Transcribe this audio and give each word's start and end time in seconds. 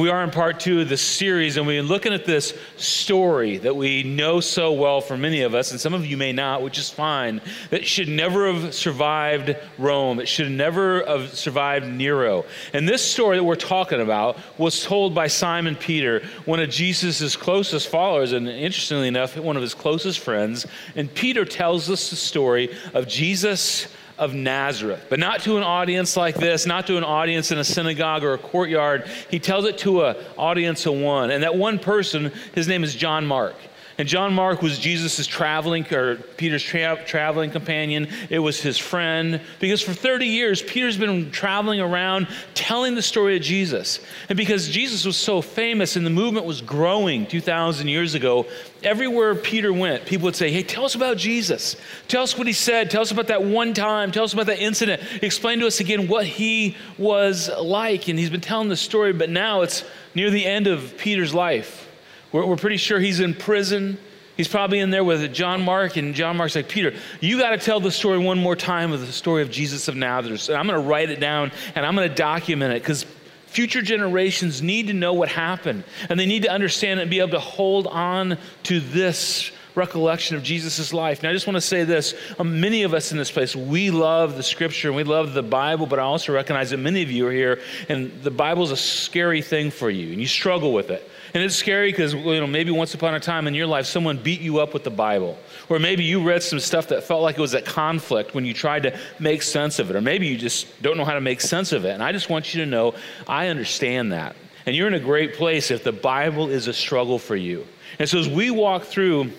We 0.00 0.10
are 0.10 0.22
in 0.22 0.30
part 0.30 0.60
two 0.60 0.80
of 0.80 0.88
this 0.88 1.02
series, 1.02 1.56
and 1.56 1.66
we're 1.66 1.82
looking 1.82 2.12
at 2.12 2.24
this 2.24 2.56
story 2.76 3.56
that 3.58 3.74
we 3.74 4.04
know 4.04 4.38
so 4.38 4.70
well 4.70 5.00
for 5.00 5.16
many 5.16 5.42
of 5.42 5.56
us, 5.56 5.72
and 5.72 5.80
some 5.80 5.92
of 5.92 6.06
you 6.06 6.16
may 6.16 6.32
not, 6.32 6.62
which 6.62 6.78
is 6.78 6.88
fine, 6.88 7.40
that 7.70 7.84
should 7.84 8.08
never 8.08 8.46
have 8.46 8.72
survived 8.76 9.56
Rome. 9.76 10.20
It 10.20 10.28
should 10.28 10.52
never 10.52 11.04
have 11.04 11.36
survived 11.36 11.84
Nero. 11.88 12.44
And 12.72 12.88
this 12.88 13.02
story 13.02 13.38
that 13.38 13.42
we're 13.42 13.56
talking 13.56 14.00
about 14.00 14.38
was 14.56 14.84
told 14.84 15.16
by 15.16 15.26
Simon 15.26 15.74
Peter, 15.74 16.22
one 16.44 16.60
of 16.60 16.70
Jesus' 16.70 17.34
closest 17.34 17.88
followers, 17.88 18.30
and 18.30 18.48
interestingly 18.48 19.08
enough, 19.08 19.36
one 19.36 19.56
of 19.56 19.62
his 19.62 19.74
closest 19.74 20.20
friends. 20.20 20.64
And 20.94 21.12
Peter 21.12 21.44
tells 21.44 21.90
us 21.90 22.10
the 22.10 22.14
story 22.14 22.72
of 22.94 23.08
Jesus 23.08 23.88
of 24.18 24.34
Nazareth, 24.34 25.06
but 25.08 25.18
not 25.18 25.42
to 25.42 25.56
an 25.56 25.62
audience 25.62 26.16
like 26.16 26.34
this, 26.34 26.66
not 26.66 26.86
to 26.88 26.96
an 26.96 27.04
audience 27.04 27.50
in 27.50 27.58
a 27.58 27.64
synagogue 27.64 28.24
or 28.24 28.34
a 28.34 28.38
courtyard. 28.38 29.08
He 29.30 29.38
tells 29.38 29.64
it 29.64 29.78
to 29.78 30.04
an 30.04 30.16
audience 30.36 30.84
of 30.86 30.94
one. 30.94 31.30
And 31.30 31.42
that 31.44 31.56
one 31.56 31.78
person, 31.78 32.32
his 32.54 32.66
name 32.66 32.84
is 32.84 32.94
John 32.94 33.26
Mark. 33.26 33.54
And 33.98 34.06
John 34.06 34.32
Mark 34.32 34.62
was 34.62 34.78
Jesus' 34.78 35.26
traveling, 35.26 35.84
or 35.92 36.14
Peter's 36.36 36.62
tra- 36.62 37.02
traveling 37.04 37.50
companion. 37.50 38.06
It 38.30 38.38
was 38.38 38.60
his 38.60 38.78
friend. 38.78 39.40
Because 39.58 39.82
for 39.82 39.92
30 39.92 40.26
years, 40.26 40.62
Peter's 40.62 40.96
been 40.96 41.32
traveling 41.32 41.80
around 41.80 42.28
telling 42.54 42.94
the 42.94 43.02
story 43.02 43.36
of 43.36 43.42
Jesus. 43.42 43.98
And 44.28 44.36
because 44.36 44.68
Jesus 44.68 45.04
was 45.04 45.16
so 45.16 45.42
famous 45.42 45.96
and 45.96 46.06
the 46.06 46.10
movement 46.10 46.46
was 46.46 46.60
growing 46.60 47.26
2,000 47.26 47.88
years 47.88 48.14
ago, 48.14 48.46
everywhere 48.84 49.34
Peter 49.34 49.72
went, 49.72 50.06
people 50.06 50.26
would 50.26 50.36
say, 50.36 50.52
Hey, 50.52 50.62
tell 50.62 50.84
us 50.84 50.94
about 50.94 51.16
Jesus. 51.16 51.74
Tell 52.06 52.22
us 52.22 52.38
what 52.38 52.46
he 52.46 52.52
said. 52.52 52.92
Tell 52.92 53.02
us 53.02 53.10
about 53.10 53.26
that 53.26 53.42
one 53.42 53.74
time. 53.74 54.12
Tell 54.12 54.22
us 54.22 54.32
about 54.32 54.46
that 54.46 54.60
incident. 54.60 55.02
Explain 55.22 55.58
to 55.58 55.66
us 55.66 55.80
again 55.80 56.06
what 56.06 56.24
he 56.24 56.76
was 56.98 57.50
like. 57.60 58.06
And 58.06 58.16
he's 58.16 58.30
been 58.30 58.40
telling 58.40 58.68
the 58.68 58.76
story, 58.76 59.12
but 59.12 59.28
now 59.28 59.62
it's 59.62 59.82
near 60.14 60.30
the 60.30 60.46
end 60.46 60.68
of 60.68 60.96
Peter's 60.98 61.34
life. 61.34 61.87
We're, 62.32 62.44
we're 62.44 62.56
pretty 62.56 62.76
sure 62.76 62.98
he's 63.00 63.20
in 63.20 63.34
prison. 63.34 63.98
He's 64.36 64.48
probably 64.48 64.78
in 64.78 64.90
there 64.90 65.02
with 65.02 65.32
John 65.34 65.62
Mark, 65.62 65.96
and 65.96 66.14
John 66.14 66.36
Mark's 66.36 66.54
like, 66.54 66.68
Peter, 66.68 66.94
you 67.20 67.38
got 67.38 67.50
to 67.50 67.58
tell 67.58 67.80
the 67.80 67.90
story 67.90 68.18
one 68.18 68.38
more 68.38 68.54
time 68.54 68.92
of 68.92 69.00
the 69.00 69.12
story 69.12 69.42
of 69.42 69.50
Jesus 69.50 69.88
of 69.88 69.96
Nazareth. 69.96 70.48
And 70.48 70.56
I'm 70.56 70.66
going 70.66 70.80
to 70.80 70.88
write 70.88 71.10
it 71.10 71.18
down 71.18 71.50
and 71.74 71.84
I'm 71.84 71.96
going 71.96 72.08
to 72.08 72.14
document 72.14 72.72
it 72.72 72.82
because 72.82 73.04
future 73.46 73.82
generations 73.82 74.62
need 74.62 74.86
to 74.86 74.92
know 74.92 75.12
what 75.12 75.28
happened 75.28 75.82
and 76.08 76.20
they 76.20 76.26
need 76.26 76.42
to 76.42 76.50
understand 76.50 77.00
and 77.00 77.10
be 77.10 77.18
able 77.18 77.30
to 77.30 77.40
hold 77.40 77.86
on 77.88 78.38
to 78.64 78.78
this 78.78 79.50
recollection 79.74 80.36
of 80.36 80.42
Jesus' 80.42 80.92
life. 80.92 81.22
Now, 81.22 81.30
I 81.30 81.32
just 81.32 81.46
want 81.46 81.56
to 81.56 81.60
say 81.60 81.84
this 81.84 82.14
um, 82.38 82.60
many 82.60 82.82
of 82.82 82.94
us 82.94 83.10
in 83.10 83.18
this 83.18 83.30
place, 83.30 83.56
we 83.56 83.90
love 83.90 84.36
the 84.36 84.42
scripture 84.42 84.88
and 84.88 84.96
we 84.96 85.04
love 85.04 85.34
the 85.34 85.42
Bible, 85.42 85.86
but 85.86 85.98
I 85.98 86.02
also 86.02 86.32
recognize 86.32 86.70
that 86.70 86.78
many 86.78 87.02
of 87.02 87.10
you 87.10 87.26
are 87.26 87.32
here 87.32 87.60
and 87.88 88.22
the 88.22 88.30
Bible 88.30 88.62
is 88.64 88.70
a 88.70 88.76
scary 88.76 89.42
thing 89.42 89.70
for 89.70 89.88
you 89.90 90.12
and 90.12 90.20
you 90.20 90.26
struggle 90.26 90.72
with 90.72 90.90
it. 90.90 91.08
And 91.34 91.42
it's 91.42 91.54
scary 91.54 91.90
because 91.90 92.14
you 92.14 92.40
know 92.40 92.46
maybe 92.46 92.70
once 92.70 92.94
upon 92.94 93.14
a 93.14 93.20
time 93.20 93.46
in 93.46 93.54
your 93.54 93.66
life 93.66 93.86
someone 93.86 94.18
beat 94.18 94.40
you 94.40 94.58
up 94.58 94.72
with 94.72 94.84
the 94.84 94.90
Bible. 94.90 95.38
Or 95.68 95.78
maybe 95.78 96.04
you 96.04 96.22
read 96.22 96.42
some 96.42 96.60
stuff 96.60 96.88
that 96.88 97.04
felt 97.04 97.22
like 97.22 97.38
it 97.38 97.40
was 97.40 97.54
at 97.54 97.64
conflict 97.64 98.34
when 98.34 98.44
you 98.44 98.54
tried 98.54 98.84
to 98.84 98.98
make 99.18 99.42
sense 99.42 99.78
of 99.78 99.90
it. 99.90 99.96
Or 99.96 100.00
maybe 100.00 100.26
you 100.26 100.36
just 100.36 100.80
don't 100.82 100.96
know 100.96 101.04
how 101.04 101.14
to 101.14 101.20
make 101.20 101.40
sense 101.40 101.72
of 101.72 101.84
it. 101.84 101.90
And 101.90 102.02
I 102.02 102.12
just 102.12 102.30
want 102.30 102.54
you 102.54 102.64
to 102.64 102.70
know 102.70 102.94
I 103.26 103.48
understand 103.48 104.12
that. 104.12 104.36
And 104.66 104.74
you're 104.76 104.88
in 104.88 104.94
a 104.94 105.00
great 105.00 105.34
place 105.34 105.70
if 105.70 105.84
the 105.84 105.92
Bible 105.92 106.48
is 106.48 106.66
a 106.68 106.72
struggle 106.72 107.18
for 107.18 107.36
you. 107.36 107.66
And 107.98 108.08
so 108.08 108.18
as 108.18 108.28
we 108.28 108.50
walk 108.50 108.84
through 108.84 109.32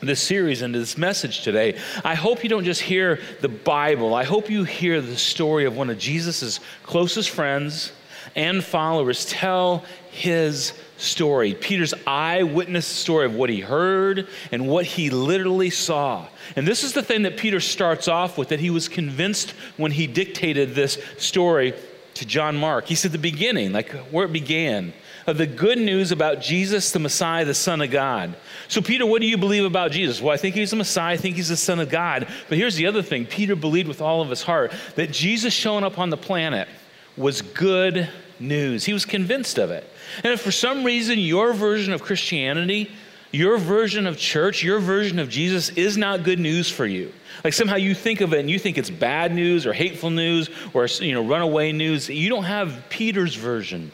this 0.00 0.20
series 0.20 0.62
and 0.62 0.74
this 0.74 0.98
message 0.98 1.42
today, 1.42 1.78
I 2.04 2.14
hope 2.14 2.42
you 2.42 2.48
don't 2.48 2.64
just 2.64 2.80
hear 2.80 3.20
the 3.40 3.48
Bible. 3.48 4.14
I 4.14 4.24
hope 4.24 4.50
you 4.50 4.64
hear 4.64 5.00
the 5.00 5.16
story 5.16 5.64
of 5.64 5.76
one 5.76 5.90
of 5.90 5.98
Jesus' 5.98 6.60
closest 6.82 7.30
friends 7.30 7.92
and 8.36 8.62
followers 8.62 9.26
tell 9.26 9.84
his 10.10 10.72
story. 10.96 11.54
Peter's 11.54 11.94
eyewitness 12.06 12.86
story 12.86 13.26
of 13.26 13.34
what 13.34 13.50
he 13.50 13.60
heard 13.60 14.28
and 14.52 14.68
what 14.68 14.86
he 14.86 15.10
literally 15.10 15.70
saw. 15.70 16.26
And 16.56 16.66
this 16.66 16.84
is 16.84 16.92
the 16.92 17.02
thing 17.02 17.22
that 17.22 17.36
Peter 17.36 17.60
starts 17.60 18.08
off 18.08 18.38
with 18.38 18.48
that 18.48 18.60
he 18.60 18.70
was 18.70 18.88
convinced 18.88 19.50
when 19.76 19.92
he 19.92 20.06
dictated 20.06 20.74
this 20.74 20.98
story 21.18 21.74
to 22.14 22.24
John 22.24 22.56
Mark. 22.56 22.86
He 22.86 22.94
said 22.94 23.12
the 23.12 23.18
beginning, 23.18 23.72
like 23.72 23.90
where 24.10 24.26
it 24.26 24.32
began, 24.32 24.92
of 25.26 25.38
the 25.38 25.46
good 25.46 25.78
news 25.78 26.12
about 26.12 26.40
Jesus, 26.40 26.90
the 26.92 26.98
Messiah, 26.98 27.44
the 27.44 27.54
Son 27.54 27.80
of 27.80 27.90
God. 27.90 28.36
So, 28.68 28.82
Peter, 28.82 29.06
what 29.06 29.20
do 29.20 29.26
you 29.26 29.38
believe 29.38 29.64
about 29.64 29.90
Jesus? 29.90 30.20
Well, 30.20 30.32
I 30.32 30.36
think 30.36 30.54
he's 30.54 30.70
the 30.70 30.76
Messiah. 30.76 31.14
I 31.14 31.16
think 31.16 31.36
he's 31.36 31.48
the 31.48 31.56
Son 31.56 31.80
of 31.80 31.88
God. 31.88 32.28
But 32.48 32.58
here's 32.58 32.76
the 32.76 32.86
other 32.86 33.02
thing 33.02 33.26
Peter 33.26 33.56
believed 33.56 33.88
with 33.88 34.02
all 34.02 34.20
of 34.20 34.28
his 34.28 34.42
heart 34.42 34.72
that 34.96 35.10
Jesus 35.10 35.52
showing 35.52 35.82
up 35.82 35.98
on 35.98 36.10
the 36.10 36.16
planet 36.16 36.68
was 37.16 37.42
good 37.42 38.08
news. 38.40 38.84
He 38.84 38.92
was 38.92 39.04
convinced 39.04 39.58
of 39.58 39.70
it. 39.70 39.88
And 40.22 40.32
if 40.32 40.40
for 40.40 40.50
some 40.50 40.84
reason 40.84 41.18
your 41.18 41.52
version 41.52 41.92
of 41.92 42.02
Christianity, 42.02 42.90
your 43.32 43.58
version 43.58 44.06
of 44.06 44.16
church, 44.16 44.62
your 44.62 44.78
version 44.78 45.18
of 45.18 45.28
Jesus 45.28 45.70
is 45.70 45.96
not 45.96 46.22
good 46.22 46.38
news 46.38 46.70
for 46.70 46.86
you, 46.86 47.12
like 47.42 47.52
somehow 47.52 47.76
you 47.76 47.94
think 47.94 48.20
of 48.20 48.32
it 48.32 48.40
and 48.40 48.50
you 48.50 48.58
think 48.58 48.78
it's 48.78 48.90
bad 48.90 49.34
news 49.34 49.66
or 49.66 49.72
hateful 49.72 50.10
news 50.10 50.48
or 50.72 50.86
you 50.86 51.12
know 51.12 51.24
runaway 51.24 51.72
news, 51.72 52.08
you 52.08 52.28
don't 52.28 52.44
have 52.44 52.84
Peter's 52.90 53.34
version 53.34 53.90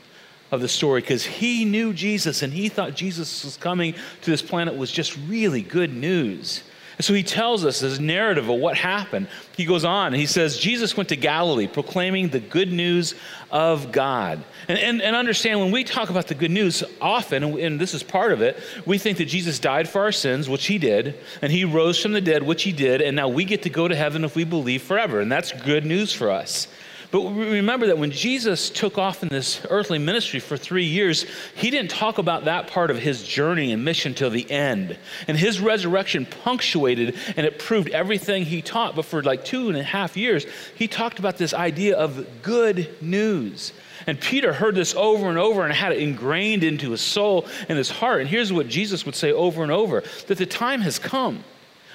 of 0.50 0.60
the 0.60 0.68
story 0.68 1.00
because 1.00 1.24
he 1.24 1.64
knew 1.64 1.92
Jesus 1.92 2.42
and 2.42 2.52
he 2.52 2.68
thought 2.68 2.94
Jesus 2.94 3.44
was 3.44 3.56
coming 3.56 3.94
to 4.22 4.30
this 4.30 4.42
planet 4.42 4.76
was 4.76 4.90
just 4.90 5.16
really 5.28 5.62
good 5.62 5.92
news. 5.92 6.64
And 6.96 7.04
so 7.04 7.14
he 7.14 7.22
tells 7.22 7.64
us 7.64 7.80
this 7.80 7.98
narrative 7.98 8.48
of 8.48 8.58
what 8.58 8.76
happened. 8.76 9.28
He 9.56 9.64
goes 9.64 9.84
on 9.84 10.12
he 10.12 10.26
says, 10.26 10.58
Jesus 10.58 10.96
went 10.96 11.08
to 11.10 11.16
Galilee 11.16 11.66
proclaiming 11.66 12.28
the 12.28 12.40
good 12.40 12.72
news 12.72 13.14
of 13.50 13.92
God. 13.92 14.42
And, 14.68 14.78
and, 14.78 15.02
and 15.02 15.16
understand 15.16 15.60
when 15.60 15.70
we 15.70 15.84
talk 15.84 16.10
about 16.10 16.26
the 16.28 16.34
good 16.34 16.50
news, 16.50 16.84
often, 17.00 17.42
and 17.58 17.80
this 17.80 17.94
is 17.94 18.02
part 18.02 18.32
of 18.32 18.42
it, 18.42 18.58
we 18.86 18.98
think 18.98 19.18
that 19.18 19.26
Jesus 19.26 19.58
died 19.58 19.88
for 19.88 20.02
our 20.02 20.12
sins, 20.12 20.48
which 20.48 20.66
he 20.66 20.78
did, 20.78 21.18
and 21.42 21.50
he 21.50 21.64
rose 21.64 22.00
from 22.00 22.12
the 22.12 22.20
dead, 22.20 22.42
which 22.42 22.62
he 22.62 22.72
did, 22.72 23.00
and 23.00 23.16
now 23.16 23.28
we 23.28 23.44
get 23.44 23.62
to 23.62 23.70
go 23.70 23.88
to 23.88 23.96
heaven 23.96 24.24
if 24.24 24.36
we 24.36 24.44
believe 24.44 24.82
forever. 24.82 25.20
And 25.20 25.30
that's 25.30 25.52
good 25.52 25.84
news 25.84 26.12
for 26.12 26.30
us. 26.30 26.68
But 27.10 27.22
remember 27.30 27.88
that 27.88 27.98
when 27.98 28.12
Jesus 28.12 28.70
took 28.70 28.96
off 28.96 29.24
in 29.24 29.30
this 29.30 29.60
earthly 29.68 29.98
ministry 29.98 30.38
for 30.38 30.56
three 30.56 30.84
years, 30.84 31.26
he 31.56 31.70
didn't 31.70 31.90
talk 31.90 32.18
about 32.18 32.44
that 32.44 32.68
part 32.68 32.88
of 32.90 32.98
his 32.98 33.24
journey 33.24 33.72
and 33.72 33.84
mission 33.84 34.14
till 34.14 34.30
the 34.30 34.48
end. 34.48 34.96
And 35.26 35.36
his 35.36 35.60
resurrection 35.60 36.24
punctuated 36.24 37.16
and 37.36 37.44
it 37.44 37.58
proved 37.58 37.88
everything 37.90 38.44
he 38.44 38.62
taught. 38.62 38.94
But 38.94 39.06
for 39.06 39.24
like 39.24 39.44
two 39.44 39.68
and 39.68 39.76
a 39.76 39.82
half 39.82 40.16
years, 40.16 40.46
he 40.76 40.86
talked 40.86 41.18
about 41.18 41.36
this 41.36 41.52
idea 41.52 41.96
of 41.96 42.42
good 42.42 42.88
news. 43.02 43.72
And 44.06 44.20
Peter 44.20 44.52
heard 44.52 44.76
this 44.76 44.94
over 44.94 45.28
and 45.28 45.36
over 45.36 45.64
and 45.64 45.72
had 45.74 45.92
it 45.92 45.98
ingrained 45.98 46.62
into 46.62 46.92
his 46.92 47.00
soul 47.00 47.46
and 47.68 47.76
his 47.76 47.90
heart. 47.90 48.20
And 48.20 48.30
here's 48.30 48.52
what 48.52 48.68
Jesus 48.68 49.04
would 49.04 49.16
say 49.16 49.32
over 49.32 49.64
and 49.64 49.72
over 49.72 50.04
that 50.28 50.38
the 50.38 50.46
time 50.46 50.80
has 50.82 51.00
come, 51.00 51.42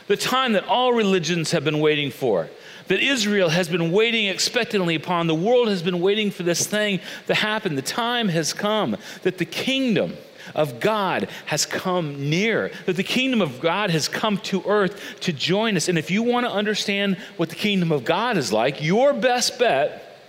the 0.08 0.18
time 0.18 0.54
that 0.54 0.66
all 0.66 0.92
religions 0.92 1.52
have 1.52 1.64
been 1.64 1.80
waiting 1.80 2.12
for 2.12 2.50
that 2.88 3.00
Israel 3.00 3.50
has 3.50 3.68
been 3.68 3.92
waiting 3.92 4.28
expectantly 4.28 4.96
upon. 4.96 5.28
The 5.28 5.36
world 5.36 5.68
has 5.70 5.82
been 5.82 6.02
waiting 6.02 6.32
for 6.32 6.44
this 6.44 6.68
thing 6.68 7.00
to 7.28 7.34
happen. 7.34 7.76
The 7.76 7.82
time 7.82 8.30
has 8.30 8.54
come 8.54 8.98
that 9.24 9.38
the 9.38 9.46
kingdom 9.46 10.14
of 10.54 10.80
God 10.80 11.28
has 11.46 11.66
come 11.66 12.30
near, 12.30 12.72
that 12.86 12.96
the 12.96 13.04
kingdom 13.04 13.42
of 13.42 13.60
God 13.60 13.90
has 13.90 14.08
come 14.08 14.38
to 14.40 14.64
earth 14.68 15.20
to 15.22 15.34
join 15.34 15.76
us. 15.76 15.88
And 15.88 15.98
if 15.98 16.12
you 16.12 16.22
want 16.22 16.46
to 16.46 16.52
understand 16.52 17.18
what 17.38 17.50
the 17.50 17.56
kingdom 17.56 17.92
of 17.92 18.06
God 18.06 18.38
is 18.38 18.54
like, 18.54 18.84
your 18.84 19.14
best 19.14 19.58
bet 19.58 20.20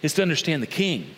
is 0.00 0.14
to 0.14 0.22
understand 0.22 0.62
the 0.62 0.66
king 0.66 1.14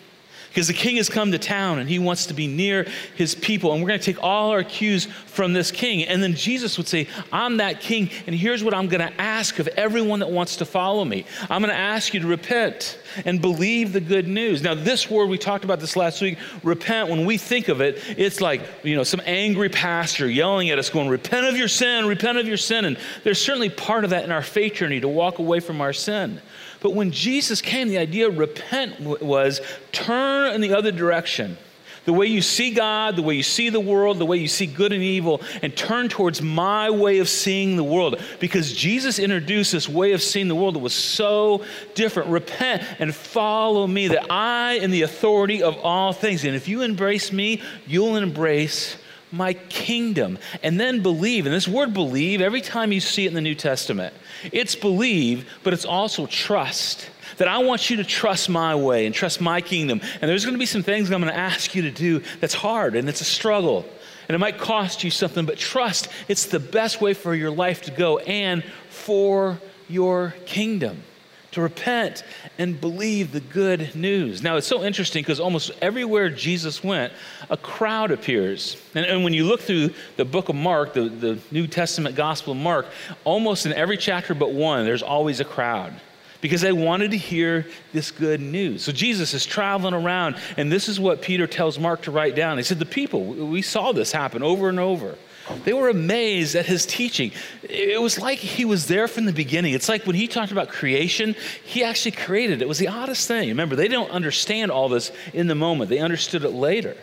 because 0.57 0.69
the 0.69 0.73
king 0.73 0.95
has 0.95 1.07
come 1.07 1.31
to 1.31 1.37
town 1.37 1.77
and 1.77 1.87
he 1.87 1.99
wants 1.99 2.25
to 2.25 2.33
be 2.33 2.47
near 2.47 2.87
his 3.15 3.35
people. 3.35 3.73
And 3.73 3.83
we're 3.83 3.89
going 3.89 3.99
to 3.99 4.03
take 4.03 4.23
all 4.23 4.49
our 4.49 4.63
cues 4.63 5.05
from 5.05 5.53
this 5.53 5.69
king. 5.69 6.03
And 6.05 6.23
then 6.23 6.33
Jesus 6.33 6.79
would 6.79 6.87
say, 6.87 7.07
I'm 7.31 7.57
that 7.57 7.79
king, 7.79 8.09
and 8.25 8.35
here's 8.35 8.63
what 8.63 8.73
I'm 8.73 8.87
going 8.87 9.07
to 9.07 9.21
ask 9.21 9.59
of 9.59 9.67
everyone 9.67 10.17
that 10.21 10.31
wants 10.31 10.55
to 10.55 10.65
follow 10.65 11.05
me 11.05 11.27
I'm 11.47 11.61
going 11.61 11.71
to 11.71 11.79
ask 11.79 12.11
you 12.15 12.21
to 12.21 12.27
repent 12.27 12.97
and 13.23 13.39
believe 13.39 13.93
the 13.93 14.01
good 14.01 14.27
news. 14.27 14.63
Now, 14.63 14.73
this 14.73 15.11
word, 15.11 15.29
we 15.29 15.37
talked 15.37 15.63
about 15.63 15.79
this 15.79 15.95
last 15.95 16.23
week, 16.23 16.39
repent, 16.63 17.09
when 17.09 17.27
we 17.27 17.37
think 17.37 17.67
of 17.67 17.79
it, 17.79 18.01
it's 18.17 18.41
like, 18.41 18.61
you 18.81 18.95
know, 18.95 19.03
some 19.03 19.21
angry 19.27 19.69
pastor 19.69 20.27
yelling 20.27 20.71
at 20.71 20.79
us, 20.79 20.89
going, 20.89 21.07
repent 21.07 21.45
of 21.45 21.55
your 21.55 21.67
sin, 21.67 22.07
repent 22.07 22.39
of 22.39 22.47
your 22.47 22.57
sin. 22.57 22.85
And 22.85 22.97
there's 23.23 23.39
certainly 23.39 23.69
part 23.69 24.05
of 24.05 24.09
that 24.09 24.23
in 24.23 24.31
our 24.31 24.41
faith 24.41 24.73
journey 24.73 24.99
to 25.01 25.07
walk 25.07 25.37
away 25.37 25.59
from 25.59 25.81
our 25.81 25.93
sin. 25.93 26.41
But 26.79 26.93
when 26.93 27.11
Jesus 27.11 27.61
came, 27.61 27.87
the 27.87 27.97
idea 27.97 28.27
of 28.27 28.37
repent 28.37 28.99
was 28.99 29.61
turn 29.91 30.53
in 30.53 30.61
the 30.61 30.73
other 30.73 30.91
direction. 30.91 31.57
The 32.05 32.13
way 32.13 32.27
you 32.27 32.41
see 32.41 32.71
God, 32.71 33.17
the 33.17 33.21
way 33.21 33.35
you 33.35 33.43
see 33.43 33.67
the 33.67 33.81
world, 33.81 34.17
the 34.17 34.25
way 34.25 34.37
you 34.37 34.47
see 34.47 34.65
good 34.65 34.93
and 34.93 35.03
evil, 35.03 35.41
and 35.61 35.75
turn 35.75 36.07
towards 36.07 36.41
my 36.41 36.89
way 36.89 37.19
of 37.19 37.27
seeing 37.27 37.75
the 37.75 37.83
world. 37.83 38.21
Because 38.39 38.71
Jesus 38.71 39.19
introduced 39.19 39.73
this 39.73 39.89
way 39.89 40.13
of 40.13 40.21
seeing 40.21 40.47
the 40.47 40.55
world 40.55 40.75
that 40.75 40.79
was 40.79 40.93
so 40.93 41.65
different. 41.95 42.29
Repent 42.29 42.83
and 42.99 43.13
follow 43.13 43.85
me, 43.85 44.07
that 44.07 44.31
I 44.31 44.75
am 44.75 44.91
the 44.91 45.01
authority 45.01 45.61
of 45.61 45.77
all 45.79 46.13
things. 46.13 46.45
And 46.45 46.55
if 46.55 46.69
you 46.69 46.81
embrace 46.81 47.33
me, 47.33 47.61
you'll 47.85 48.15
embrace 48.15 48.95
my 49.29 49.51
kingdom. 49.53 50.39
And 50.63 50.79
then 50.79 51.01
believe. 51.01 51.45
And 51.45 51.53
this 51.53 51.67
word 51.67 51.93
believe, 51.93 52.39
every 52.39 52.61
time 52.61 52.93
you 52.93 53.01
see 53.01 53.25
it 53.25 53.27
in 53.27 53.33
the 53.33 53.41
New 53.41 53.55
Testament, 53.55 54.13
it's 54.51 54.75
believe, 54.75 55.49
but 55.63 55.73
it's 55.73 55.85
also 55.85 56.25
trust. 56.25 57.09
that 57.37 57.47
I 57.47 57.59
want 57.59 57.89
you 57.89 57.97
to 57.97 58.03
trust 58.03 58.49
my 58.49 58.73
way 58.73 59.05
and 59.05 59.13
trust 59.13 59.41
my 59.41 59.61
kingdom. 59.61 60.01
And 60.21 60.29
there's 60.29 60.43
going 60.43 60.55
to 60.55 60.59
be 60.59 60.65
some 60.65 60.81
things 60.81 61.11
I'm 61.11 61.21
going 61.21 61.31
to 61.31 61.39
ask 61.39 61.75
you 61.75 61.83
to 61.83 61.91
do 61.91 62.21
that's 62.39 62.53
hard 62.53 62.95
and 62.95 63.07
it's 63.07 63.21
a 63.21 63.25
struggle. 63.25 63.85
And 64.27 64.35
it 64.35 64.39
might 64.39 64.57
cost 64.57 65.03
you 65.03 65.11
something, 65.11 65.45
but 65.45 65.57
trust 65.57 66.07
it's 66.27 66.45
the 66.47 66.59
best 66.59 66.99
way 66.99 67.13
for 67.13 67.35
your 67.35 67.51
life 67.51 67.83
to 67.83 67.91
go 67.91 68.17
and 68.19 68.63
for 68.89 69.59
your 69.87 70.33
kingdom 70.45 71.03
to 71.51 71.61
repent 71.61 72.23
and 72.57 72.79
believe 72.79 73.31
the 73.31 73.39
good 73.39 73.95
news. 73.95 74.43
Now, 74.43 74.57
it's 74.57 74.67
so 74.67 74.83
interesting 74.83 75.23
because 75.23 75.39
almost 75.39 75.71
everywhere 75.81 76.29
Jesus 76.29 76.83
went, 76.83 77.13
a 77.49 77.57
crowd 77.57 78.11
appears. 78.11 78.81
And, 78.93 79.05
and, 79.05 79.23
when 79.23 79.33
you 79.33 79.45
look 79.45 79.61
through 79.61 79.91
the 80.17 80.25
book 80.25 80.49
of 80.49 80.55
Mark, 80.55 80.93
the, 80.93 81.09
the 81.09 81.39
New 81.51 81.67
Testament 81.67 82.15
Gospel 82.15 82.53
of 82.53 82.59
Mark, 82.59 82.87
almost 83.23 83.65
in 83.65 83.73
every 83.73 83.97
chapter 83.97 84.33
but 84.33 84.51
one, 84.51 84.85
there's 84.85 85.03
always 85.03 85.39
a 85.39 85.45
crowd 85.45 85.93
because 86.41 86.61
they 86.61 86.71
wanted 86.73 87.11
to 87.11 87.17
hear 87.17 87.65
this 87.93 88.11
good 88.11 88.39
news. 88.39 88.83
So 88.83 88.91
Jesus 88.91 89.33
is 89.33 89.45
traveling 89.45 89.93
around, 89.93 90.35
and 90.57 90.71
this 90.71 90.87
is 90.87 90.99
what 90.99 91.21
Peter 91.21 91.47
tells 91.47 91.79
Mark 91.79 92.03
to 92.03 92.11
write 92.11 92.35
down. 92.35 92.57
He 92.57 92.63
said, 92.63 92.79
The 92.79 92.85
people, 92.85 93.25
we 93.25 93.61
saw 93.61 93.91
this 93.91 94.11
happen 94.11 94.43
over 94.43 94.69
and 94.69 94.79
over. 94.79 95.15
They 95.63 95.73
were 95.73 95.89
amazed 95.89 96.55
at 96.55 96.65
his 96.65 96.85
teaching. 96.85 97.31
It 97.63 98.01
was 98.01 98.19
like 98.19 98.39
he 98.39 98.65
was 98.65 98.87
there 98.87 99.07
from 99.07 99.25
the 99.25 99.33
beginning. 99.33 99.73
It's 99.73 99.89
like 99.89 100.05
when 100.05 100.15
he 100.15 100.27
talked 100.27 100.51
about 100.51 100.69
creation, 100.69 101.35
he 101.63 101.83
actually 101.83 102.11
created 102.11 102.61
it. 102.61 102.63
It 102.63 102.67
was 102.67 102.79
the 102.79 102.87
oddest 102.89 103.27
thing. 103.27 103.49
Remember, 103.49 103.75
they 103.75 103.87
don't 103.87 104.11
understand 104.11 104.71
all 104.71 104.89
this 104.89 105.11
in 105.33 105.47
the 105.47 105.55
moment, 105.55 105.89
they 105.89 105.99
understood 105.99 106.43
it 106.43 106.51
later. 106.51 106.95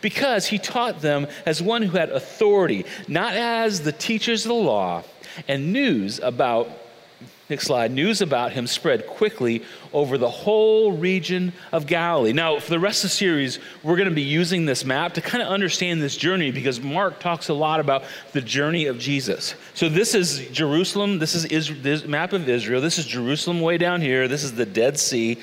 Because 0.00 0.46
he 0.46 0.58
taught 0.58 1.02
them 1.02 1.26
as 1.44 1.62
one 1.62 1.82
who 1.82 1.98
had 1.98 2.08
authority, 2.10 2.86
not 3.06 3.34
as 3.34 3.82
the 3.82 3.92
teachers 3.92 4.46
of 4.46 4.48
the 4.48 4.54
law, 4.54 5.02
and 5.46 5.72
news 5.72 6.20
about 6.20 6.70
Next 7.50 7.66
slide. 7.66 7.90
News 7.90 8.20
about 8.20 8.52
him 8.52 8.68
spread 8.68 9.08
quickly 9.08 9.64
over 9.92 10.16
the 10.16 10.30
whole 10.30 10.92
region 10.92 11.52
of 11.72 11.88
Galilee. 11.88 12.32
Now, 12.32 12.60
for 12.60 12.70
the 12.70 12.78
rest 12.78 13.02
of 13.02 13.10
the 13.10 13.16
series, 13.16 13.58
we're 13.82 13.96
going 13.96 14.08
to 14.08 14.14
be 14.14 14.22
using 14.22 14.66
this 14.66 14.84
map 14.84 15.14
to 15.14 15.20
kind 15.20 15.42
of 15.42 15.48
understand 15.48 16.00
this 16.00 16.16
journey 16.16 16.52
because 16.52 16.80
Mark 16.80 17.18
talks 17.18 17.48
a 17.48 17.54
lot 17.54 17.80
about 17.80 18.04
the 18.32 18.40
journey 18.40 18.86
of 18.86 19.00
Jesus. 19.00 19.56
So, 19.74 19.88
this 19.88 20.14
is 20.14 20.46
Jerusalem. 20.50 21.18
This 21.18 21.34
is 21.34 21.44
Israel, 21.46 21.80
this 21.82 22.04
map 22.04 22.32
of 22.32 22.48
Israel. 22.48 22.80
This 22.80 22.98
is 22.98 23.04
Jerusalem 23.06 23.60
way 23.60 23.78
down 23.78 24.00
here. 24.00 24.28
This 24.28 24.44
is 24.44 24.52
the 24.52 24.66
Dead 24.66 24.96
Sea. 24.96 25.36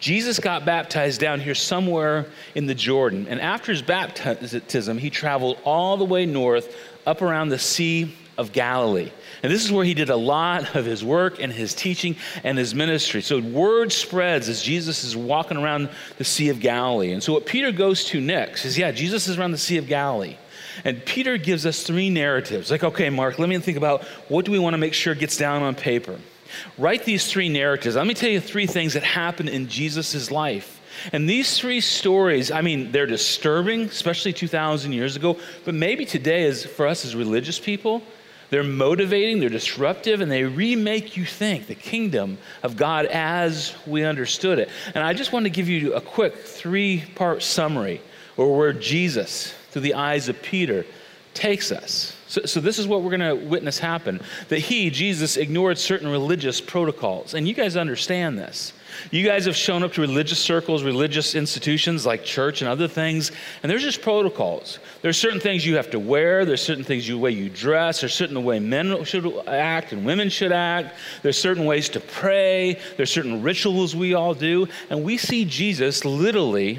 Jesus 0.00 0.38
got 0.38 0.66
baptized 0.66 1.18
down 1.18 1.40
here 1.40 1.54
somewhere 1.54 2.26
in 2.54 2.66
the 2.66 2.74
Jordan. 2.74 3.26
And 3.26 3.40
after 3.40 3.72
his 3.72 3.80
baptism, 3.80 4.98
he 4.98 5.08
traveled 5.08 5.56
all 5.64 5.96
the 5.96 6.04
way 6.04 6.26
north 6.26 6.76
up 7.06 7.22
around 7.22 7.48
the 7.48 7.58
Sea 7.58 8.14
of 8.36 8.52
Galilee. 8.52 9.10
And 9.42 9.52
this 9.52 9.64
is 9.64 9.72
where 9.72 9.84
he 9.84 9.94
did 9.94 10.10
a 10.10 10.16
lot 10.16 10.74
of 10.74 10.84
his 10.84 11.04
work 11.04 11.40
and 11.40 11.52
his 11.52 11.74
teaching 11.74 12.16
and 12.42 12.58
his 12.58 12.74
ministry. 12.74 13.22
So 13.22 13.40
word 13.40 13.92
spreads 13.92 14.48
as 14.48 14.62
Jesus 14.62 15.04
is 15.04 15.16
walking 15.16 15.56
around 15.56 15.88
the 16.18 16.24
Sea 16.24 16.48
of 16.48 16.60
Galilee. 16.60 17.12
And 17.12 17.22
so 17.22 17.32
what 17.32 17.46
Peter 17.46 17.72
goes 17.72 18.04
to 18.06 18.20
next 18.20 18.64
is 18.64 18.78
yeah, 18.78 18.90
Jesus 18.90 19.28
is 19.28 19.38
around 19.38 19.52
the 19.52 19.58
Sea 19.58 19.78
of 19.78 19.86
Galilee. 19.86 20.36
And 20.84 21.04
Peter 21.04 21.36
gives 21.36 21.66
us 21.66 21.82
three 21.84 22.10
narratives. 22.10 22.70
Like, 22.70 22.82
okay, 22.82 23.10
Mark, 23.10 23.38
let 23.38 23.48
me 23.48 23.58
think 23.58 23.76
about 23.76 24.02
what 24.28 24.44
do 24.44 24.50
we 24.52 24.58
want 24.58 24.74
to 24.74 24.78
make 24.78 24.94
sure 24.94 25.14
gets 25.14 25.36
down 25.36 25.62
on 25.62 25.74
paper. 25.74 26.18
Write 26.78 27.04
these 27.04 27.30
three 27.30 27.48
narratives. 27.48 27.96
Let 27.96 28.06
me 28.06 28.14
tell 28.14 28.30
you 28.30 28.40
three 28.40 28.66
things 28.66 28.94
that 28.94 29.02
happened 29.02 29.48
in 29.48 29.68
Jesus' 29.68 30.30
life. 30.30 30.80
And 31.12 31.28
these 31.28 31.58
three 31.58 31.80
stories, 31.80 32.50
I 32.50 32.60
mean, 32.60 32.92
they're 32.92 33.06
disturbing, 33.06 33.82
especially 33.82 34.32
2,000 34.32 34.92
years 34.92 35.16
ago, 35.16 35.38
but 35.64 35.74
maybe 35.74 36.04
today, 36.04 36.44
as 36.44 36.64
for 36.64 36.86
us 36.86 37.04
as 37.04 37.16
religious 37.16 37.58
people, 37.58 38.02
they're 38.54 38.62
motivating, 38.62 39.40
they're 39.40 39.48
disruptive, 39.48 40.20
and 40.20 40.30
they 40.30 40.44
remake 40.44 41.16
you 41.16 41.24
think 41.24 41.66
the 41.66 41.74
kingdom 41.74 42.38
of 42.62 42.76
God 42.76 43.04
as 43.06 43.74
we 43.84 44.04
understood 44.04 44.60
it. 44.60 44.68
And 44.94 45.02
I 45.02 45.12
just 45.12 45.32
want 45.32 45.44
to 45.46 45.50
give 45.50 45.68
you 45.68 45.94
a 45.94 46.00
quick 46.00 46.36
three 46.36 47.02
part 47.16 47.42
summary 47.42 48.00
or 48.36 48.56
where 48.56 48.72
Jesus, 48.72 49.52
through 49.70 49.82
the 49.82 49.94
eyes 49.94 50.28
of 50.28 50.40
Peter, 50.40 50.86
takes 51.34 51.72
us. 51.72 52.14
So, 52.26 52.42
so 52.44 52.60
this 52.60 52.78
is 52.78 52.86
what 52.86 53.02
we're 53.02 53.16
going 53.16 53.38
to 53.38 53.46
witness 53.46 53.78
happen 53.78 54.20
that 54.48 54.58
he, 54.58 54.90
Jesus, 54.90 55.36
ignored 55.36 55.78
certain 55.78 56.08
religious 56.08 56.60
protocols. 56.60 57.34
And 57.34 57.46
you 57.46 57.54
guys 57.54 57.76
understand 57.76 58.38
this. 58.38 58.72
You 59.10 59.24
guys 59.24 59.46
have 59.46 59.56
shown 59.56 59.82
up 59.82 59.92
to 59.94 60.00
religious 60.00 60.38
circles, 60.38 60.82
religious 60.82 61.34
institutions 61.34 62.06
like 62.06 62.24
church 62.24 62.62
and 62.62 62.68
other 62.68 62.88
things, 62.88 63.32
and 63.62 63.70
there's 63.70 63.82
just 63.82 64.02
protocols. 64.02 64.78
There's 65.02 65.18
certain 65.18 65.40
things 65.40 65.66
you 65.66 65.76
have 65.76 65.90
to 65.90 65.98
wear, 65.98 66.44
there's 66.44 66.62
certain 66.62 66.84
things 66.84 67.08
you 67.08 67.18
way 67.18 67.32
you 67.32 67.48
dress, 67.48 68.00
there's 68.00 68.14
certain 68.14 68.34
the 68.34 68.40
way 68.40 68.58
men 68.58 69.04
should 69.04 69.26
act 69.48 69.92
and 69.92 70.04
women 70.04 70.30
should 70.30 70.52
act. 70.52 70.94
There's 71.22 71.38
certain 71.38 71.64
ways 71.64 71.88
to 71.90 72.00
pray, 72.00 72.78
there's 72.96 73.10
certain 73.10 73.42
rituals 73.42 73.96
we 73.96 74.14
all 74.14 74.34
do, 74.34 74.68
and 74.90 75.04
we 75.04 75.18
see 75.18 75.44
Jesus 75.44 76.04
literally 76.04 76.78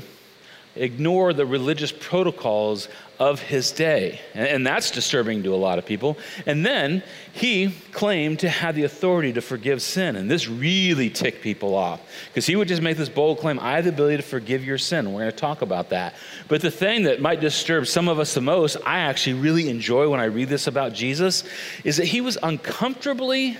ignore 0.75 1.33
the 1.33 1.45
religious 1.45 1.91
protocols 1.91 2.89
of 3.19 3.39
his 3.39 3.71
day. 3.71 4.19
And 4.33 4.65
that's 4.65 4.91
disturbing 4.91 5.43
to 5.43 5.53
a 5.53 5.57
lot 5.57 5.79
of 5.79 5.85
people. 5.85 6.17
And 6.45 6.65
then 6.65 7.03
he 7.33 7.73
claimed 7.91 8.39
to 8.39 8.49
have 8.49 8.75
the 8.75 8.83
authority 8.83 9.33
to 9.33 9.41
forgive 9.41 9.81
sin. 9.81 10.15
And 10.15 10.29
this 10.29 10.47
really 10.47 11.09
ticked 11.09 11.41
people 11.41 11.75
off 11.75 12.01
because 12.27 12.45
he 12.45 12.55
would 12.55 12.67
just 12.67 12.81
make 12.81 12.97
this 12.97 13.09
bold 13.09 13.39
claim 13.39 13.59
I 13.59 13.73
have 13.73 13.85
the 13.85 13.91
ability 13.91 14.17
to 14.17 14.23
forgive 14.23 14.65
your 14.65 14.77
sin. 14.77 15.13
We're 15.13 15.21
going 15.21 15.31
to 15.31 15.37
talk 15.37 15.61
about 15.61 15.89
that. 15.89 16.15
But 16.47 16.61
the 16.61 16.71
thing 16.71 17.03
that 17.03 17.21
might 17.21 17.39
disturb 17.39 17.87
some 17.87 18.07
of 18.07 18.19
us 18.19 18.33
the 18.33 18.41
most, 18.41 18.77
I 18.85 18.99
actually 18.99 19.39
really 19.39 19.69
enjoy 19.69 20.09
when 20.09 20.19
I 20.19 20.25
read 20.25 20.49
this 20.49 20.67
about 20.67 20.93
Jesus, 20.93 21.43
is 21.83 21.97
that 21.97 22.05
he 22.05 22.21
was 22.21 22.37
uncomfortably 22.43 23.57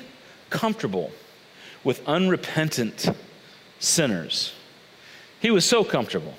comfortable 0.50 1.12
with 1.84 2.06
unrepentant 2.08 3.10
sinners. 3.80 4.54
He 5.40 5.51
was 5.51 5.66
so 5.66 5.84
comfortable. 5.84 6.34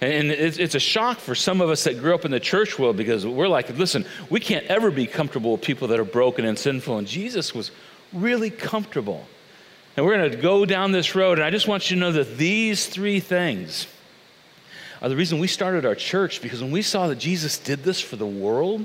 And 0.00 0.30
it's 0.30 0.74
a 0.74 0.80
shock 0.80 1.18
for 1.18 1.34
some 1.34 1.62
of 1.62 1.70
us 1.70 1.84
that 1.84 1.98
grew 1.98 2.14
up 2.14 2.26
in 2.26 2.30
the 2.30 2.40
church 2.40 2.78
world 2.78 2.98
because 2.98 3.26
we're 3.26 3.48
like, 3.48 3.70
listen, 3.78 4.04
we 4.28 4.40
can't 4.40 4.66
ever 4.66 4.90
be 4.90 5.06
comfortable 5.06 5.52
with 5.52 5.62
people 5.62 5.88
that 5.88 5.98
are 5.98 6.04
broken 6.04 6.44
and 6.44 6.58
sinful. 6.58 6.98
And 6.98 7.06
Jesus 7.06 7.54
was 7.54 7.70
really 8.12 8.50
comfortable. 8.50 9.26
And 9.96 10.04
we're 10.04 10.18
going 10.18 10.30
to 10.30 10.36
go 10.36 10.66
down 10.66 10.92
this 10.92 11.14
road. 11.14 11.38
And 11.38 11.46
I 11.46 11.50
just 11.50 11.66
want 11.66 11.90
you 11.90 11.96
to 11.96 12.00
know 12.00 12.12
that 12.12 12.36
these 12.36 12.86
three 12.86 13.20
things 13.20 13.86
are 15.00 15.08
the 15.08 15.16
reason 15.16 15.38
we 15.38 15.46
started 15.46 15.86
our 15.86 15.94
church 15.94 16.42
because 16.42 16.62
when 16.62 16.72
we 16.72 16.82
saw 16.82 17.08
that 17.08 17.16
Jesus 17.16 17.58
did 17.58 17.82
this 17.82 17.98
for 17.98 18.16
the 18.16 18.26
world, 18.26 18.84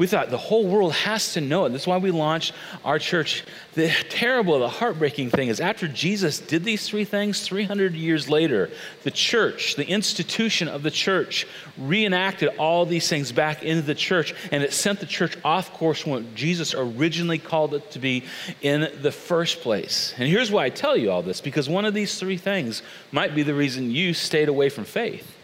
we 0.00 0.06
thought 0.06 0.30
the 0.30 0.38
whole 0.38 0.66
world 0.66 0.94
has 0.94 1.34
to 1.34 1.42
know 1.42 1.66
it. 1.66 1.72
That's 1.72 1.86
why 1.86 1.98
we 1.98 2.10
launched 2.10 2.54
our 2.86 2.98
church. 2.98 3.44
The 3.74 3.90
terrible, 4.08 4.58
the 4.58 4.68
heartbreaking 4.70 5.28
thing 5.28 5.48
is 5.48 5.60
after 5.60 5.86
Jesus 5.86 6.38
did 6.38 6.64
these 6.64 6.88
three 6.88 7.04
things, 7.04 7.46
300 7.46 7.92
years 7.92 8.26
later, 8.26 8.70
the 9.02 9.10
church, 9.10 9.74
the 9.74 9.86
institution 9.86 10.68
of 10.68 10.82
the 10.82 10.90
church, 10.90 11.46
reenacted 11.76 12.48
all 12.56 12.86
these 12.86 13.10
things 13.10 13.30
back 13.30 13.62
into 13.62 13.82
the 13.82 13.94
church, 13.94 14.34
and 14.50 14.62
it 14.62 14.72
sent 14.72 15.00
the 15.00 15.06
church 15.06 15.36
off 15.44 15.74
course 15.74 16.00
from 16.00 16.12
what 16.12 16.34
Jesus 16.34 16.74
originally 16.74 17.38
called 17.38 17.74
it 17.74 17.90
to 17.90 17.98
be 17.98 18.24
in 18.62 18.90
the 19.02 19.12
first 19.12 19.60
place. 19.60 20.14
And 20.16 20.26
here's 20.26 20.50
why 20.50 20.64
I 20.64 20.70
tell 20.70 20.96
you 20.96 21.10
all 21.10 21.22
this 21.22 21.42
because 21.42 21.68
one 21.68 21.84
of 21.84 21.92
these 21.92 22.18
three 22.18 22.38
things 22.38 22.82
might 23.12 23.34
be 23.34 23.42
the 23.42 23.54
reason 23.54 23.90
you 23.90 24.14
stayed 24.14 24.48
away 24.48 24.70
from 24.70 24.86
faith. 24.86 25.36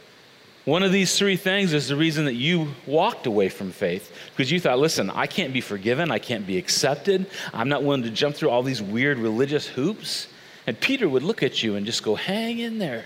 One 0.67 0.83
of 0.83 0.91
these 0.91 1.17
three 1.17 1.37
things 1.37 1.73
is 1.73 1.87
the 1.87 1.95
reason 1.95 2.25
that 2.25 2.35
you 2.35 2.75
walked 2.89 3.29
away 3.29 3.49
from 3.49 3.71
faith 3.71 4.13
because 4.33 4.51
you 4.51 4.59
thought, 4.59 4.81
listen, 4.81 5.11
I 5.11 5.29
can't 5.29 5.53
be 5.53 5.61
forgiven, 5.61 6.11
I 6.11 6.19
can't 6.19 6.45
be 6.45 6.59
accepted, 6.59 7.27
I'm 7.55 7.69
not 7.69 7.85
willing 7.85 8.03
to 8.03 8.11
jump 8.11 8.35
through 8.35 8.51
all 8.51 8.65
these 8.65 8.83
weird 8.83 9.19
religious 9.19 9.69
hoops. 9.69 10.27
And 10.67 10.79
Peter 10.81 11.09
would 11.09 11.23
look 11.23 11.45
at 11.45 11.63
you 11.63 11.77
and 11.77 11.87
just 11.87 12.03
go, 12.03 12.17
hang 12.17 12.59
in 12.59 12.79
there. 12.79 13.05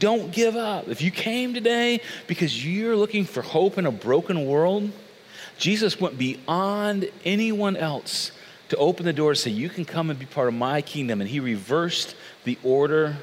Don't 0.00 0.32
give 0.32 0.56
up. 0.56 0.88
If 0.88 1.00
you 1.00 1.12
came 1.12 1.54
today 1.54 2.00
because 2.26 2.66
you're 2.66 2.96
looking 2.96 3.24
for 3.24 3.42
hope 3.42 3.78
in 3.78 3.86
a 3.86 3.92
broken 3.92 4.44
world, 4.44 4.90
Jesus 5.58 6.00
went 6.00 6.18
beyond 6.18 7.08
anyone 7.24 7.76
else 7.76 8.32
to 8.70 8.76
open 8.78 9.04
the 9.04 9.12
door 9.12 9.34
to 9.34 9.38
say, 9.38 9.50
You 9.50 9.68
can 9.68 9.84
come 9.84 10.10
and 10.10 10.18
be 10.18 10.26
part 10.26 10.48
of 10.48 10.54
my 10.54 10.82
kingdom. 10.82 11.20
And 11.20 11.30
he 11.30 11.38
reversed 11.38 12.16
the 12.42 12.58
order 12.64 13.18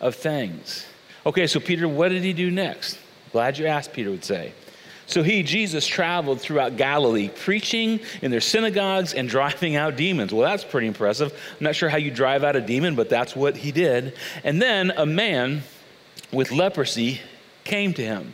of 0.00 0.16
things. 0.16 0.84
Okay, 1.26 1.46
so 1.46 1.60
Peter, 1.60 1.86
what 1.86 2.08
did 2.08 2.22
he 2.22 2.32
do 2.32 2.50
next? 2.50 2.98
Glad 3.32 3.58
you 3.58 3.66
asked, 3.66 3.92
Peter 3.92 4.10
would 4.10 4.24
say. 4.24 4.52
So 5.06 5.22
he, 5.22 5.42
Jesus, 5.42 5.86
traveled 5.86 6.40
throughout 6.40 6.76
Galilee, 6.76 7.28
preaching 7.28 7.98
in 8.22 8.30
their 8.30 8.40
synagogues 8.40 9.12
and 9.12 9.28
driving 9.28 9.76
out 9.76 9.96
demons. 9.96 10.32
Well, 10.32 10.48
that's 10.48 10.64
pretty 10.64 10.86
impressive. 10.86 11.32
I'm 11.32 11.64
not 11.64 11.74
sure 11.74 11.88
how 11.88 11.96
you 11.96 12.10
drive 12.10 12.44
out 12.44 12.54
a 12.56 12.60
demon, 12.60 12.94
but 12.94 13.10
that's 13.10 13.34
what 13.34 13.56
he 13.56 13.72
did. 13.72 14.16
And 14.44 14.62
then 14.62 14.92
a 14.92 15.04
man 15.04 15.62
with 16.32 16.52
leprosy 16.52 17.20
came 17.64 17.92
to 17.94 18.02
him. 18.02 18.32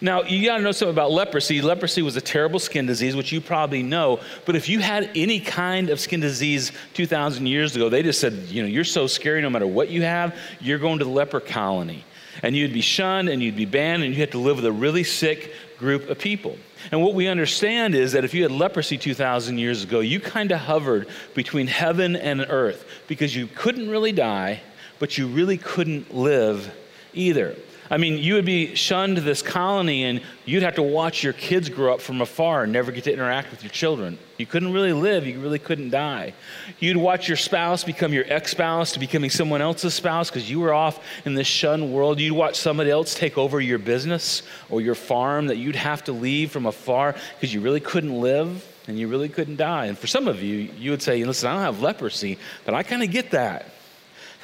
Now, 0.00 0.22
you 0.22 0.44
got 0.46 0.56
to 0.56 0.62
know 0.62 0.72
something 0.72 0.94
about 0.94 1.12
leprosy. 1.12 1.60
Leprosy 1.60 2.02
was 2.02 2.16
a 2.16 2.20
terrible 2.20 2.58
skin 2.58 2.86
disease, 2.86 3.14
which 3.14 3.30
you 3.30 3.40
probably 3.40 3.82
know. 3.82 4.18
But 4.46 4.56
if 4.56 4.68
you 4.68 4.80
had 4.80 5.10
any 5.14 5.40
kind 5.40 5.90
of 5.90 6.00
skin 6.00 6.20
disease 6.20 6.72
2,000 6.94 7.46
years 7.46 7.76
ago, 7.76 7.90
they 7.90 8.02
just 8.02 8.18
said, 8.18 8.32
you 8.48 8.62
know, 8.62 8.68
you're 8.68 8.82
so 8.82 9.06
scary 9.06 9.42
no 9.42 9.50
matter 9.50 9.66
what 9.66 9.90
you 9.90 10.02
have, 10.02 10.36
you're 10.58 10.78
going 10.78 10.98
to 10.98 11.04
the 11.04 11.10
leper 11.10 11.38
colony 11.38 12.02
and 12.42 12.56
you'd 12.56 12.72
be 12.72 12.80
shunned 12.80 13.28
and 13.28 13.42
you'd 13.42 13.56
be 13.56 13.64
banned 13.64 14.02
and 14.02 14.14
you 14.14 14.20
had 14.20 14.32
to 14.32 14.38
live 14.38 14.56
with 14.56 14.66
a 14.66 14.72
really 14.72 15.04
sick 15.04 15.52
group 15.78 16.08
of 16.08 16.18
people. 16.18 16.56
And 16.90 17.02
what 17.02 17.14
we 17.14 17.28
understand 17.28 17.94
is 17.94 18.12
that 18.12 18.24
if 18.24 18.34
you 18.34 18.42
had 18.42 18.52
leprosy 18.52 18.98
2,000 18.98 19.58
years 19.58 19.84
ago, 19.84 20.00
you 20.00 20.20
kind 20.20 20.52
of 20.52 20.60
hovered 20.60 21.08
between 21.34 21.66
heaven 21.66 22.16
and 22.16 22.44
earth 22.48 22.86
because 23.06 23.34
you 23.34 23.46
couldn't 23.46 23.88
really 23.88 24.12
die, 24.12 24.60
but 24.98 25.16
you 25.16 25.26
really 25.26 25.58
couldn't 25.58 26.14
live 26.14 26.74
either. 27.14 27.54
I 27.90 27.98
mean, 27.98 28.18
you 28.18 28.34
would 28.34 28.46
be 28.46 28.74
shunned 28.74 29.16
to 29.16 29.22
this 29.22 29.42
colony 29.42 30.04
and 30.04 30.22
you'd 30.46 30.62
have 30.62 30.76
to 30.76 30.82
watch 30.82 31.22
your 31.22 31.34
kids 31.34 31.68
grow 31.68 31.92
up 31.92 32.00
from 32.00 32.20
afar 32.22 32.64
and 32.64 32.72
never 32.72 32.90
get 32.90 33.04
to 33.04 33.12
interact 33.12 33.50
with 33.50 33.62
your 33.62 33.70
children. 33.70 34.18
You 34.38 34.46
couldn't 34.46 34.72
really 34.72 34.92
live, 34.92 35.26
you 35.26 35.38
really 35.38 35.58
couldn't 35.58 35.90
die. 35.90 36.32
You'd 36.80 36.96
watch 36.96 37.28
your 37.28 37.36
spouse 37.36 37.84
become 37.84 38.12
your 38.12 38.24
ex 38.26 38.52
spouse 38.52 38.92
to 38.92 38.98
becoming 38.98 39.30
someone 39.30 39.60
else's 39.60 39.94
spouse 39.94 40.30
because 40.30 40.50
you 40.50 40.60
were 40.60 40.72
off 40.72 40.98
in 41.26 41.34
this 41.34 41.46
shunned 41.46 41.92
world. 41.92 42.18
You'd 42.18 42.32
watch 42.32 42.56
somebody 42.56 42.90
else 42.90 43.14
take 43.14 43.36
over 43.36 43.60
your 43.60 43.78
business 43.78 44.42
or 44.70 44.80
your 44.80 44.94
farm 44.94 45.48
that 45.48 45.56
you'd 45.56 45.76
have 45.76 46.02
to 46.04 46.12
leave 46.12 46.50
from 46.50 46.66
afar 46.66 47.14
because 47.34 47.52
you 47.52 47.60
really 47.60 47.80
couldn't 47.80 48.18
live 48.18 48.66
and 48.88 48.98
you 48.98 49.08
really 49.08 49.28
couldn't 49.28 49.56
die. 49.56 49.86
And 49.86 49.98
for 49.98 50.06
some 50.06 50.26
of 50.26 50.42
you, 50.42 50.56
you 50.56 50.90
would 50.90 51.02
say, 51.02 51.22
listen, 51.24 51.48
I 51.48 51.54
don't 51.54 51.62
have 51.62 51.80
leprosy, 51.82 52.38
but 52.64 52.74
I 52.74 52.82
kind 52.82 53.02
of 53.02 53.10
get 53.10 53.30
that. 53.32 53.73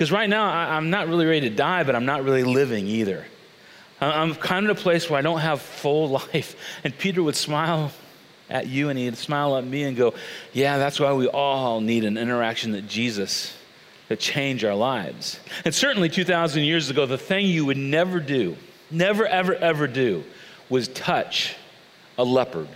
Because 0.01 0.13
right 0.13 0.31
now, 0.31 0.51
I, 0.51 0.79
am 0.79 0.89
not 0.89 1.09
really 1.09 1.27
ready 1.27 1.51
to 1.51 1.55
die, 1.55 1.83
but 1.85 1.95
I'm 1.95 2.07
not 2.07 2.25
really 2.25 2.43
living 2.43 2.87
either. 2.87 3.27
I'm 4.01 4.35
kind 4.35 4.65
of 4.65 4.71
in 4.71 4.77
a 4.79 4.81
place 4.81 5.11
where 5.11 5.19
I 5.19 5.21
don't 5.21 5.41
have 5.41 5.61
full 5.61 6.09
life. 6.33 6.57
And 6.83 6.97
Peter 6.97 7.23
would 7.23 7.37
smile 7.37 7.93
at 8.49 8.67
you 8.67 8.89
and 8.89 8.99
he'd 8.99 9.19
smile 9.19 9.59
at 9.59 9.67
me 9.67 9.83
and 9.83 9.99
go, 9.99 10.15
Yeah, 10.55 10.79
that's 10.79 10.99
why 10.99 11.13
we 11.13 11.29
all 11.29 11.83
need 11.83 12.05
an 12.05 12.17
interaction 12.17 12.73
that 12.73 12.89
Jesus 12.89 13.55
to 14.09 14.17
change 14.17 14.65
our 14.65 14.75
lives. 14.75 15.39
And 15.67 15.75
certainly 15.75 16.09
2,000 16.09 16.63
years 16.63 16.89
ago, 16.89 17.05
the 17.05 17.19
thing 17.19 17.45
you 17.45 17.67
would 17.67 17.77
never 17.77 18.21
do, 18.21 18.57
never, 18.91 19.27
ever, 19.27 19.55
ever 19.55 19.87
do, 19.87 20.25
was 20.71 20.89
touch 20.89 21.57
a 22.17 22.25
leopard 22.25 22.69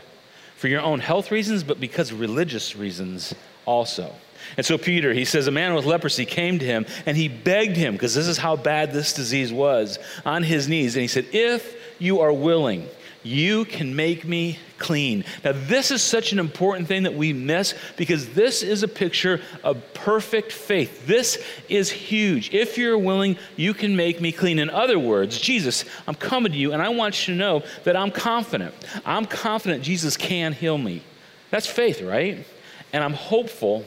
for 0.57 0.69
your 0.69 0.83
own 0.83 1.00
health 1.00 1.31
reasons, 1.31 1.64
but 1.64 1.81
because 1.81 2.12
religious 2.12 2.76
reasons 2.76 3.35
also. 3.64 4.14
And 4.57 4.65
so 4.65 4.79
Peter, 4.79 5.13
he 5.13 5.25
says, 5.25 5.47
a 5.47 5.51
man 5.51 5.75
with 5.75 5.85
leprosy 5.85 6.25
came 6.25 6.59
to 6.59 6.65
him 6.65 6.87
and 7.07 7.17
he 7.17 7.29
begged 7.29 7.77
him, 7.77 7.95
because 7.95 8.15
this 8.15 8.29
is 8.29 8.39
how 8.39 8.57
bad 8.57 8.93
this 8.93 9.13
disease 9.13 9.53
was, 9.53 9.99
on 10.25 10.43
his 10.43 10.69
knees. 10.69 10.95
And 10.97 11.03
he 11.03 11.09
said, 11.09 11.27
If 11.33 11.77
you 11.99 12.21
are 12.21 12.33
willing, 12.33 12.89
you 13.25 13.65
can 13.65 13.97
make 13.97 14.25
me 14.25 14.59
clean. 14.79 15.25
Now, 15.43 15.53
this 15.55 15.91
is 15.91 16.03
such 16.03 16.33
an 16.33 16.39
important 16.39 16.87
thing 16.87 17.05
that 17.05 17.15
we 17.15 17.33
miss 17.33 17.75
because 17.97 18.29
this 18.35 18.63
is 18.63 18.83
a 18.83 18.89
picture 18.89 19.41
of 19.65 19.83
perfect 19.95 20.53
faith. 20.53 21.07
This 21.07 21.43
is 21.69 21.91
huge. 21.91 22.53
If 22.53 22.77
you're 22.77 22.99
willing, 22.99 23.39
you 23.57 23.73
can 23.73 23.97
make 23.97 24.21
me 24.21 24.31
clean. 24.31 24.59
In 24.59 24.69
other 24.69 24.99
words, 24.99 25.41
Jesus, 25.41 25.87
I'm 26.07 26.15
coming 26.15 26.53
to 26.53 26.59
you 26.59 26.73
and 26.73 26.83
I 26.83 26.91
want 26.91 27.27
you 27.27 27.35
to 27.35 27.39
know 27.39 27.63
that 27.85 27.97
I'm 27.97 28.11
confident. 28.11 28.75
I'm 29.07 29.25
confident 29.25 29.83
Jesus 29.83 30.19
can 30.19 30.53
heal 30.53 30.77
me. 30.77 31.03
That's 31.51 31.67
faith, 31.67 32.03
right? 32.03 32.47
And 32.93 33.03
I'm 33.03 33.15
hopeful 33.15 33.87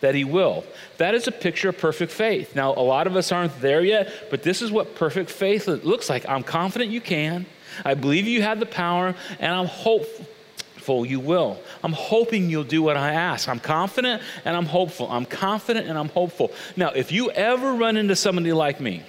that 0.00 0.14
he 0.14 0.24
will. 0.24 0.64
That 0.98 1.14
is 1.14 1.28
a 1.28 1.32
picture 1.32 1.68
of 1.68 1.78
perfect 1.78 2.12
faith. 2.12 2.54
Now, 2.56 2.72
a 2.72 2.80
lot 2.82 3.06
of 3.06 3.16
us 3.16 3.32
aren't 3.32 3.60
there 3.60 3.82
yet, 3.82 4.30
but 4.30 4.42
this 4.42 4.62
is 4.62 4.70
what 4.70 4.94
perfect 4.94 5.30
faith 5.30 5.66
looks 5.66 6.08
like. 6.08 6.28
I'm 6.28 6.42
confident 6.42 6.90
you 6.90 7.00
can. 7.00 7.46
I 7.84 7.94
believe 7.94 8.26
you 8.26 8.42
have 8.42 8.60
the 8.60 8.66
power, 8.66 9.14
and 9.38 9.54
I'm 9.54 9.66
hopeful 9.66 11.06
you 11.06 11.20
will. 11.20 11.58
I'm 11.84 11.92
hoping 11.92 12.50
you'll 12.50 12.64
do 12.64 12.82
what 12.82 12.96
I 12.96 13.12
ask. 13.12 13.48
I'm 13.48 13.60
confident 13.60 14.22
and 14.44 14.56
I'm 14.56 14.66
hopeful. 14.66 15.08
I'm 15.10 15.24
confident 15.24 15.86
and 15.86 15.96
I'm 15.96 16.08
hopeful. 16.08 16.50
Now, 16.76 16.88
if 16.90 17.12
you 17.12 17.30
ever 17.30 17.74
run 17.74 17.96
into 17.96 18.16
somebody 18.16 18.52
like 18.52 18.80
me, 18.80 19.02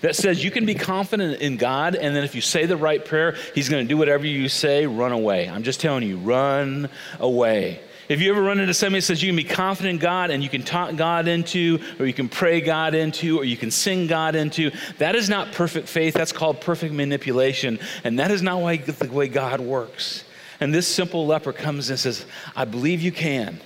that 0.00 0.16
says 0.16 0.42
you 0.42 0.50
can 0.50 0.64
be 0.64 0.74
confident 0.74 1.40
in 1.40 1.56
God, 1.56 1.94
and 1.94 2.14
then 2.14 2.24
if 2.24 2.34
you 2.34 2.40
say 2.40 2.66
the 2.66 2.76
right 2.76 3.04
prayer, 3.04 3.36
He's 3.54 3.68
going 3.68 3.84
to 3.84 3.88
do 3.88 3.96
whatever 3.96 4.26
you 4.26 4.48
say, 4.48 4.86
run 4.86 5.12
away. 5.12 5.48
I'm 5.48 5.62
just 5.62 5.80
telling 5.80 6.04
you, 6.04 6.16
run 6.16 6.88
away. 7.18 7.80
If 8.08 8.20
you 8.20 8.30
ever 8.30 8.42
run 8.42 8.60
into 8.60 8.74
somebody 8.74 9.00
that 9.00 9.06
says 9.06 9.22
you 9.22 9.30
can 9.30 9.36
be 9.36 9.44
confident 9.44 9.94
in 9.94 9.98
God 9.98 10.30
and 10.30 10.42
you 10.42 10.50
can 10.50 10.62
talk 10.62 10.94
God 10.96 11.26
into, 11.26 11.80
or 11.98 12.06
you 12.06 12.12
can 12.12 12.28
pray 12.28 12.60
God 12.60 12.94
into, 12.94 13.38
or 13.38 13.44
you 13.44 13.56
can 13.56 13.70
sing 13.70 14.06
God 14.06 14.34
into, 14.34 14.70
that 14.98 15.14
is 15.14 15.28
not 15.28 15.52
perfect 15.52 15.88
faith. 15.88 16.12
That's 16.12 16.32
called 16.32 16.60
perfect 16.60 16.92
manipulation. 16.92 17.78
And 18.04 18.18
that 18.18 18.30
is 18.30 18.42
not 18.42 18.60
why, 18.60 18.76
the 18.76 19.10
way 19.10 19.28
God 19.28 19.60
works. 19.60 20.24
And 20.60 20.72
this 20.72 20.86
simple 20.86 21.26
leper 21.26 21.52
comes 21.52 21.90
and 21.90 21.98
says, 21.98 22.26
I 22.54 22.64
believe 22.64 23.00
you 23.00 23.12
can, 23.12 23.60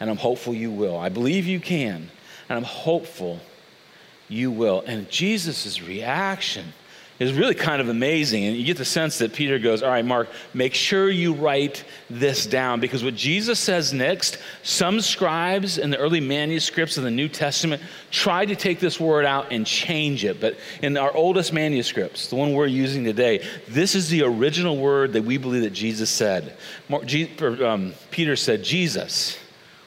and 0.00 0.10
I'm 0.10 0.16
hopeful 0.16 0.54
you 0.54 0.70
will. 0.70 0.98
I 0.98 1.08
believe 1.08 1.46
you 1.46 1.58
can, 1.60 2.10
and 2.48 2.58
I'm 2.58 2.64
hopeful 2.64 3.40
you 4.28 4.50
will. 4.50 4.82
And 4.86 5.10
Jesus' 5.10 5.82
reaction 5.82 6.72
is 7.22 7.34
really 7.34 7.54
kind 7.54 7.80
of 7.80 7.88
amazing. 7.88 8.44
And 8.44 8.56
you 8.56 8.64
get 8.64 8.76
the 8.76 8.84
sense 8.84 9.18
that 9.18 9.32
Peter 9.32 9.58
goes, 9.58 9.82
All 9.82 9.90
right, 9.90 10.04
Mark, 10.04 10.28
make 10.54 10.74
sure 10.74 11.08
you 11.10 11.34
write 11.34 11.84
this 12.10 12.46
down. 12.46 12.80
Because 12.80 13.04
what 13.04 13.14
Jesus 13.14 13.58
says 13.58 13.92
next, 13.92 14.38
some 14.62 15.00
scribes 15.00 15.78
in 15.78 15.90
the 15.90 15.98
early 15.98 16.20
manuscripts 16.20 16.96
of 16.96 17.04
the 17.04 17.10
New 17.10 17.28
Testament 17.28 17.82
tried 18.10 18.46
to 18.46 18.56
take 18.56 18.80
this 18.80 18.98
word 18.98 19.24
out 19.24 19.52
and 19.52 19.66
change 19.66 20.24
it. 20.24 20.40
But 20.40 20.56
in 20.82 20.96
our 20.96 21.14
oldest 21.14 21.52
manuscripts, 21.52 22.28
the 22.28 22.36
one 22.36 22.52
we're 22.52 22.66
using 22.66 23.04
today, 23.04 23.46
this 23.68 23.94
is 23.94 24.08
the 24.08 24.22
original 24.22 24.76
word 24.76 25.12
that 25.12 25.24
we 25.24 25.36
believe 25.38 25.62
that 25.62 25.70
Jesus 25.70 26.10
said. 26.10 26.56
Um, 26.90 27.94
Peter 28.10 28.36
said, 28.36 28.64
Jesus 28.64 29.38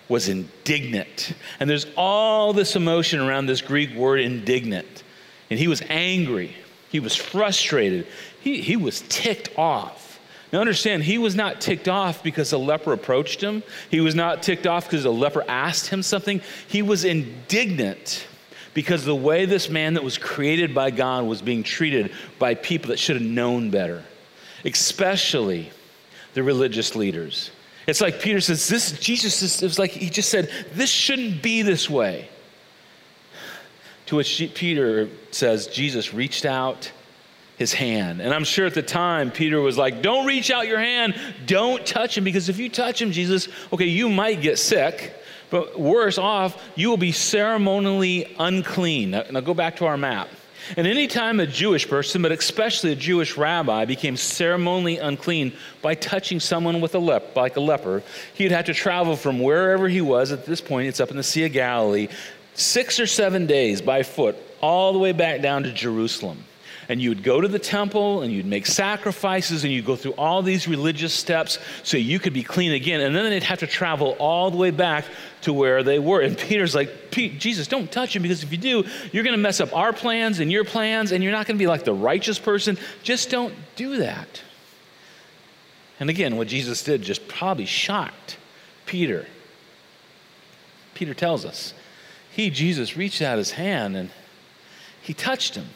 was 0.07 0.29
indignant. 0.29 1.33
And 1.59 1.69
there's 1.69 1.87
all 1.97 2.53
this 2.53 2.75
emotion 2.75 3.19
around 3.19 3.47
this 3.47 3.61
Greek 3.61 3.93
word 3.95 4.19
indignant. 4.19 5.03
And 5.49 5.59
he 5.59 5.67
was 5.67 5.81
angry. 5.89 6.55
He 6.95 7.01
was 7.01 7.13
frustrated. 7.13 8.07
He, 8.39 8.61
he 8.61 8.77
was 8.77 9.01
ticked 9.09 9.49
off. 9.59 10.17
Now, 10.53 10.61
understand, 10.61 11.03
he 11.03 11.17
was 11.17 11.35
not 11.35 11.59
ticked 11.59 11.89
off 11.89 12.23
because 12.23 12.53
a 12.53 12.57
leper 12.57 12.93
approached 12.93 13.41
him. 13.41 13.63
He 13.91 13.99
was 13.99 14.15
not 14.15 14.41
ticked 14.41 14.65
off 14.65 14.85
because 14.85 15.03
a 15.03 15.11
leper 15.11 15.43
asked 15.45 15.87
him 15.87 16.01
something. 16.01 16.39
He 16.69 16.81
was 16.81 17.03
indignant 17.03 18.25
because 18.73 19.03
the 19.03 19.13
way 19.13 19.43
this 19.43 19.69
man 19.69 19.95
that 19.95 20.05
was 20.05 20.17
created 20.17 20.73
by 20.73 20.89
God 20.89 21.25
was 21.25 21.41
being 21.41 21.63
treated 21.63 22.13
by 22.39 22.55
people 22.55 22.87
that 22.91 22.99
should 22.99 23.17
have 23.17 23.25
known 23.25 23.71
better, 23.71 24.01
especially 24.63 25.71
the 26.33 26.43
religious 26.43 26.95
leaders. 26.95 27.51
It's 27.87 27.99
like 27.99 28.21
Peter 28.21 28.39
says, 28.39 28.69
this, 28.69 28.97
Jesus, 28.99 29.41
is, 29.41 29.61
it 29.61 29.65
was 29.65 29.79
like 29.79 29.91
he 29.91 30.09
just 30.09 30.29
said, 30.29 30.49
this 30.71 30.89
shouldn't 30.89 31.41
be 31.41 31.61
this 31.61 31.89
way. 31.89 32.29
To 34.05 34.15
which 34.15 34.49
Peter 34.53 35.09
says, 35.35 35.67
Jesus 35.67 36.13
reached 36.13 36.45
out 36.45 36.91
his 37.57 37.73
hand. 37.73 38.21
And 38.21 38.33
I'm 38.33 38.43
sure 38.43 38.65
at 38.65 38.73
the 38.73 38.81
time, 38.81 39.31
Peter 39.31 39.61
was 39.61 39.77
like, 39.77 40.01
Don't 40.01 40.25
reach 40.25 40.51
out 40.51 40.67
your 40.67 40.79
hand. 40.79 41.15
Don't 41.45 41.85
touch 41.85 42.17
him. 42.17 42.23
Because 42.23 42.49
if 42.49 42.57
you 42.57 42.69
touch 42.69 43.01
him, 43.01 43.11
Jesus, 43.11 43.47
okay, 43.71 43.85
you 43.85 44.09
might 44.09 44.41
get 44.41 44.59
sick. 44.59 45.15
But 45.49 45.79
worse 45.79 46.17
off, 46.17 46.61
you 46.75 46.89
will 46.89 46.97
be 46.97 47.11
ceremonially 47.11 48.35
unclean. 48.39 49.11
Now, 49.11 49.23
now 49.31 49.39
go 49.41 49.53
back 49.53 49.77
to 49.77 49.85
our 49.85 49.97
map. 49.97 50.27
And 50.75 50.87
anytime 50.87 51.39
a 51.39 51.45
Jewish 51.45 51.87
person, 51.87 52.23
but 52.23 52.31
especially 52.31 52.91
a 52.91 52.95
Jewish 52.95 53.37
rabbi, 53.37 53.85
became 53.85 54.17
ceremonially 54.17 54.97
unclean 54.97 55.53
by 55.83 55.93
touching 55.93 56.39
someone 56.39 56.81
with 56.81 56.95
a 56.95 56.99
lep, 56.99 57.35
like 57.35 57.55
a 57.55 57.59
leper, 57.59 58.01
he'd 58.33 58.51
have 58.51 58.65
to 58.65 58.73
travel 58.73 59.15
from 59.15 59.39
wherever 59.39 59.87
he 59.87 60.01
was. 60.01 60.31
At 60.31 60.45
this 60.45 60.61
point, 60.61 60.87
it's 60.87 60.99
up 60.99 61.11
in 61.11 61.17
the 61.17 61.23
Sea 61.23 61.45
of 61.45 61.53
Galilee, 61.53 62.07
six 62.55 62.99
or 62.99 63.05
seven 63.05 63.45
days 63.45 63.81
by 63.81 64.01
foot, 64.01 64.35
all 64.65 64.93
the 64.93 64.99
way 64.99 65.11
back 65.11 65.41
down 65.41 65.61
to 65.61 65.71
Jerusalem. 65.71 66.43
And 66.89 66.99
you 66.99 67.09
would 67.09 67.21
go 67.21 67.39
to 67.39 67.47
the 67.47 67.59
temple 67.59 68.23
and 68.23 68.33
you'd 68.33 68.47
make 68.47 68.65
sacrifices 68.65 69.63
and 69.63 69.71
you'd 69.71 69.85
go 69.85 69.95
through 69.95 70.13
all 70.13 70.41
these 70.41 70.67
religious 70.67 71.13
steps 71.13 71.59
so 71.83 71.97
you 71.97 72.17
could 72.17 72.33
be 72.33 72.41
clean 72.41 72.71
again. 72.71 73.01
And 73.01 73.15
then 73.15 73.29
they'd 73.29 73.43
have 73.43 73.59
to 73.59 73.67
travel 73.67 74.15
all 74.19 74.49
the 74.49 74.57
way 74.57 74.71
back 74.71 75.05
to 75.41 75.53
where 75.53 75.83
they 75.83 75.99
were. 75.99 76.21
And 76.21 76.35
Peter's 76.35 76.73
like, 76.73 77.11
Jesus, 77.11 77.67
don't 77.67 77.91
touch 77.91 78.15
him 78.15 78.23
because 78.23 78.41
if 78.41 78.51
you 78.51 78.57
do, 78.57 78.83
you're 79.11 79.23
going 79.23 79.35
to 79.35 79.41
mess 79.41 79.59
up 79.59 79.75
our 79.75 79.93
plans 79.93 80.39
and 80.39 80.51
your 80.51 80.63
plans 80.63 81.11
and 81.11 81.23
you're 81.23 81.31
not 81.31 81.45
going 81.45 81.57
to 81.57 81.61
be 81.61 81.67
like 81.67 81.83
the 81.83 81.93
righteous 81.93 82.39
person. 82.39 82.75
Just 83.03 83.29
don't 83.29 83.53
do 83.75 83.97
that. 83.97 84.41
And 85.99 86.09
again, 86.09 86.37
what 86.37 86.47
Jesus 86.47 86.83
did 86.83 87.03
just 87.03 87.27
probably 87.27 87.65
shocked 87.67 88.37
Peter. 88.87 89.27
Peter 90.95 91.13
tells 91.13 91.45
us 91.45 91.75
he, 92.31 92.49
Jesus, 92.49 92.97
reached 92.97 93.21
out 93.21 93.37
his 93.37 93.51
hand 93.51 93.95
and 93.95 94.09
he 95.05 95.13
touched 95.13 95.55
him. 95.55 95.67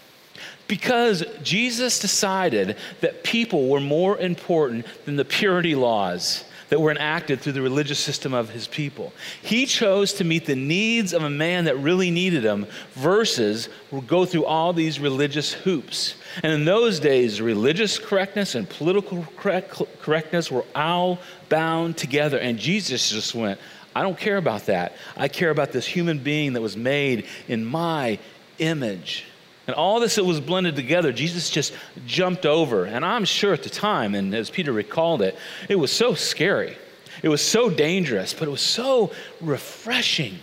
Because 0.67 1.23
Jesus 1.43 1.99
decided 1.99 2.77
that 3.01 3.23
people 3.23 3.69
were 3.69 3.79
more 3.79 4.17
important 4.17 4.85
than 5.05 5.15
the 5.15 5.25
purity 5.25 5.75
laws 5.75 6.43
that 6.69 6.79
were 6.79 6.91
enacted 6.91 7.41
through 7.41 7.53
the 7.53 7.61
religious 7.61 7.99
system 7.99 8.33
of 8.33 8.49
his 8.49 8.67
people. 8.67 9.11
He 9.41 9.65
chose 9.65 10.13
to 10.13 10.23
meet 10.23 10.45
the 10.45 10.55
needs 10.55 11.13
of 11.13 11.23
a 11.23 11.29
man 11.29 11.65
that 11.65 11.77
really 11.77 12.11
needed 12.11 12.43
him 12.43 12.67
versus 12.93 13.69
go 14.07 14.25
through 14.25 14.45
all 14.45 14.71
these 14.71 14.99
religious 14.99 15.51
hoops. 15.51 16.15
And 16.43 16.53
in 16.53 16.65
those 16.65 16.99
days, 16.99 17.41
religious 17.41 17.97
correctness 17.97 18.53
and 18.55 18.69
political 18.69 19.27
correct, 19.35 19.81
correctness 20.01 20.51
were 20.51 20.65
all 20.75 21.19
bound 21.49 21.97
together. 21.97 22.37
And 22.37 22.59
Jesus 22.59 23.09
just 23.09 23.33
went, 23.33 23.59
I 23.95 24.03
don't 24.03 24.17
care 24.17 24.37
about 24.37 24.67
that. 24.67 24.93
I 25.17 25.27
care 25.27 25.49
about 25.49 25.71
this 25.71 25.87
human 25.87 26.19
being 26.19 26.53
that 26.53 26.61
was 26.61 26.77
made 26.77 27.25
in 27.47 27.65
my 27.65 28.19
image. 28.59 29.25
And 29.67 29.75
all 29.75 29.99
this 29.99 30.15
that 30.15 30.23
was 30.23 30.39
blended 30.39 30.75
together, 30.75 31.11
Jesus 31.11 31.49
just 31.49 31.73
jumped 32.07 32.45
over. 32.45 32.85
And 32.85 33.05
I'm 33.05 33.25
sure 33.25 33.53
at 33.53 33.63
the 33.63 33.69
time, 33.69 34.15
and 34.15 34.33
as 34.33 34.49
Peter 34.49 34.71
recalled 34.71 35.21
it, 35.21 35.37
it 35.69 35.75
was 35.75 35.91
so 35.91 36.15
scary. 36.15 36.75
It 37.21 37.29
was 37.29 37.41
so 37.41 37.69
dangerous, 37.69 38.33
but 38.33 38.47
it 38.47 38.51
was 38.51 38.61
so 38.61 39.11
refreshing. 39.41 40.39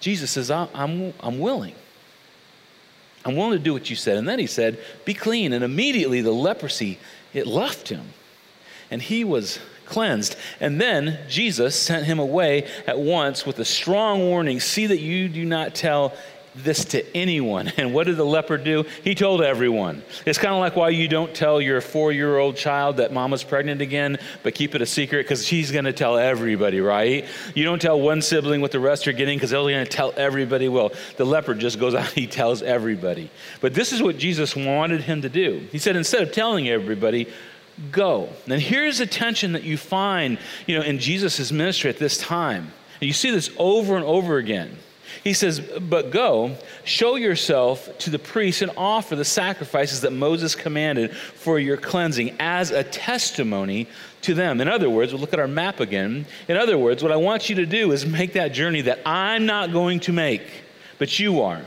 Jesus 0.00 0.30
says, 0.30 0.50
I'm, 0.50 1.12
I'm 1.20 1.38
willing. 1.38 1.74
I'm 3.24 3.36
willing 3.36 3.58
to 3.58 3.62
do 3.62 3.72
what 3.72 3.90
you 3.90 3.96
said. 3.96 4.16
And 4.16 4.28
then 4.28 4.38
he 4.38 4.46
said, 4.46 4.78
Be 5.04 5.14
clean. 5.14 5.52
And 5.52 5.62
immediately 5.62 6.22
the 6.22 6.32
leprosy, 6.32 6.98
it 7.32 7.46
left 7.46 7.88
him. 7.88 8.14
And 8.90 9.02
he 9.02 9.24
was 9.24 9.60
cleansed. 9.84 10.36
And 10.58 10.80
then 10.80 11.18
Jesus 11.28 11.76
sent 11.76 12.06
him 12.06 12.18
away 12.18 12.68
at 12.86 12.98
once 12.98 13.44
with 13.44 13.58
a 13.58 13.64
strong 13.64 14.20
warning 14.20 14.58
See 14.58 14.86
that 14.86 15.00
you 15.00 15.28
do 15.28 15.44
not 15.44 15.74
tell 15.74 16.14
this 16.64 16.84
to 16.86 17.16
anyone. 17.16 17.72
And 17.80 17.94
what 17.94 18.06
did 18.06 18.18
the 18.18 18.26
leper 18.26 18.58
do? 18.58 18.84
He 19.02 19.14
told 19.14 19.40
everyone. 19.40 20.02
It's 20.26 20.38
kind 20.38 20.52
of 20.52 20.60
like 20.60 20.76
why 20.76 20.90
you 20.90 21.08
don't 21.08 21.34
tell 21.34 21.62
your 21.62 21.80
four 21.80 22.12
year 22.12 22.36
old 22.36 22.56
child 22.56 22.98
that 22.98 23.10
mama's 23.10 23.42
pregnant 23.42 23.80
again, 23.80 24.18
but 24.42 24.54
keep 24.54 24.74
it 24.74 24.82
a 24.82 24.86
secret 24.86 25.24
because 25.24 25.46
she's 25.46 25.72
going 25.72 25.86
to 25.86 25.92
tell 25.92 26.18
everybody, 26.18 26.82
right? 26.82 27.24
You 27.54 27.64
don't 27.64 27.80
tell 27.80 27.98
one 27.98 28.20
sibling 28.20 28.60
what 28.60 28.70
the 28.70 28.80
rest 28.80 29.08
are 29.08 29.12
getting 29.12 29.38
because 29.38 29.50
they're 29.50 29.62
going 29.62 29.84
to 29.84 29.90
tell 29.90 30.12
everybody. 30.14 30.68
Well, 30.68 30.92
the 31.16 31.24
leper 31.24 31.54
just 31.54 31.80
goes 31.80 31.94
out, 31.94 32.08
he 32.08 32.26
tells 32.26 32.62
everybody. 32.62 33.30
But 33.62 33.72
this 33.72 33.92
is 33.92 34.02
what 34.02 34.18
Jesus 34.18 34.54
wanted 34.54 35.02
him 35.02 35.22
to 35.22 35.30
do. 35.30 35.66
He 35.72 35.78
said, 35.78 35.96
instead 35.96 36.22
of 36.22 36.32
telling 36.32 36.68
everybody, 36.68 37.28
go. 37.90 38.28
And 38.46 38.60
here's 38.60 38.98
the 38.98 39.06
tension 39.06 39.52
that 39.52 39.62
you 39.62 39.76
find, 39.76 40.38
you 40.66 40.78
know, 40.78 40.84
in 40.84 40.98
Jesus' 40.98 41.50
ministry 41.50 41.88
at 41.88 41.98
this 41.98 42.18
time. 42.18 42.72
You 43.00 43.14
see 43.14 43.30
this 43.30 43.50
over 43.56 43.96
and 43.96 44.04
over 44.04 44.36
again. 44.36 44.76
He 45.22 45.32
says, 45.32 45.60
But 45.60 46.10
go, 46.10 46.56
show 46.84 47.16
yourself 47.16 47.88
to 47.98 48.10
the 48.10 48.18
priests 48.18 48.62
and 48.62 48.70
offer 48.76 49.16
the 49.16 49.24
sacrifices 49.24 50.00
that 50.02 50.12
Moses 50.12 50.54
commanded 50.54 51.14
for 51.14 51.58
your 51.58 51.76
cleansing 51.76 52.36
as 52.38 52.70
a 52.70 52.84
testimony 52.84 53.86
to 54.22 54.34
them. 54.34 54.60
In 54.60 54.68
other 54.68 54.90
words, 54.90 55.12
we'll 55.12 55.20
look 55.20 55.32
at 55.32 55.40
our 55.40 55.48
map 55.48 55.80
again. 55.80 56.26
In 56.48 56.56
other 56.56 56.78
words, 56.78 57.02
what 57.02 57.12
I 57.12 57.16
want 57.16 57.48
you 57.48 57.56
to 57.56 57.66
do 57.66 57.92
is 57.92 58.06
make 58.06 58.34
that 58.34 58.52
journey 58.52 58.82
that 58.82 59.00
I'm 59.06 59.46
not 59.46 59.72
going 59.72 60.00
to 60.00 60.12
make, 60.12 60.42
but 60.98 61.18
you 61.18 61.42
are. 61.42 61.62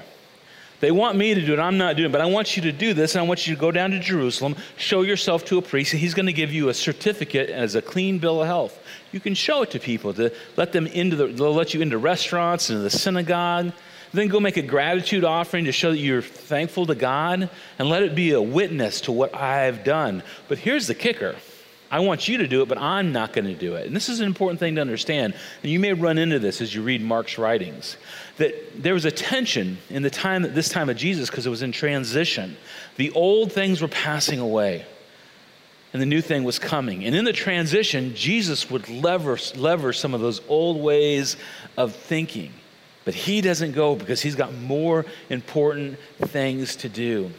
They 0.83 0.91
want 0.91 1.17
me 1.17 1.33
to 1.33 1.39
do 1.39 1.53
it, 1.53 1.59
I'm 1.59 1.77
not 1.77 1.95
doing 1.95 2.09
it, 2.09 2.11
but 2.11 2.19
I 2.19 2.25
want 2.25 2.57
you 2.57 2.63
to 2.63 2.73
do 2.73 2.93
this, 2.93 3.15
and 3.15 3.23
I 3.23 3.25
want 3.25 3.47
you 3.47 3.55
to 3.55 3.61
go 3.61 3.71
down 3.71 3.91
to 3.91 3.99
Jerusalem, 3.99 4.57
show 4.75 5.03
yourself 5.03 5.45
to 5.45 5.57
a 5.57 5.61
priest, 5.61 5.93
and 5.93 6.01
he's 6.01 6.13
going 6.13 6.25
to 6.25 6.33
give 6.33 6.51
you 6.51 6.67
a 6.67 6.73
certificate 6.73 7.49
as 7.49 7.75
a 7.75 7.81
clean 7.81 8.19
bill 8.19 8.41
of 8.41 8.47
health. 8.47 8.77
You 9.13 9.21
can 9.21 9.33
show 9.33 9.61
it 9.61 9.71
to 9.71 9.79
people 9.79 10.13
to 10.15 10.33
let 10.57 10.73
them 10.73 10.87
into 10.87 11.15
the, 11.15 11.27
they'll 11.27 11.53
let 11.53 11.73
you 11.73 11.79
into 11.79 11.97
restaurants 11.97 12.69
and 12.69 12.83
the 12.83 12.89
synagogue. 12.89 13.71
Then 14.11 14.27
go 14.27 14.41
make 14.41 14.57
a 14.57 14.61
gratitude 14.61 15.23
offering 15.23 15.63
to 15.63 15.71
show 15.71 15.91
that 15.91 15.99
you're 15.99 16.21
thankful 16.21 16.85
to 16.87 16.95
God, 16.95 17.49
and 17.79 17.87
let 17.87 18.03
it 18.03 18.13
be 18.13 18.33
a 18.33 18.41
witness 18.41 18.99
to 19.01 19.13
what 19.13 19.33
I've 19.33 19.85
done. 19.85 20.21
But 20.49 20.57
here's 20.57 20.87
the 20.87 20.95
kicker 20.95 21.37
I 21.93 21.99
want 21.99 22.27
you 22.27 22.39
to 22.39 22.47
do 22.47 22.63
it, 22.63 22.67
but 22.67 22.79
I'm 22.79 23.11
not 23.11 23.33
going 23.33 23.45
to 23.45 23.53
do 23.53 23.75
it. 23.75 23.85
And 23.85 23.95
this 23.95 24.09
is 24.09 24.19
an 24.19 24.25
important 24.25 24.59
thing 24.59 24.73
to 24.75 24.81
understand. 24.81 25.35
And 25.61 25.71
you 25.71 25.79
may 25.79 25.93
run 25.93 26.17
into 26.17 26.39
this 26.39 26.59
as 26.59 26.73
you 26.73 26.81
read 26.81 27.03
Mark's 27.03 27.37
writings. 27.37 27.97
That 28.37 28.81
there 28.81 28.95
was 28.95 29.05
a 29.05 29.11
tension 29.11 29.77
in 29.91 30.01
the 30.01 30.09
time, 30.09 30.41
this 30.41 30.69
time 30.69 30.89
of 30.89 30.97
Jesus, 30.97 31.29
because 31.29 31.45
it 31.45 31.51
was 31.51 31.61
in 31.61 31.71
transition. 31.71 32.57
The 32.95 33.11
old 33.11 33.51
things 33.51 33.79
were 33.79 33.87
passing 33.87 34.39
away, 34.39 34.87
and 35.93 36.01
the 36.01 36.07
new 36.07 36.19
thing 36.19 36.43
was 36.43 36.57
coming. 36.57 37.05
And 37.05 37.15
in 37.15 37.25
the 37.25 37.31
transition, 37.31 38.15
Jesus 38.15 38.71
would 38.71 38.89
lever, 38.89 39.37
lever 39.55 39.93
some 39.93 40.15
of 40.15 40.19
those 40.19 40.41
old 40.47 40.81
ways 40.81 41.37
of 41.77 41.93
thinking. 41.93 42.53
But 43.05 43.13
he 43.13 43.39
doesn't 43.39 43.73
go 43.73 43.95
because 43.95 44.19
he's 44.19 44.35
got 44.35 44.51
more 44.51 45.05
important 45.29 45.99
things 46.19 46.75
to 46.77 46.89
do. 46.89 47.29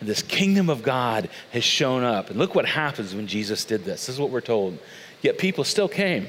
And 0.00 0.08
this 0.08 0.22
kingdom 0.22 0.70
of 0.70 0.82
God 0.82 1.28
has 1.52 1.64
shown 1.64 2.04
up. 2.04 2.30
And 2.30 2.38
look 2.38 2.54
what 2.54 2.66
happens 2.66 3.14
when 3.14 3.26
Jesus 3.26 3.64
did 3.64 3.84
this. 3.84 4.06
This 4.06 4.14
is 4.14 4.20
what 4.20 4.30
we're 4.30 4.40
told. 4.40 4.78
Yet 5.22 5.38
people 5.38 5.64
still 5.64 5.88
came 5.88 6.28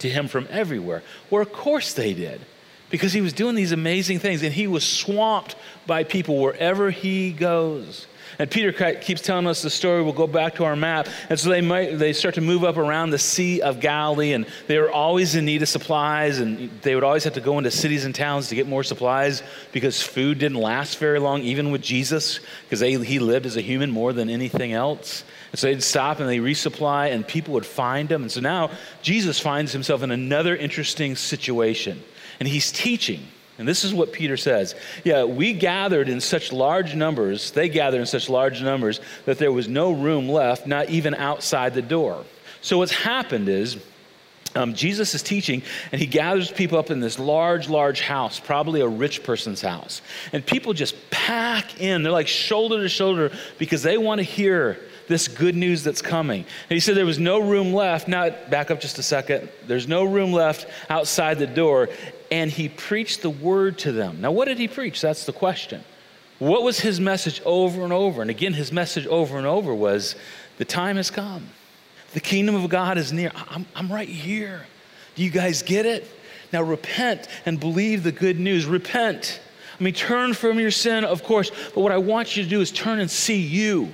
to 0.00 0.08
him 0.08 0.26
from 0.26 0.48
everywhere. 0.50 1.02
Well, 1.30 1.42
of 1.42 1.52
course 1.52 1.92
they 1.94 2.14
did, 2.14 2.40
because 2.88 3.12
he 3.12 3.20
was 3.20 3.32
doing 3.32 3.54
these 3.54 3.72
amazing 3.72 4.18
things 4.18 4.42
and 4.42 4.52
he 4.52 4.66
was 4.66 4.84
swamped 4.84 5.54
by 5.86 6.02
people 6.02 6.38
wherever 6.38 6.90
he 6.90 7.32
goes. 7.32 8.06
And 8.38 8.50
Peter 8.50 8.94
keeps 8.94 9.20
telling 9.20 9.46
us 9.46 9.62
the 9.62 9.70
story. 9.70 10.02
We'll 10.02 10.12
go 10.12 10.26
back 10.26 10.54
to 10.56 10.64
our 10.64 10.76
map. 10.76 11.08
And 11.28 11.38
so 11.38 11.50
they, 11.50 11.60
might, 11.60 11.98
they 11.98 12.12
start 12.12 12.36
to 12.36 12.40
move 12.40 12.64
up 12.64 12.76
around 12.76 13.10
the 13.10 13.18
Sea 13.18 13.60
of 13.60 13.80
Galilee, 13.80 14.32
and 14.32 14.46
they 14.66 14.78
were 14.78 14.90
always 14.90 15.34
in 15.34 15.44
need 15.44 15.62
of 15.62 15.68
supplies, 15.68 16.38
and 16.38 16.70
they 16.82 16.94
would 16.94 17.04
always 17.04 17.24
have 17.24 17.34
to 17.34 17.40
go 17.40 17.58
into 17.58 17.70
cities 17.70 18.04
and 18.04 18.14
towns 18.14 18.48
to 18.48 18.54
get 18.54 18.66
more 18.66 18.82
supplies 18.82 19.42
because 19.72 20.02
food 20.02 20.38
didn't 20.38 20.58
last 20.58 20.98
very 20.98 21.18
long, 21.18 21.42
even 21.42 21.70
with 21.70 21.82
Jesus, 21.82 22.40
because 22.68 22.80
he 22.80 23.18
lived 23.18 23.46
as 23.46 23.56
a 23.56 23.60
human 23.60 23.90
more 23.90 24.12
than 24.12 24.30
anything 24.30 24.72
else. 24.72 25.24
And 25.52 25.58
so 25.58 25.66
they'd 25.66 25.82
stop 25.82 26.20
and 26.20 26.28
they 26.28 26.38
resupply, 26.38 27.12
and 27.12 27.26
people 27.26 27.54
would 27.54 27.66
find 27.66 28.10
him. 28.10 28.22
And 28.22 28.30
so 28.30 28.40
now 28.40 28.70
Jesus 29.02 29.40
finds 29.40 29.72
himself 29.72 30.02
in 30.02 30.10
another 30.10 30.56
interesting 30.56 31.16
situation, 31.16 32.02
and 32.38 32.48
he's 32.48 32.70
teaching. 32.70 33.26
And 33.60 33.68
this 33.68 33.84
is 33.84 33.92
what 33.92 34.10
Peter 34.10 34.38
says. 34.38 34.74
Yeah, 35.04 35.24
we 35.24 35.52
gathered 35.52 36.08
in 36.08 36.22
such 36.22 36.50
large 36.50 36.94
numbers, 36.94 37.50
they 37.50 37.68
gathered 37.68 38.00
in 38.00 38.06
such 38.06 38.30
large 38.30 38.62
numbers 38.62 39.02
that 39.26 39.36
there 39.36 39.52
was 39.52 39.68
no 39.68 39.92
room 39.92 40.30
left, 40.30 40.66
not 40.66 40.88
even 40.88 41.14
outside 41.14 41.74
the 41.74 41.82
door. 41.82 42.24
So 42.62 42.78
what's 42.78 42.90
happened 42.90 43.50
is, 43.50 43.76
um, 44.54 44.72
Jesus 44.72 45.14
is 45.14 45.22
teaching, 45.22 45.62
and 45.92 46.00
he 46.00 46.06
gathers 46.06 46.50
people 46.50 46.78
up 46.78 46.90
in 46.90 47.00
this 47.00 47.18
large, 47.18 47.68
large 47.68 48.00
house, 48.00 48.40
probably 48.40 48.80
a 48.80 48.88
rich 48.88 49.22
person's 49.24 49.60
house. 49.60 50.00
And 50.32 50.44
people 50.44 50.72
just 50.72 50.94
pack 51.10 51.82
in. 51.82 52.02
They're 52.02 52.12
like 52.12 52.28
shoulder 52.28 52.78
to 52.78 52.88
shoulder 52.88 53.30
because 53.58 53.82
they 53.82 53.98
want 53.98 54.20
to 54.20 54.22
hear 54.22 54.80
this 55.06 55.28
good 55.28 55.54
news 55.54 55.84
that's 55.84 56.00
coming. 56.00 56.46
And 56.70 56.76
he 56.76 56.80
said 56.80 56.96
there 56.96 57.04
was 57.04 57.18
no 57.18 57.40
room 57.40 57.74
left. 57.74 58.08
Now, 58.08 58.30
back 58.30 58.70
up 58.70 58.80
just 58.80 58.98
a 58.98 59.02
second. 59.02 59.50
There's 59.66 59.86
no 59.86 60.04
room 60.04 60.32
left 60.32 60.66
outside 60.88 61.38
the 61.38 61.46
door 61.46 61.90
and 62.30 62.50
he 62.50 62.68
preached 62.68 63.22
the 63.22 63.30
word 63.30 63.78
to 63.78 63.92
them. 63.92 64.20
Now, 64.20 64.30
what 64.30 64.46
did 64.46 64.58
he 64.58 64.68
preach? 64.68 65.00
That's 65.00 65.26
the 65.26 65.32
question. 65.32 65.82
What 66.38 66.62
was 66.62 66.80
his 66.80 67.00
message 67.00 67.42
over 67.44 67.82
and 67.82 67.92
over? 67.92 68.22
And 68.22 68.30
again, 68.30 68.54
his 68.54 68.72
message 68.72 69.06
over 69.06 69.36
and 69.36 69.46
over 69.46 69.74
was 69.74 70.16
the 70.58 70.64
time 70.64 70.96
has 70.96 71.10
come. 71.10 71.48
The 72.12 72.20
kingdom 72.20 72.54
of 72.54 72.68
God 72.70 72.98
is 72.98 73.12
near. 73.12 73.30
I'm, 73.50 73.66
I'm 73.74 73.92
right 73.92 74.08
here. 74.08 74.66
Do 75.14 75.22
you 75.22 75.30
guys 75.30 75.62
get 75.62 75.86
it? 75.86 76.08
Now 76.52 76.62
repent 76.62 77.28
and 77.46 77.60
believe 77.60 78.02
the 78.02 78.12
good 78.12 78.40
news. 78.40 78.66
Repent. 78.66 79.40
I 79.78 79.82
mean, 79.82 79.94
turn 79.94 80.34
from 80.34 80.58
your 80.58 80.70
sin, 80.70 81.04
of 81.04 81.22
course, 81.22 81.50
but 81.74 81.80
what 81.80 81.92
I 81.92 81.98
want 81.98 82.36
you 82.36 82.42
to 82.42 82.48
do 82.48 82.60
is 82.60 82.70
turn 82.70 83.00
and 83.00 83.10
see 83.10 83.40
you 83.40 83.90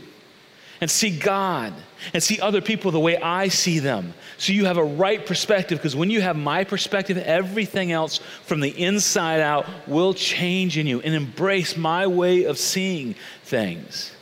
and 0.81 0.91
see 0.91 1.17
God 1.17 1.73
and 2.13 2.23
see 2.23 2.41
other 2.41 2.61
people 2.61 2.91
the 2.91 3.01
way 3.01 3.17
I 3.17 3.49
see 3.49 3.79
them. 3.79 4.15
So 4.39 4.53
you 4.53 4.67
have 4.67 4.77
a 4.77 4.85
right 4.85 5.25
perspective 5.25 5.79
because 5.79 5.97
when 5.97 6.11
you 6.11 6.21
have 6.21 6.37
my 6.37 6.65
perspective, 6.65 7.17
everything 7.19 7.93
else 7.93 8.19
from 8.43 8.61
the 8.61 8.69
inside 8.69 9.41
out 9.41 9.67
will 9.87 10.13
change 10.13 10.77
in 10.77 10.87
you 10.87 11.01
and 11.01 11.15
embrace 11.15 11.77
my 11.77 12.07
way 12.07 12.45
of 12.45 12.59
seeing 12.59 13.15
things. 13.45 14.13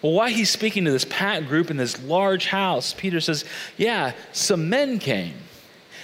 Well, 0.00 0.12
why 0.12 0.30
he's 0.30 0.48
speaking 0.48 0.84
to 0.84 0.90
this 0.90 1.04
packed 1.04 1.48
group 1.48 1.70
in 1.70 1.76
this 1.76 2.02
large 2.02 2.46
house, 2.46 2.94
Peter 2.94 3.20
says, 3.20 3.44
Yeah, 3.76 4.12
some 4.32 4.70
men 4.70 4.98
came 4.98 5.34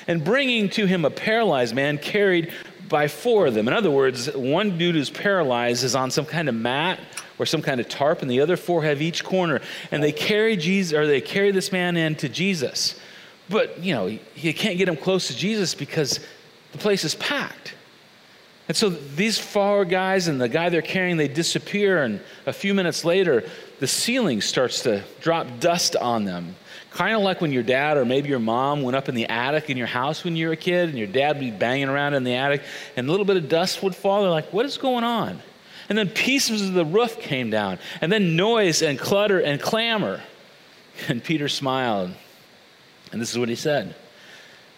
and 0.06 0.22
bringing 0.22 0.68
to 0.70 0.86
him 0.86 1.04
a 1.04 1.10
paralyzed 1.10 1.74
man 1.74 1.98
carried 1.98 2.52
by 2.88 3.08
four 3.08 3.46
of 3.46 3.54
them. 3.54 3.66
In 3.68 3.72
other 3.72 3.90
words, 3.90 4.34
one 4.34 4.76
dude 4.76 4.94
who's 4.94 5.10
paralyzed 5.10 5.84
is 5.84 5.94
on 5.94 6.10
some 6.10 6.26
kind 6.26 6.48
of 6.48 6.54
mat 6.54 7.00
or 7.38 7.46
some 7.46 7.62
kind 7.62 7.80
of 7.80 7.88
tarp, 7.88 8.22
and 8.22 8.30
the 8.30 8.40
other 8.40 8.56
four 8.56 8.84
have 8.84 9.00
each 9.00 9.24
corner. 9.24 9.60
And 9.90 10.02
they 10.02 10.12
carry 10.12 10.56
Jesus, 10.56 10.92
or 10.92 11.06
they 11.06 11.20
carry 11.20 11.50
this 11.50 11.72
man 11.72 11.96
in 11.96 12.14
to 12.16 12.28
Jesus. 12.28 13.00
But, 13.48 13.82
you 13.82 13.94
know, 13.94 14.06
you 14.34 14.54
can't 14.54 14.78
get 14.78 14.88
him 14.88 14.96
close 14.96 15.28
to 15.28 15.36
Jesus 15.36 15.74
because 15.74 16.20
the 16.72 16.78
place 16.78 17.04
is 17.04 17.14
packed. 17.14 17.74
And 18.66 18.76
so 18.76 18.88
these 18.88 19.38
four 19.38 19.84
guys 19.84 20.28
and 20.28 20.40
the 20.40 20.48
guy 20.48 20.70
they're 20.70 20.80
carrying, 20.80 21.18
they 21.18 21.28
disappear. 21.28 22.02
And 22.02 22.20
a 22.46 22.52
few 22.52 22.72
minutes 22.72 23.04
later, 23.04 23.44
the 23.78 23.86
ceiling 23.86 24.40
starts 24.40 24.82
to 24.82 25.02
drop 25.20 25.60
dust 25.60 25.96
on 25.96 26.24
them. 26.24 26.56
Kind 26.90 27.14
of 27.14 27.22
like 27.22 27.40
when 27.40 27.52
your 27.52 27.62
dad 27.62 27.96
or 27.98 28.04
maybe 28.04 28.30
your 28.30 28.38
mom 28.38 28.82
went 28.82 28.96
up 28.96 29.08
in 29.08 29.14
the 29.14 29.26
attic 29.26 29.68
in 29.68 29.76
your 29.76 29.86
house 29.86 30.24
when 30.24 30.36
you 30.36 30.46
were 30.46 30.52
a 30.52 30.56
kid, 30.56 30.88
and 30.88 30.96
your 30.96 31.08
dad 31.08 31.36
would 31.36 31.40
be 31.40 31.50
banging 31.50 31.88
around 31.88 32.14
in 32.14 32.24
the 32.24 32.34
attic, 32.34 32.62
and 32.96 33.06
a 33.06 33.10
little 33.10 33.26
bit 33.26 33.36
of 33.36 33.48
dust 33.48 33.82
would 33.82 33.94
fall. 33.94 34.22
They're 34.22 34.30
like, 34.30 34.52
what 34.52 34.64
is 34.64 34.78
going 34.78 35.04
on? 35.04 35.42
And 35.88 35.98
then 35.98 36.08
pieces 36.08 36.66
of 36.66 36.72
the 36.72 36.84
roof 36.84 37.18
came 37.18 37.50
down, 37.50 37.78
and 38.00 38.10
then 38.10 38.36
noise 38.36 38.80
and 38.80 38.98
clutter 38.98 39.40
and 39.40 39.60
clamor. 39.60 40.22
And 41.08 41.24
Peter 41.24 41.48
smiled, 41.48 42.12
and 43.14 43.22
this 43.22 43.30
is 43.30 43.38
what 43.38 43.48
he 43.48 43.54
said. 43.54 43.94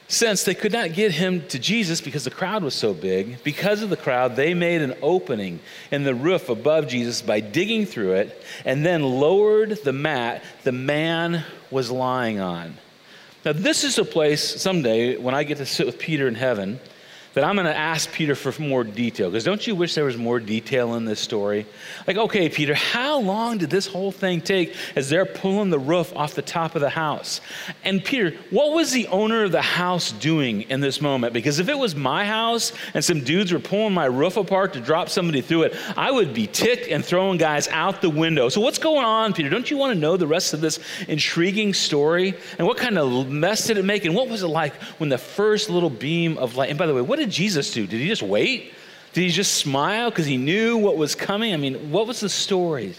Since 0.09 0.45
they 0.45 0.55
could 0.55 0.73
not 0.73 0.93
get 0.93 1.11
him 1.11 1.45
to 1.49 1.59
Jesus 1.59 2.03
because 2.03 2.23
the 2.23 2.31
crowd 2.31 2.63
was 2.63 2.75
so 2.75 2.93
big, 2.93 3.43
because 3.43 3.81
of 3.83 3.89
the 3.89 3.97
crowd, 3.97 4.37
they 4.37 4.53
made 4.53 4.83
an 4.83 4.95
opening 5.01 5.59
in 5.91 6.05
the 6.05 6.15
roof 6.15 6.51
above 6.51 6.87
Jesus 6.87 7.23
by 7.23 7.41
digging 7.41 7.87
through 7.87 8.13
it 8.13 8.45
and 8.67 8.85
then 8.85 9.03
lowered 9.03 9.83
the 9.83 9.93
mat 9.95 10.45
the 10.65 10.71
man 10.71 11.45
was 11.71 11.91
lying 11.91 12.39
on. 12.39 12.77
Now, 13.45 13.53
this 13.53 13.85
is 13.85 13.97
a 13.97 14.05
place 14.05 14.61
someday 14.61 15.17
when 15.17 15.35
I 15.35 15.45
get 15.45 15.59
to 15.59 15.67
sit 15.67 15.87
with 15.87 15.99
Peter 15.99 16.29
in 16.29 16.35
heaven 16.35 16.79
that 17.37 17.45
I'm 17.45 17.55
going 17.55 17.67
to 17.67 17.77
ask 17.77 18.11
Peter 18.13 18.35
for 18.35 18.59
more 18.63 18.83
detail. 18.83 19.29
Because 19.29 19.45
don't 19.45 19.67
you 19.67 19.75
wish 19.75 19.95
there 19.95 20.07
was 20.07 20.17
more 20.17 20.41
detail 20.41 20.95
in 20.95 21.05
this 21.05 21.21
story? 21.21 21.67
Like, 22.07 22.17
okay, 22.17 22.49
Peter, 22.49 22.75
how 22.75 23.21
long 23.21 23.59
did 23.59 23.69
this 23.69 23.87
whole 23.87 24.11
thing 24.11 24.41
take 24.41 24.75
as 24.97 25.11
they're 25.11 25.27
pulling 25.27 25.69
the 25.69 25.79
roof 25.79 26.17
off 26.17 26.35
the 26.35 26.41
top 26.41 26.75
of 26.77 26.81
the 26.81 26.89
house? 26.89 27.43
And 27.85 28.03
Peter, 28.03 28.35
what 28.49 28.73
was 28.73 28.91
the 28.91 29.07
owner 29.09 29.45
of 29.45 29.53
the 29.53 29.61
house 29.61 30.13
doing 30.13 30.63
in 30.63 30.81
this 30.81 31.03
moment? 31.03 31.35
Because 31.35 31.59
if 31.59 31.69
it 31.69 31.77
was 31.77 31.95
my 31.95 32.25
house 32.25 32.73
and 32.95 33.05
some 33.05 33.21
dudes 33.21 33.53
were 33.53 33.59
pulling 33.59 33.93
my 33.93 34.07
roof 34.07 34.39
apart 34.39 34.73
to 34.73 34.81
drop 34.81 35.11
somebody 35.11 35.43
through 35.43 35.65
it, 35.65 35.77
I 35.95 36.11
would 36.11 36.33
be 36.33 36.47
ticked 36.47 36.89
and 36.89 37.05
throwing 37.05 37.37
guys 37.37 37.69
out 37.69 38.01
the 38.01 38.09
window. 38.09 38.49
So, 38.49 38.63
what's 38.63 38.79
going 38.79 39.05
on, 39.05 39.35
Peter? 39.35 39.51
Don't 39.51 39.71
you 39.71 39.77
want 39.77 39.93
to 39.93 40.01
know 40.01 40.17
the 40.17 40.27
rest 40.27 40.55
of 40.55 40.63
this 40.63 40.79
intriguing 41.07 41.75
story? 41.75 42.35
And 42.57 42.67
what 42.67 42.79
kind 42.79 42.97
of 42.97 43.29
mess 43.29 43.67
did 43.67 43.77
it 43.77 43.85
make? 43.85 44.07
And 44.07 44.15
what 44.15 44.31
was 44.31 44.43
it 44.43 44.49
like 44.49 44.73
when 44.97 45.11
the 45.11 45.19
first 45.19 45.69
little 45.69 45.91
beam 45.91 46.39
of 46.39 46.57
light, 46.57 46.71
and 46.71 46.79
by 46.79 46.87
the 46.87 46.95
way, 46.95 47.03
what 47.03 47.26
did 47.27 47.33
Jesus 47.33 47.73
do? 47.73 47.87
Did 47.87 48.01
he 48.01 48.09
just 48.09 48.23
wait? 48.23 48.73
Did 49.13 49.23
he 49.23 49.31
just 49.31 49.55
smile 49.55 50.11
because 50.11 50.27
he 50.27 50.37
knew 50.37 50.77
what 50.77 50.97
was 50.97 51.15
coming? 51.15 51.53
I 51.53 51.57
mean, 51.57 51.91
what 51.91 52.07
was 52.07 52.21
the 52.21 52.29
story? 52.29 52.95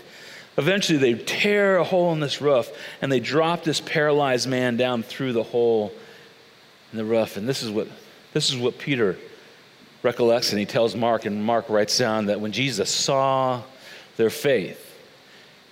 Eventually, 0.58 0.98
they 0.98 1.14
tear 1.14 1.78
a 1.78 1.84
hole 1.84 2.12
in 2.14 2.20
this 2.20 2.42
roof 2.42 2.70
and 3.02 3.12
they 3.12 3.20
drop 3.20 3.64
this 3.64 3.80
paralyzed 3.80 4.48
man 4.48 4.76
down 4.76 5.04
through 5.04 5.34
the 5.34 5.44
hole 5.44 5.94
in 6.92 6.98
the 6.98 7.06
roof. 7.06 7.38
And 7.38 7.48
this 7.48 7.64
is 7.64 7.70
what, 7.70 7.88
this 8.34 8.50
is 8.50 8.58
what 8.58 8.78
Peter 8.80 9.18
recollects 10.04 10.52
and 10.52 10.60
he 10.60 10.66
tells 10.66 10.96
Mark, 10.96 11.26
and 11.26 11.44
Mark 11.44 11.70
writes 11.70 11.98
down 11.98 12.26
that 12.26 12.42
when 12.42 12.52
Jesus 12.52 12.90
saw 12.90 13.62
their 14.18 14.30
faith. 14.30 14.84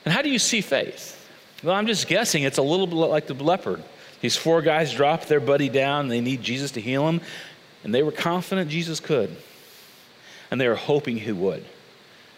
And 0.06 0.14
how 0.14 0.22
do 0.22 0.30
you 0.30 0.40
see 0.40 0.62
faith? 0.62 1.12
Well, 1.64 1.76
I'm 1.76 1.88
just 1.88 2.08
guessing 2.08 2.44
it's 2.44 2.60
a 2.60 2.64
little 2.64 2.88
bit 2.88 2.96
like 2.96 3.28
the 3.28 3.34
leopard. 3.34 3.84
These 4.22 4.38
four 4.38 4.62
guys 4.62 4.94
drop 4.94 5.26
their 5.26 5.40
buddy 5.40 5.70
down, 5.70 6.08
they 6.08 6.22
need 6.22 6.42
Jesus 6.42 6.72
to 6.72 6.82
heal 6.82 7.08
him, 7.08 7.22
and 7.86 7.94
they 7.94 8.04
were 8.04 8.12
confident 8.12 8.70
Jesus 8.70 9.00
could. 9.00 9.34
And 10.52 10.60
they 10.60 10.68
were 10.68 10.76
hoping 10.76 11.18
he 11.18 11.32
would. 11.32 11.64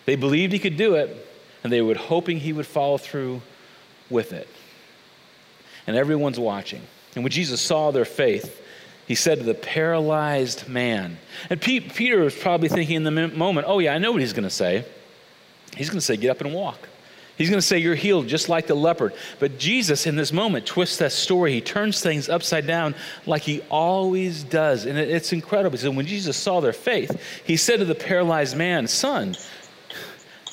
They 0.05 0.15
believed 0.15 0.53
he 0.53 0.59
could 0.59 0.77
do 0.77 0.95
it, 0.95 1.27
and 1.63 1.73
they 1.73 1.81
were 1.81 1.95
hoping 1.95 2.39
he 2.39 2.53
would 2.53 2.67
follow 2.67 2.97
through 2.97 3.41
with 4.09 4.33
it. 4.33 4.47
And 5.87 5.95
everyone's 5.95 6.39
watching. 6.39 6.81
And 7.15 7.23
when 7.23 7.31
Jesus 7.31 7.61
saw 7.61 7.91
their 7.91 8.05
faith, 8.05 8.61
he 9.07 9.15
said 9.15 9.39
to 9.39 9.43
the 9.45 9.53
paralyzed 9.53 10.67
man, 10.67 11.17
and 11.49 11.61
Peter 11.61 12.19
was 12.19 12.35
probably 12.35 12.69
thinking 12.69 12.97
in 12.97 13.03
the 13.03 13.29
moment, 13.29 13.67
oh, 13.69 13.79
yeah, 13.79 13.93
I 13.93 13.97
know 13.97 14.11
what 14.11 14.21
he's 14.21 14.33
going 14.33 14.43
to 14.43 14.49
say. 14.49 14.85
He's 15.75 15.89
going 15.89 15.99
to 15.99 16.05
say, 16.05 16.17
get 16.17 16.29
up 16.29 16.41
and 16.41 16.53
walk. 16.53 16.89
He's 17.37 17.49
going 17.49 17.59
to 17.59 17.65
say, 17.65 17.77
You're 17.77 17.95
healed 17.95 18.27
just 18.27 18.49
like 18.49 18.67
the 18.67 18.75
leopard. 18.75 19.13
But 19.39 19.59
Jesus, 19.59 20.07
in 20.07 20.15
this 20.15 20.33
moment, 20.33 20.65
twists 20.65 20.97
that 20.97 21.11
story. 21.11 21.53
He 21.53 21.61
turns 21.61 22.01
things 22.01 22.29
upside 22.29 22.65
down 22.65 22.95
like 23.25 23.43
he 23.43 23.61
always 23.69 24.43
does. 24.43 24.85
And 24.85 24.97
it's 24.97 25.31
incredible. 25.33 25.77
So 25.77 25.91
when 25.91 26.07
Jesus 26.07 26.35
saw 26.35 26.59
their 26.59 26.73
faith, 26.73 27.21
he 27.45 27.55
said 27.55 27.79
to 27.79 27.85
the 27.85 27.95
paralyzed 27.95 28.57
man, 28.57 28.87
Son, 28.87 29.35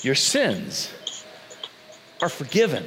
your 0.03 0.15
sins 0.15 0.93
are 2.21 2.29
forgiven. 2.29 2.85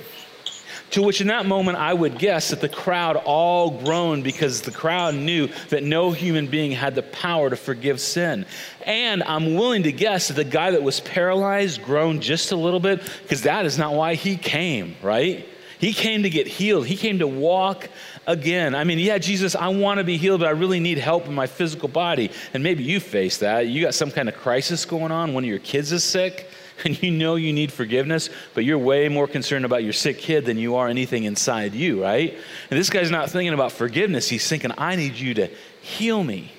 To 0.92 1.02
which, 1.02 1.20
in 1.20 1.28
that 1.28 1.46
moment, 1.46 1.78
I 1.78 1.94
would 1.94 2.18
guess 2.18 2.50
that 2.50 2.62
the 2.62 2.70
crowd 2.70 3.18
all 3.18 3.72
groaned 3.72 4.24
because 4.24 4.62
the 4.62 4.72
crowd 4.72 5.16
knew 5.16 5.50
that 5.70 5.84
no 5.84 6.12
human 6.12 6.48
being 6.48 6.72
had 6.72 6.96
the 6.96 7.04
power 7.04 7.50
to 7.50 7.58
forgive 7.58 8.00
sin. 8.00 8.46
And 8.86 9.22
I'm 9.24 9.56
willing 9.56 9.84
to 9.84 9.92
guess 9.92 10.30
that 10.30 10.36
the 10.36 10.46
guy 10.46 10.72
that 10.72 10.82
was 10.82 11.02
paralyzed 11.02 11.84
groaned 11.84 12.22
just 12.22 12.54
a 12.54 12.56
little 12.56 12.80
bit 12.80 13.02
because 13.22 13.42
that 13.42 13.66
is 13.66 13.78
not 13.78 13.96
why 13.96 14.16
he 14.16 14.38
came, 14.38 14.96
right? 15.02 15.46
He 15.78 15.94
came 15.94 16.24
to 16.24 16.30
get 16.30 16.48
healed, 16.48 16.88
he 16.88 16.96
came 16.96 17.20
to 17.20 17.28
walk 17.28 17.90
again. 18.26 18.74
I 18.74 18.84
mean, 18.84 18.98
yeah, 18.98 19.18
Jesus, 19.18 19.56
I 19.56 19.68
want 19.68 20.00
to 20.00 20.04
be 20.04 20.18
healed, 20.18 20.40
but 20.40 20.48
I 20.48 20.52
really 20.52 20.80
need 20.80 20.98
help 20.98 21.28
in 21.28 21.36
my 21.36 21.48
physical 21.48 21.90
body. 21.90 22.32
And 22.54 22.64
maybe 22.64 22.84
you 22.84 23.00
face 23.00 23.38
that. 23.40 23.68
You 23.68 23.82
got 23.82 23.94
some 23.94 24.10
kind 24.10 24.28
of 24.28 24.36
crisis 24.36 24.86
going 24.86 25.12
on, 25.12 25.34
one 25.34 25.44
of 25.44 25.50
your 25.50 25.60
kids 25.60 25.92
is 25.92 26.04
sick 26.04 26.50
and 26.86 27.02
you 27.02 27.12
know 27.12 27.36
you 27.36 27.54
need 27.54 27.72
forgiveness, 27.72 28.30
but 28.54 28.64
you're 28.64 28.78
way 28.78 29.10
more 29.10 29.28
concerned 29.28 29.66
about 29.66 29.84
your 29.84 29.94
sick 29.94 30.20
kid 30.20 30.46
than 30.46 30.58
you 30.58 30.76
are 30.76 30.88
anything 30.88 31.24
inside 31.24 31.74
you, 31.74 32.04
right? 32.04 32.36
And 32.70 32.80
this 32.80 32.90
guy's 32.90 33.12
not 33.12 33.30
thinking 33.30 33.54
about 33.54 33.72
forgiveness. 33.72 34.30
He's 34.30 34.48
thinking, 34.48 34.72
I 34.78 34.96
need 34.96 35.16
you 35.16 35.34
to 35.36 35.48
heal 35.82 36.24
me. 36.24 36.52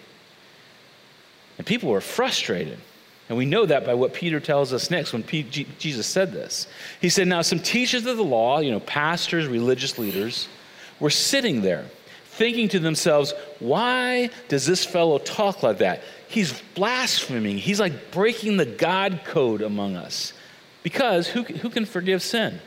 And 1.57 1.67
people 1.67 1.91
were 1.91 2.01
frustrated. 2.01 2.79
And 3.29 3.37
we 3.37 3.45
know 3.45 3.67
that 3.67 3.85
by 3.85 3.95
what 3.95 4.15
Peter 4.15 4.41
tells 4.41 4.73
us 4.73 4.91
next 4.91 5.13
when 5.13 5.23
P- 5.23 5.43
G- 5.43 5.67
Jesus 5.79 6.07
said 6.07 6.33
this. 6.33 6.67
He 7.01 7.11
said, 7.11 7.29
Now, 7.29 7.43
some 7.43 7.59
teachers 7.59 8.07
of 8.07 8.17
the 8.17 8.25
law, 8.25 8.61
you 8.61 8.71
know, 8.71 8.81
pastors, 8.81 9.47
religious 9.47 9.99
leaders, 9.99 10.49
were 10.99 11.11
sitting 11.11 11.61
there 11.61 11.85
thinking 12.25 12.69
to 12.69 12.79
themselves, 12.79 13.35
Why 13.59 14.31
does 14.49 14.65
this 14.65 14.85
fellow 14.85 15.19
talk 15.19 15.63
like 15.63 15.79
that? 15.79 16.03
He's 16.29 16.61
blaspheming. 16.75 17.59
He's 17.59 17.81
like 17.81 18.11
breaking 18.11 18.57
the 18.57 18.67
God 18.67 19.23
code 19.25 19.63
among 19.63 19.97
us. 19.97 20.33
Because 20.83 21.27
who, 21.27 21.43
who 21.43 21.71
can 21.71 21.85
forgive 21.85 22.23
sin? 22.23 22.61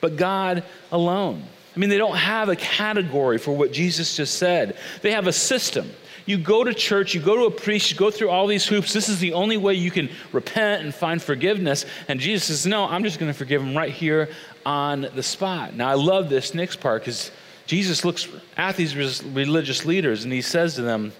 But 0.00 0.16
God 0.16 0.64
alone. 0.90 1.44
I 1.74 1.78
mean, 1.78 1.90
they 1.90 1.98
don't 1.98 2.16
have 2.16 2.48
a 2.48 2.56
category 2.56 3.38
for 3.38 3.56
what 3.56 3.72
Jesus 3.72 4.16
just 4.16 4.38
said, 4.38 4.76
they 5.02 5.12
have 5.12 5.26
a 5.26 5.32
system. 5.32 5.90
You 6.24 6.38
go 6.38 6.62
to 6.62 6.72
church, 6.72 7.14
you 7.14 7.20
go 7.20 7.36
to 7.36 7.44
a 7.46 7.50
priest, 7.50 7.90
you 7.90 7.96
go 7.96 8.08
through 8.10 8.30
all 8.30 8.46
these 8.46 8.64
hoops. 8.64 8.92
This 8.92 9.08
is 9.08 9.18
the 9.18 9.32
only 9.32 9.56
way 9.56 9.74
you 9.74 9.90
can 9.90 10.08
repent 10.30 10.84
and 10.84 10.94
find 10.94 11.20
forgiveness. 11.20 11.84
And 12.06 12.20
Jesus 12.20 12.46
says, 12.46 12.64
No, 12.64 12.84
I'm 12.84 13.02
just 13.02 13.18
going 13.18 13.32
to 13.32 13.36
forgive 13.36 13.60
him 13.60 13.76
right 13.76 13.90
here 13.90 14.28
on 14.64 15.08
the 15.14 15.22
spot. 15.22 15.74
Now, 15.74 15.88
I 15.88 15.94
love 15.94 16.28
this 16.28 16.54
next 16.54 16.76
part 16.76 17.02
because 17.02 17.32
Jesus 17.66 18.04
looks 18.04 18.28
at 18.56 18.76
these 18.76 18.94
religious 19.24 19.84
leaders 19.84 20.22
and 20.22 20.32
he 20.32 20.42
says 20.42 20.76
to 20.76 20.82
them, 20.82 21.12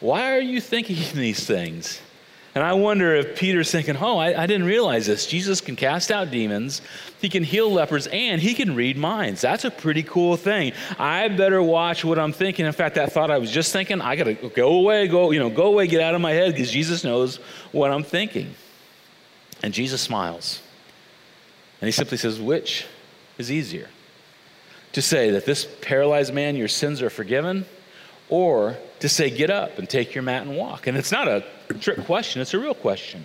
why 0.00 0.32
are 0.34 0.40
you 0.40 0.60
thinking 0.60 0.96
these 1.14 1.44
things? 1.46 2.00
And 2.54 2.64
I 2.64 2.72
wonder 2.72 3.14
if 3.14 3.36
Peter's 3.36 3.70
thinking, 3.70 3.96
oh, 3.96 4.18
I, 4.18 4.42
I, 4.42 4.46
didn't 4.46 4.66
realize 4.66 5.06
this. 5.06 5.26
Jesus 5.26 5.60
can 5.60 5.76
cast 5.76 6.10
out 6.10 6.30
demons, 6.30 6.82
he 7.20 7.28
can 7.28 7.44
heal 7.44 7.70
lepers, 7.70 8.08
and 8.08 8.40
he 8.40 8.52
can 8.54 8.74
read 8.74 8.96
minds. 8.96 9.40
That's 9.40 9.64
a 9.64 9.70
pretty 9.70 10.02
cool 10.02 10.36
thing. 10.36 10.72
I 10.98 11.28
better 11.28 11.62
watch 11.62 12.04
what 12.04 12.18
I'm 12.18 12.32
thinking. 12.32 12.66
In 12.66 12.72
fact, 12.72 12.96
that 12.96 13.12
thought 13.12 13.30
I 13.30 13.38
was 13.38 13.52
just 13.52 13.72
thinking, 13.72 14.00
I 14.00 14.16
gotta 14.16 14.34
go 14.34 14.78
away, 14.78 15.06
go, 15.06 15.30
you 15.30 15.38
know, 15.38 15.50
go 15.50 15.66
away, 15.66 15.86
get 15.86 16.00
out 16.00 16.16
of 16.16 16.20
my 16.20 16.32
head, 16.32 16.52
because 16.52 16.72
Jesus 16.72 17.04
knows 17.04 17.36
what 17.70 17.92
I'm 17.92 18.02
thinking. 18.02 18.54
And 19.62 19.72
Jesus 19.72 20.00
smiles. 20.00 20.60
And 21.80 21.86
he 21.86 21.92
simply 21.92 22.16
says, 22.16 22.40
which 22.40 22.86
is 23.36 23.52
easier? 23.52 23.88
To 24.94 25.02
say 25.02 25.30
that 25.30 25.44
this 25.44 25.68
paralyzed 25.80 26.34
man, 26.34 26.56
your 26.56 26.66
sins 26.66 27.02
are 27.02 27.10
forgiven, 27.10 27.66
or 28.28 28.76
to 29.00 29.08
say, 29.08 29.30
get 29.30 29.50
up 29.50 29.78
and 29.78 29.88
take 29.88 30.14
your 30.14 30.22
mat 30.22 30.42
and 30.42 30.56
walk. 30.56 30.86
And 30.86 30.96
it's 30.96 31.12
not 31.12 31.28
a 31.28 31.44
trick 31.80 32.04
question, 32.04 32.42
it's 32.42 32.54
a 32.54 32.58
real 32.58 32.74
question. 32.74 33.24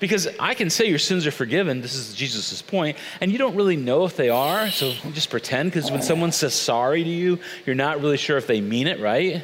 Because 0.00 0.28
I 0.38 0.54
can 0.54 0.70
say 0.70 0.86
your 0.86 0.98
sins 0.98 1.26
are 1.26 1.30
forgiven, 1.30 1.80
this 1.80 1.94
is 1.94 2.14
Jesus' 2.14 2.60
point, 2.60 2.98
and 3.20 3.30
you 3.30 3.38
don't 3.38 3.54
really 3.54 3.76
know 3.76 4.04
if 4.04 4.16
they 4.16 4.28
are, 4.28 4.68
so 4.68 4.92
just 5.12 5.30
pretend, 5.30 5.70
because 5.70 5.90
when 5.90 6.02
someone 6.02 6.32
says 6.32 6.52
sorry 6.52 7.04
to 7.04 7.08
you, 7.08 7.38
you're 7.64 7.76
not 7.76 8.00
really 8.00 8.16
sure 8.16 8.36
if 8.36 8.46
they 8.46 8.60
mean 8.60 8.86
it, 8.86 9.00
right? 9.00 9.42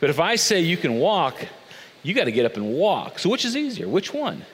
But 0.00 0.10
if 0.10 0.18
I 0.20 0.34
say 0.36 0.60
you 0.60 0.76
can 0.76 0.96
walk, 0.96 1.46
you 2.02 2.12
got 2.12 2.24
to 2.24 2.32
get 2.32 2.44
up 2.44 2.56
and 2.56 2.74
walk. 2.74 3.18
So 3.18 3.30
which 3.30 3.44
is 3.44 3.56
easier? 3.56 3.88
Which 3.88 4.12
one? 4.12 4.44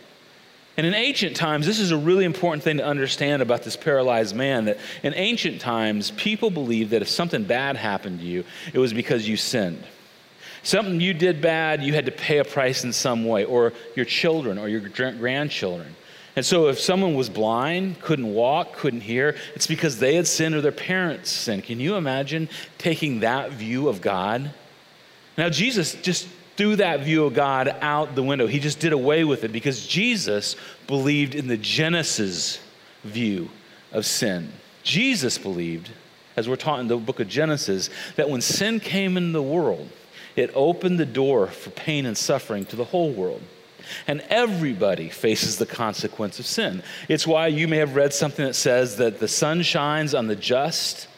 And 0.77 0.87
in 0.87 0.95
ancient 0.95 1.35
times, 1.37 1.67
this 1.67 1.81
is 1.81 1.91
a 1.91 1.97
really 1.97 2.25
important 2.25 2.63
thing 2.63 2.77
to 2.77 2.85
understand 2.85 3.43
about 3.43 3.65
this 3.65 3.77
paralyzed 3.77 4.37
man 4.37 4.67
that 4.67 4.79
in 5.03 5.15
ancient 5.15 5.61
times, 5.61 6.13
people 6.13 6.51
believed 6.51 6.91
that 6.91 7.03
if 7.03 7.09
something 7.09 7.45
bad 7.45 7.77
happened 7.77 8.21
to 8.21 8.27
you, 8.27 8.45
it 8.73 8.79
was 8.79 8.93
because 8.93 9.29
you 9.29 9.37
sinned. 9.37 9.83
Something 10.63 11.01
you 11.01 11.15
did 11.15 11.41
bad, 11.41 11.83
you 11.83 11.95
had 11.95 12.07
to 12.07 12.13
pay 12.13 12.39
a 12.39 12.45
price 12.45 12.85
in 12.85 12.93
some 12.93 13.25
way, 13.25 13.45
or 13.45 13.73
your 13.97 14.05
children 14.05 14.59
or 14.59 14.69
your 14.69 14.81
grandchildren. 14.81 15.97
And 16.37 16.47
so 16.47 16.69
if 16.69 16.79
someone 16.79 17.15
was 17.15 17.29
blind, 17.29 18.01
couldn't 18.01 18.33
walk, 18.33 18.75
couldn't 18.75 19.01
hear, 19.01 19.37
it's 19.55 19.67
because 19.67 19.99
they 19.99 20.15
had 20.15 20.27
sinned 20.27 20.55
or 20.55 20.61
their 20.61 20.71
parents 20.71 21.31
sinned. 21.31 21.65
Can 21.65 21.81
you 21.81 21.97
imagine 21.97 22.49
taking 22.79 23.21
that 23.21 23.53
view 23.53 23.89
of 23.89 24.01
God? 24.01 24.51
Now, 25.37 25.49
Jesus 25.49 25.95
just 25.97 26.29
threw 26.57 26.77
that 26.77 27.01
view 27.01 27.25
of 27.25 27.35
God 27.35 27.75
out 27.81 28.15
the 28.15 28.23
window. 28.23 28.47
He 28.47 28.59
just 28.59 28.81
did 28.81 28.93
away 28.93 29.25
with 29.25 29.45
it 29.45 29.53
because 29.53 29.87
Jesus 29.87 30.57
believed 30.87 31.35
in 31.35 31.49
the 31.49 31.57
Genesis 31.57 32.61
view 33.03 33.49
of 33.93 34.07
sin. 34.07 34.53
Jesus 34.83 35.37
believed, 35.39 35.91
as 36.37 36.49
we're 36.49 36.57
taught 36.57 36.81
in 36.81 36.89
the 36.89 36.97
book 36.97 37.19
of 37.19 37.29
Genesis, 37.29 37.91
that 38.17 38.31
when 38.31 38.41
sin 38.41 38.79
came 38.79 39.17
into 39.17 39.33
the 39.33 39.43
world, 39.43 39.89
it 40.41 40.51
opened 40.55 40.99
the 40.99 41.07
door 41.07 41.47
for 41.47 41.71
pain 41.71 42.07
and 42.07 42.17
suffering 42.17 42.65
to 42.67 42.77
the 42.77 42.85
whole 42.85 43.13
world. 43.13 43.43
And 44.07 44.21
everybody 44.29 45.09
faces 45.09 45.59
the 45.59 45.67
consequence 45.67 46.39
of 46.39 46.47
sin. 46.47 46.83
It's 47.09 47.27
why 47.27 47.49
you 47.49 47.67
may 47.67 47.79
have 47.79 47.97
read 47.97 48.13
something 48.13 48.45
that 48.45 48.55
says 48.55 48.97
that 48.97 49.19
the 49.19 49.29
sun 49.29 49.63
shines 49.63 50.15
on 50.15 50.27
the 50.27 50.37
just 50.37 51.09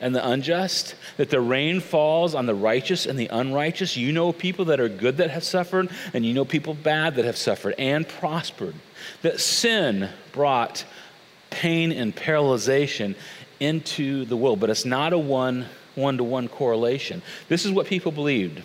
and 0.00 0.14
the 0.14 0.28
unjust, 0.28 0.96
that 1.16 1.30
the 1.30 1.40
rain 1.40 1.78
falls 1.80 2.34
on 2.34 2.46
the 2.46 2.54
righteous 2.54 3.06
and 3.06 3.18
the 3.18 3.28
unrighteous. 3.28 3.96
You 3.96 4.12
know 4.12 4.32
people 4.32 4.64
that 4.66 4.80
are 4.80 4.88
good 4.88 5.18
that 5.18 5.30
have 5.30 5.44
suffered, 5.44 5.90
and 6.12 6.26
you 6.26 6.34
know 6.34 6.44
people 6.44 6.74
bad 6.74 7.14
that 7.16 7.24
have 7.24 7.36
suffered 7.36 7.74
and 7.78 8.08
prospered. 8.08 8.74
That 9.22 9.38
sin 9.40 10.08
brought 10.32 10.84
pain 11.50 11.92
and 11.92 12.14
paralyzation 12.14 13.14
into 13.60 14.24
the 14.24 14.36
world, 14.36 14.58
but 14.58 14.70
it's 14.70 14.84
not 14.84 15.12
a 15.12 15.18
one 15.18 15.66
one 15.94 16.16
to 16.16 16.24
one 16.24 16.48
correlation. 16.48 17.22
This 17.48 17.64
is 17.64 17.70
what 17.70 17.86
people 17.86 18.12
believed 18.12 18.62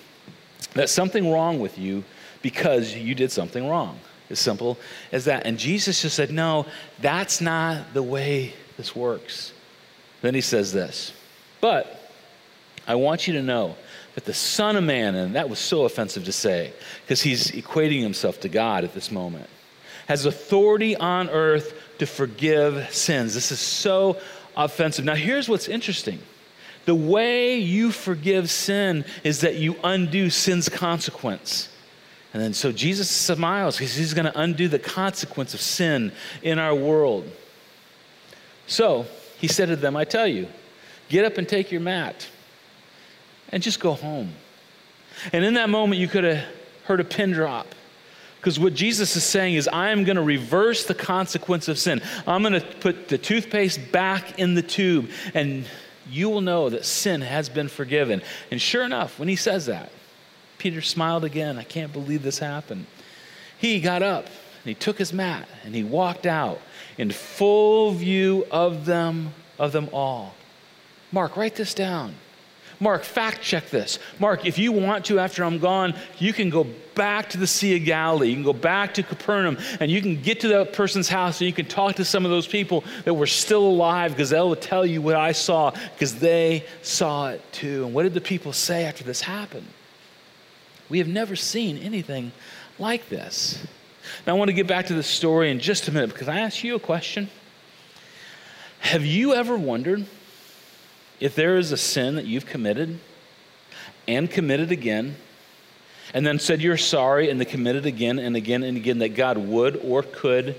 that 0.73 0.89
something 0.89 1.31
wrong 1.31 1.59
with 1.59 1.77
you 1.77 2.03
because 2.41 2.95
you 2.95 3.15
did 3.15 3.31
something 3.31 3.67
wrong. 3.67 3.99
As 4.29 4.39
simple 4.39 4.77
as 5.13 5.25
that. 5.25 5.45
And 5.45 5.57
Jesus 5.57 6.01
just 6.01 6.15
said, 6.15 6.31
No, 6.31 6.65
that's 6.99 7.39
not 7.39 7.93
the 7.93 8.03
way 8.03 8.53
this 8.75 8.93
works. 8.95 9.53
Then 10.21 10.35
he 10.35 10.41
says 10.41 10.73
this, 10.73 11.13
But 11.61 12.11
I 12.85 12.95
want 12.95 13.27
you 13.27 13.33
to 13.33 13.41
know 13.41 13.75
that 14.15 14.25
the 14.25 14.33
Son 14.33 14.75
of 14.75 14.83
Man, 14.83 15.15
and 15.15 15.35
that 15.35 15.49
was 15.49 15.59
so 15.59 15.83
offensive 15.83 16.25
to 16.25 16.31
say, 16.31 16.73
because 17.03 17.21
he's 17.21 17.51
equating 17.51 18.01
himself 18.01 18.39
to 18.41 18.49
God 18.49 18.83
at 18.83 18.93
this 18.93 19.11
moment, 19.11 19.47
has 20.07 20.25
authority 20.25 20.95
on 20.95 21.29
earth 21.29 21.73
to 21.99 22.05
forgive 22.05 22.93
sins. 22.93 23.33
This 23.33 23.51
is 23.51 23.59
so 23.59 24.19
offensive. 24.55 25.05
Now, 25.05 25.15
here's 25.15 25.47
what's 25.47 25.67
interesting 25.67 26.19
the 26.87 26.95
way 26.95 27.57
you 27.57 27.91
forgive 27.91 28.49
sin 28.49 29.03
is 29.21 29.41
that 29.41 29.55
you 29.55 29.75
undo 29.83 30.29
sin's 30.29 30.69
consequence. 30.69 31.67
And 32.33 32.41
then 32.41 32.53
so 32.53 32.71
Jesus 32.71 33.09
smiles 33.09 33.75
because 33.75 33.93
he's 33.93 34.13
going 34.13 34.31
to 34.31 34.39
undo 34.39 34.69
the 34.69 34.79
consequence 34.79 35.53
of 35.53 35.59
sin 35.59 36.13
in 36.41 36.59
our 36.59 36.73
world. 36.73 37.29
So 38.67 39.05
he 39.37 39.49
said 39.49 39.67
to 39.67 39.75
them, 39.75 39.97
I 39.97 40.05
tell 40.05 40.27
you, 40.27 40.47
get 41.09 41.25
up 41.25 41.37
and 41.37 41.47
take 41.47 41.73
your 41.73 41.81
mat 41.81 42.25
and 43.49 43.61
just 43.61 43.81
go 43.81 43.91
home. 43.91 44.31
And 45.33 45.43
in 45.43 45.55
that 45.55 45.69
moment, 45.69 45.99
you 45.99 46.07
could 46.07 46.23
have 46.23 46.45
heard 46.85 47.01
a 47.01 47.03
pin 47.03 47.33
drop. 47.33 47.67
Because 48.39 48.61
what 48.61 48.75
Jesus 48.75 49.13
is 49.17 49.25
saying 49.25 49.55
is, 49.55 49.67
I 49.67 49.89
am 49.89 50.05
going 50.05 50.15
to 50.15 50.21
reverse 50.21 50.85
the 50.85 50.93
consequence 50.93 51.67
of 51.67 51.77
sin. 51.77 52.01
I'm 52.25 52.43
going 52.43 52.53
to 52.53 52.65
put 52.79 53.09
the 53.09 53.17
toothpaste 53.17 53.91
back 53.91 54.39
in 54.39 54.53
the 54.53 54.61
tube, 54.61 55.09
and 55.33 55.67
you 56.09 56.29
will 56.29 56.41
know 56.41 56.69
that 56.69 56.85
sin 56.85 57.21
has 57.21 57.49
been 57.49 57.67
forgiven. 57.67 58.21
And 58.51 58.61
sure 58.61 58.83
enough, 58.83 59.19
when 59.19 59.27
he 59.27 59.35
says 59.35 59.65
that, 59.67 59.91
Peter 60.57 60.81
smiled 60.81 61.23
again. 61.23 61.57
I 61.57 61.63
can't 61.63 61.93
believe 61.93 62.23
this 62.23 62.39
happened. 62.39 62.85
He 63.57 63.79
got 63.79 64.01
up 64.01 64.25
and 64.25 64.65
he 64.65 64.73
took 64.73 64.97
his 64.97 65.13
mat 65.13 65.47
and 65.63 65.75
he 65.75 65.83
walked 65.83 66.25
out 66.25 66.59
in 66.97 67.11
full 67.11 67.91
view 67.91 68.45
of 68.51 68.85
them, 68.85 69.33
of 69.59 69.71
them 69.71 69.89
all. 69.93 70.35
Mark, 71.11 71.37
write 71.37 71.55
this 71.55 71.73
down. 71.73 72.15
Mark, 72.79 73.03
fact 73.03 73.41
check 73.41 73.69
this. 73.69 73.97
Mark, 74.19 74.45
if 74.45 74.57
you 74.57 74.71
want 74.71 75.05
to, 75.05 75.19
after 75.19 75.43
I'm 75.43 75.57
gone, 75.57 75.95
you 76.19 76.31
can 76.31 76.49
go 76.49 76.67
back 76.93 77.29
to 77.29 77.37
the 77.37 77.47
Sea 77.47 77.77
of 77.77 77.85
Galilee. 77.85 78.29
You 78.29 78.35
can 78.35 78.43
go 78.43 78.53
back 78.53 78.93
to 78.95 79.03
Capernaum 79.03 79.57
and 79.79 79.89
you 79.89 80.01
can 80.01 80.21
get 80.21 80.39
to 80.41 80.47
that 80.49 80.73
person's 80.73 81.09
house 81.09 81.41
and 81.41 81.47
you 81.47 81.53
can 81.53 81.65
talk 81.65 81.95
to 81.95 82.05
some 82.05 82.23
of 82.23 82.31
those 82.31 82.47
people 82.47 82.83
that 83.05 83.13
were 83.13 83.27
still 83.27 83.65
alive 83.65 84.11
because 84.11 84.29
they'll 84.29 84.55
tell 84.55 84.85
you 84.85 85.01
what 85.01 85.15
I 85.15 85.31
saw 85.31 85.71
because 85.71 86.19
they 86.19 86.65
saw 86.83 87.29
it 87.29 87.41
too. 87.51 87.85
And 87.85 87.93
what 87.93 88.03
did 88.03 88.13
the 88.13 88.21
people 88.21 88.53
say 88.53 88.85
after 88.85 89.03
this 89.03 89.21
happened? 89.21 89.67
We 90.89 90.99
have 90.99 91.07
never 91.07 91.35
seen 91.35 91.77
anything 91.77 92.31
like 92.77 93.09
this. 93.09 93.65
Now, 94.25 94.35
I 94.35 94.37
want 94.37 94.49
to 94.49 94.53
get 94.53 94.67
back 94.67 94.87
to 94.87 94.93
the 94.93 95.03
story 95.03 95.51
in 95.51 95.59
just 95.59 95.87
a 95.87 95.91
minute 95.91 96.11
because 96.11 96.27
I 96.27 96.39
asked 96.39 96.63
you 96.63 96.75
a 96.75 96.79
question. 96.79 97.29
Have 98.79 99.05
you 99.05 99.33
ever 99.33 99.57
wondered 99.57 100.05
if 101.19 101.35
there 101.35 101.57
is 101.57 101.71
a 101.71 101.77
sin 101.77 102.15
that 102.15 102.25
you've 102.25 102.45
committed 102.45 102.99
and 104.07 104.29
committed 104.29 104.71
again, 104.71 105.15
and 106.13 106.25
then 106.25 106.39
said 106.39 106.61
you're 106.61 106.77
sorry 106.77 107.29
and 107.29 107.39
then 107.39 107.47
committed 107.47 107.85
again 107.85 108.19
and 108.19 108.35
again 108.35 108.63
and 108.63 108.77
again 108.77 108.99
that 108.99 109.09
God 109.09 109.37
would 109.37 109.77
or 109.77 110.03
could 110.03 110.55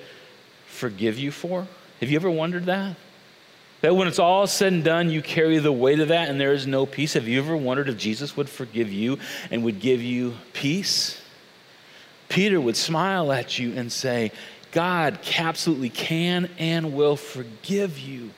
forgive 0.66 1.18
you 1.18 1.30
for? 1.30 1.66
Have 2.00 2.10
you 2.10 2.16
ever 2.16 2.30
wondered 2.30 2.66
that? 2.66 2.96
That 3.80 3.94
when 3.94 4.08
it's 4.08 4.18
all 4.18 4.46
said 4.46 4.72
and 4.72 4.84
done, 4.84 5.08
you 5.08 5.22
carry 5.22 5.58
the 5.58 5.72
weight 5.72 6.00
of 6.00 6.08
that 6.08 6.28
and 6.28 6.40
there 6.40 6.52
is 6.52 6.66
no 6.66 6.84
peace. 6.84 7.14
Have 7.14 7.28
you 7.28 7.38
ever 7.40 7.56
wondered 7.56 7.88
if 7.88 7.96
Jesus 7.96 8.36
would 8.36 8.48
forgive 8.48 8.92
you 8.92 9.18
and 9.50 9.64
would 9.64 9.80
give 9.80 10.02
you 10.02 10.34
peace? 10.52 11.20
Peter 12.28 12.60
would 12.60 12.76
smile 12.76 13.32
at 13.32 13.58
you 13.58 13.72
and 13.74 13.90
say, 13.90 14.32
God 14.72 15.18
absolutely 15.38 15.88
can 15.88 16.50
and 16.58 16.92
will 16.92 17.16
forgive 17.16 17.98
you 17.98 18.30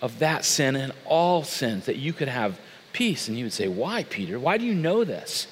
of 0.00 0.18
that 0.18 0.44
sin 0.44 0.76
and 0.76 0.92
all 1.04 1.42
sins, 1.44 1.86
that 1.86 1.96
you 1.96 2.12
could 2.12 2.28
have 2.28 2.60
peace. 2.92 3.28
And 3.28 3.38
you 3.38 3.44
would 3.44 3.52
say, 3.52 3.68
Why, 3.68 4.04
Peter? 4.04 4.38
Why 4.38 4.58
do 4.58 4.64
you 4.64 4.74
know 4.74 5.04
this? 5.04 5.46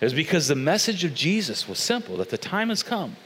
It 0.00 0.04
was 0.04 0.14
because 0.14 0.48
the 0.48 0.54
message 0.54 1.04
of 1.04 1.14
Jesus 1.14 1.68
was 1.68 1.78
simple 1.78 2.18
that 2.18 2.30
the 2.30 2.38
time 2.38 2.68
has 2.68 2.82
come 2.82 3.16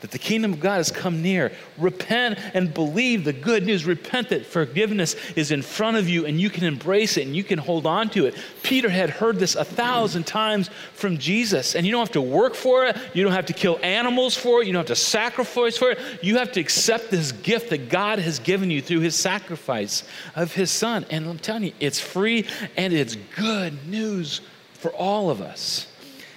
that 0.00 0.12
the 0.12 0.18
kingdom 0.18 0.52
of 0.52 0.60
God 0.60 0.76
has 0.76 0.92
come 0.92 1.22
near. 1.22 1.50
Repent 1.76 2.38
and 2.54 2.72
believe 2.72 3.24
the 3.24 3.32
good 3.32 3.66
news. 3.66 3.84
Repent 3.84 4.28
that 4.28 4.46
forgiveness 4.46 5.16
is 5.34 5.50
in 5.50 5.60
front 5.60 5.96
of 5.96 6.08
you 6.08 6.24
and 6.24 6.40
you 6.40 6.50
can 6.50 6.64
embrace 6.64 7.16
it 7.16 7.26
and 7.26 7.34
you 7.34 7.42
can 7.42 7.58
hold 7.58 7.84
on 7.84 8.08
to 8.10 8.26
it. 8.26 8.36
Peter 8.62 8.88
had 8.88 9.10
heard 9.10 9.38
this 9.38 9.56
a 9.56 9.64
thousand 9.64 10.26
times 10.26 10.70
from 10.94 11.18
Jesus, 11.18 11.74
and 11.74 11.84
you 11.84 11.90
don't 11.90 12.00
have 12.00 12.12
to 12.12 12.22
work 12.22 12.54
for 12.54 12.86
it. 12.86 12.96
You 13.12 13.24
don't 13.24 13.32
have 13.32 13.46
to 13.46 13.52
kill 13.52 13.78
animals 13.82 14.36
for 14.36 14.62
it. 14.62 14.66
You 14.66 14.72
don't 14.72 14.80
have 14.80 14.96
to 14.96 14.96
sacrifice 14.96 15.76
for 15.76 15.90
it. 15.90 15.98
You 16.22 16.38
have 16.38 16.52
to 16.52 16.60
accept 16.60 17.10
this 17.10 17.32
gift 17.32 17.70
that 17.70 17.88
God 17.88 18.20
has 18.20 18.38
given 18.38 18.70
you 18.70 18.80
through 18.80 19.00
his 19.00 19.16
sacrifice 19.16 20.04
of 20.36 20.54
his 20.54 20.70
son. 20.70 21.06
And 21.10 21.26
I'm 21.26 21.38
telling 21.38 21.64
you, 21.64 21.72
it's 21.80 21.98
free 21.98 22.46
and 22.76 22.92
it's 22.92 23.16
good 23.36 23.88
news 23.88 24.42
for 24.74 24.92
all 24.92 25.30
of 25.30 25.40
us. 25.40 25.88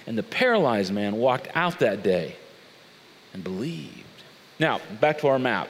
And 0.06 0.18
the 0.18 0.24
paralyzed 0.24 0.92
man 0.92 1.16
walked 1.16 1.48
out 1.54 1.78
that 1.78 2.02
day 2.02 2.36
and 3.32 3.42
believed. 3.42 3.98
Now, 4.58 4.80
back 5.00 5.18
to 5.18 5.28
our 5.28 5.38
map. 5.38 5.68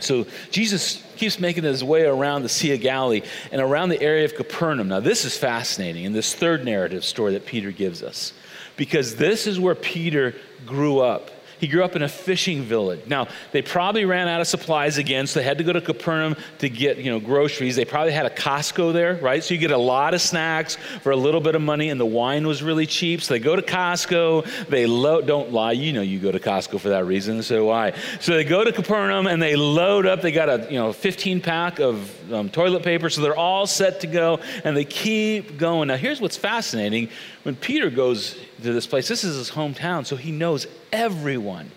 So 0.00 0.26
Jesus 0.50 1.02
keeps 1.16 1.38
making 1.38 1.64
his 1.64 1.84
way 1.84 2.02
around 2.02 2.42
the 2.42 2.48
Sea 2.48 2.74
of 2.74 2.80
Galilee 2.80 3.22
and 3.50 3.60
around 3.60 3.88
the 3.88 4.00
area 4.00 4.24
of 4.24 4.34
Capernaum. 4.34 4.88
Now, 4.88 5.00
this 5.00 5.24
is 5.24 5.36
fascinating 5.36 6.04
in 6.04 6.12
this 6.12 6.34
third 6.34 6.64
narrative 6.64 7.04
story 7.04 7.32
that 7.32 7.46
Peter 7.46 7.70
gives 7.72 8.02
us 8.02 8.32
because 8.76 9.16
this 9.16 9.46
is 9.46 9.60
where 9.60 9.74
Peter 9.74 10.34
grew 10.66 11.00
up. 11.00 11.30
He 11.62 11.68
grew 11.68 11.84
up 11.84 11.94
in 11.94 12.02
a 12.02 12.08
fishing 12.08 12.64
village. 12.64 13.02
Now, 13.06 13.28
they 13.52 13.62
probably 13.62 14.04
ran 14.04 14.26
out 14.26 14.40
of 14.40 14.48
supplies 14.48 14.98
again, 14.98 15.28
so 15.28 15.38
they 15.38 15.44
had 15.44 15.58
to 15.58 15.64
go 15.64 15.72
to 15.72 15.80
Capernaum 15.80 16.34
to 16.58 16.68
get, 16.68 16.98
you 16.98 17.08
know, 17.08 17.20
groceries. 17.20 17.76
They 17.76 17.84
probably 17.84 18.10
had 18.10 18.26
a 18.26 18.30
Costco 18.30 18.92
there, 18.92 19.14
right? 19.22 19.44
So 19.44 19.54
you 19.54 19.60
get 19.60 19.70
a 19.70 19.78
lot 19.78 20.12
of 20.12 20.20
snacks 20.20 20.74
for 21.02 21.12
a 21.12 21.16
little 21.16 21.40
bit 21.40 21.54
of 21.54 21.62
money, 21.62 21.90
and 21.90 22.00
the 22.00 22.04
wine 22.04 22.48
was 22.48 22.64
really 22.64 22.84
cheap. 22.84 23.22
So 23.22 23.34
they 23.34 23.38
go 23.38 23.54
to 23.54 23.62
Costco. 23.62 24.66
They 24.66 24.86
load, 24.86 25.28
don't 25.28 25.52
lie, 25.52 25.70
you 25.70 25.92
know 25.92 26.02
you 26.02 26.18
go 26.18 26.32
to 26.32 26.40
Costco 26.40 26.80
for 26.80 26.88
that 26.88 27.06
reason, 27.06 27.44
so 27.44 27.66
why? 27.66 27.92
So 28.18 28.34
they 28.34 28.42
go 28.42 28.64
to 28.64 28.72
Capernaum 28.72 29.28
and 29.28 29.40
they 29.40 29.54
load 29.54 30.04
up. 30.04 30.20
They 30.20 30.32
got 30.32 30.48
a, 30.48 30.66
you 30.68 30.80
know, 30.80 30.92
15 30.92 31.42
pack 31.42 31.78
of 31.78 32.21
um, 32.32 32.48
toilet 32.48 32.82
paper, 32.82 33.10
so 33.10 33.20
they're 33.20 33.36
all 33.36 33.66
set 33.66 34.00
to 34.00 34.06
go, 34.06 34.40
and 34.64 34.76
they 34.76 34.84
keep 34.84 35.58
going. 35.58 35.88
Now, 35.88 35.96
here's 35.96 36.20
what's 36.20 36.36
fascinating. 36.36 37.08
When 37.42 37.56
Peter 37.56 37.90
goes 37.90 38.34
to 38.62 38.72
this 38.72 38.86
place, 38.86 39.08
this 39.08 39.24
is 39.24 39.36
his 39.36 39.50
hometown, 39.50 40.06
so 40.06 40.16
he 40.16 40.32
knows 40.32 40.66
everyone. 40.92 41.70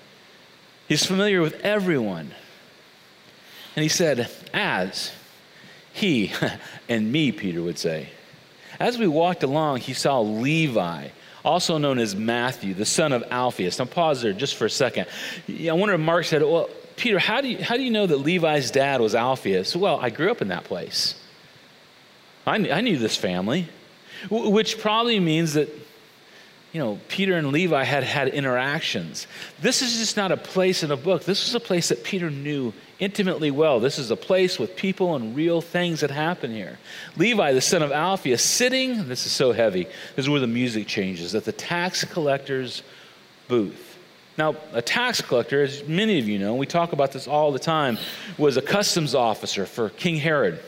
He's 0.88 1.06
familiar 1.06 1.42
with 1.42 1.56
everyone. 1.62 2.32
And 3.76 3.84
he 3.84 3.90
said, 3.90 4.30
As 4.54 5.12
he 5.94 6.32
and 6.90 7.12
me, 7.12 7.32
Peter 7.32 7.62
would 7.62 7.78
say, 7.78 8.10
as 8.80 8.98
we 8.98 9.08
walked 9.08 9.44
along, 9.44 9.80
he 9.80 9.94
saw 9.94 10.20
Levi, 10.22 11.08
also 11.44 11.78
known 11.78 12.00
as 12.00 12.16
Matthew, 12.16 12.74
the 12.74 12.86
son 12.86 13.14
of 13.14 13.24
Alphaeus. 13.30 13.80
Now, 13.80 13.86
pause 13.86 14.22
there 14.22 14.34
just 14.34 14.56
for 14.56 14.66
a 14.66 14.70
second. 14.70 15.08
I 15.48 15.72
wonder 15.74 15.96
if 15.96 16.02
Mark 16.02 16.26
said, 16.26 16.42
Well, 16.42 16.70
Peter, 16.96 17.20
how 17.20 17.42
do, 17.42 17.50
you, 17.50 17.64
how 17.64 17.76
do 17.76 17.84
you 17.84 17.92
know 17.92 18.08
that 18.08 18.18
Levi's 18.18 18.72
dad 18.72 19.02
was 19.02 19.16
Alphaeus? 19.16 19.76
Well, 19.76 20.00
I 20.00 20.10
grew 20.10 20.32
up 20.32 20.42
in 20.42 20.48
that 20.50 20.64
place. 20.64 21.16
I, 22.48 22.56
I 22.56 22.82
knew 22.82 22.98
this 22.98 23.18
family, 23.18 23.68
which 24.30 24.80
probably 24.80 25.20
means 25.20 25.54
that 25.54 25.70
you 26.76 26.82
know, 26.82 27.00
Peter 27.08 27.38
and 27.38 27.54
Levi 27.54 27.86
had 27.86 28.04
had 28.04 28.28
interactions. 28.28 29.28
This 29.62 29.82
is 29.82 29.98
just 29.98 30.18
not 30.18 30.34
a 30.34 30.38
place 30.38 30.84
in 30.84 30.92
a 30.92 30.98
book. 30.98 31.24
This 31.24 31.46
was 31.46 31.56
a 31.56 31.60
place 31.62 31.88
that 31.88 32.04
Peter 32.04 32.30
knew 32.30 32.74
intimately 33.00 33.50
well. 33.50 33.80
This 33.80 33.98
is 33.98 34.12
a 34.12 34.18
place 34.18 34.60
with 34.60 34.76
people 34.76 35.16
and 35.16 35.38
real 35.38 35.62
things 35.62 36.02
that 36.02 36.12
happen 36.12 36.52
here. 36.52 36.78
Levi, 37.16 37.54
the 37.54 37.62
son 37.62 37.82
of 37.82 37.94
Alphaeus, 37.94 38.44
sitting, 38.44 39.08
this 39.08 39.26
is 39.26 39.32
so 39.32 39.54
heavy, 39.54 39.86
this 40.18 40.26
is 40.26 40.30
where 40.30 40.42
the 40.42 40.48
music 40.48 40.86
changes, 40.86 41.34
at 41.34 41.46
the 41.46 41.54
tax 41.54 42.04
collector's 42.04 42.84
booth. 43.48 43.85
Now, 44.38 44.56
a 44.74 44.82
tax 44.82 45.22
collector, 45.22 45.64
as 45.64 45.84
many 45.86 46.20
of 46.20 46.28
you 46.28 46.40
know, 46.40 46.56
we 46.56 46.66
talk 46.66 46.92
about 46.92 47.14
this 47.14 47.28
all 47.28 47.52
the 47.52 47.60
time, 47.60 47.98
was 48.38 48.58
a 48.58 48.62
customs 48.62 49.16
officer 49.16 49.66
for 49.66 49.90
King 49.90 50.18
Herod. 50.18 50.60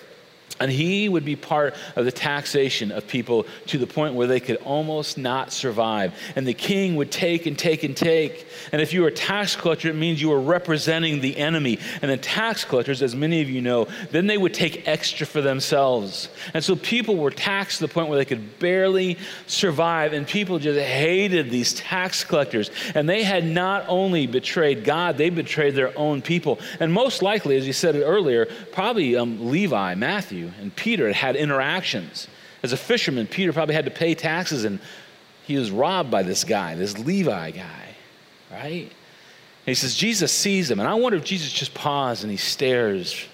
And 0.59 0.71
he 0.71 1.07
would 1.09 1.25
be 1.25 1.35
part 1.35 1.75
of 1.95 2.05
the 2.05 2.11
taxation 2.11 2.91
of 2.91 3.07
people 3.07 3.45
to 3.67 3.77
the 3.77 3.87
point 3.87 4.15
where 4.15 4.27
they 4.27 4.39
could 4.39 4.57
almost 4.57 5.17
not 5.17 5.51
survive. 5.51 6.13
And 6.35 6.47
the 6.47 6.53
king 6.53 6.95
would 6.95 7.11
take 7.11 7.45
and 7.45 7.57
take 7.57 7.83
and 7.83 7.95
take. 7.95 8.47
And 8.71 8.81
if 8.81 8.93
you 8.93 9.01
were 9.01 9.09
a 9.09 9.13
tax 9.13 9.55
collector, 9.55 9.89
it 9.89 9.95
means 9.95 10.21
you 10.21 10.29
were 10.29 10.41
representing 10.41 11.21
the 11.21 11.37
enemy. 11.37 11.79
And 12.01 12.11
the 12.11 12.17
tax 12.17 12.65
collectors, 12.65 13.01
as 13.01 13.15
many 13.15 13.41
of 13.41 13.49
you 13.49 13.61
know, 13.61 13.87
then 14.11 14.27
they 14.27 14.37
would 14.37 14.53
take 14.53 14.87
extra 14.87 15.27
for 15.27 15.41
themselves. 15.41 16.29
And 16.53 16.63
so 16.63 16.75
people 16.75 17.17
were 17.17 17.31
taxed 17.31 17.79
to 17.79 17.87
the 17.87 17.93
point 17.93 18.09
where 18.09 18.17
they 18.17 18.25
could 18.25 18.59
barely 18.59 19.17
survive. 19.45 20.13
And 20.13 20.27
people 20.27 20.59
just 20.59 20.79
hated 20.79 21.49
these 21.49 21.73
tax 21.73 22.23
collectors. 22.23 22.71
And 22.95 23.07
they 23.07 23.23
had 23.23 23.45
not 23.45 23.85
only 23.87 24.27
betrayed 24.27 24.83
God, 24.83 25.17
they 25.17 25.29
betrayed 25.29 25.75
their 25.75 25.97
own 25.97 26.21
people. 26.21 26.59
And 26.79 26.91
most 26.91 27.21
likely, 27.21 27.57
as 27.57 27.67
you 27.67 27.73
said 27.73 27.95
it 27.95 28.03
earlier, 28.03 28.47
probably 28.71 29.15
um, 29.15 29.49
Levi, 29.49 29.95
Matthew, 29.95 30.46
and 30.59 30.75
Peter 30.75 31.11
had 31.13 31.35
interactions. 31.35 32.27
As 32.63 32.73
a 32.73 32.77
fisherman, 32.77 33.27
Peter 33.27 33.53
probably 33.53 33.75
had 33.75 33.85
to 33.85 33.91
pay 33.91 34.15
taxes 34.15 34.63
and 34.63 34.79
he 35.45 35.57
was 35.57 35.71
robbed 35.71 36.11
by 36.11 36.23
this 36.23 36.43
guy, 36.43 36.75
this 36.75 36.97
Levi 36.97 37.51
guy, 37.51 37.95
right? 38.51 38.83
And 38.83 39.65
he 39.65 39.75
says, 39.75 39.95
Jesus 39.95 40.31
sees 40.31 40.69
him. 40.69 40.79
And 40.79 40.87
I 40.87 40.93
wonder 40.95 41.17
if 41.17 41.23
Jesus 41.23 41.51
just 41.51 41.73
paused 41.73 42.23
and 42.23 42.31
he 42.31 42.37
stares 42.37 43.25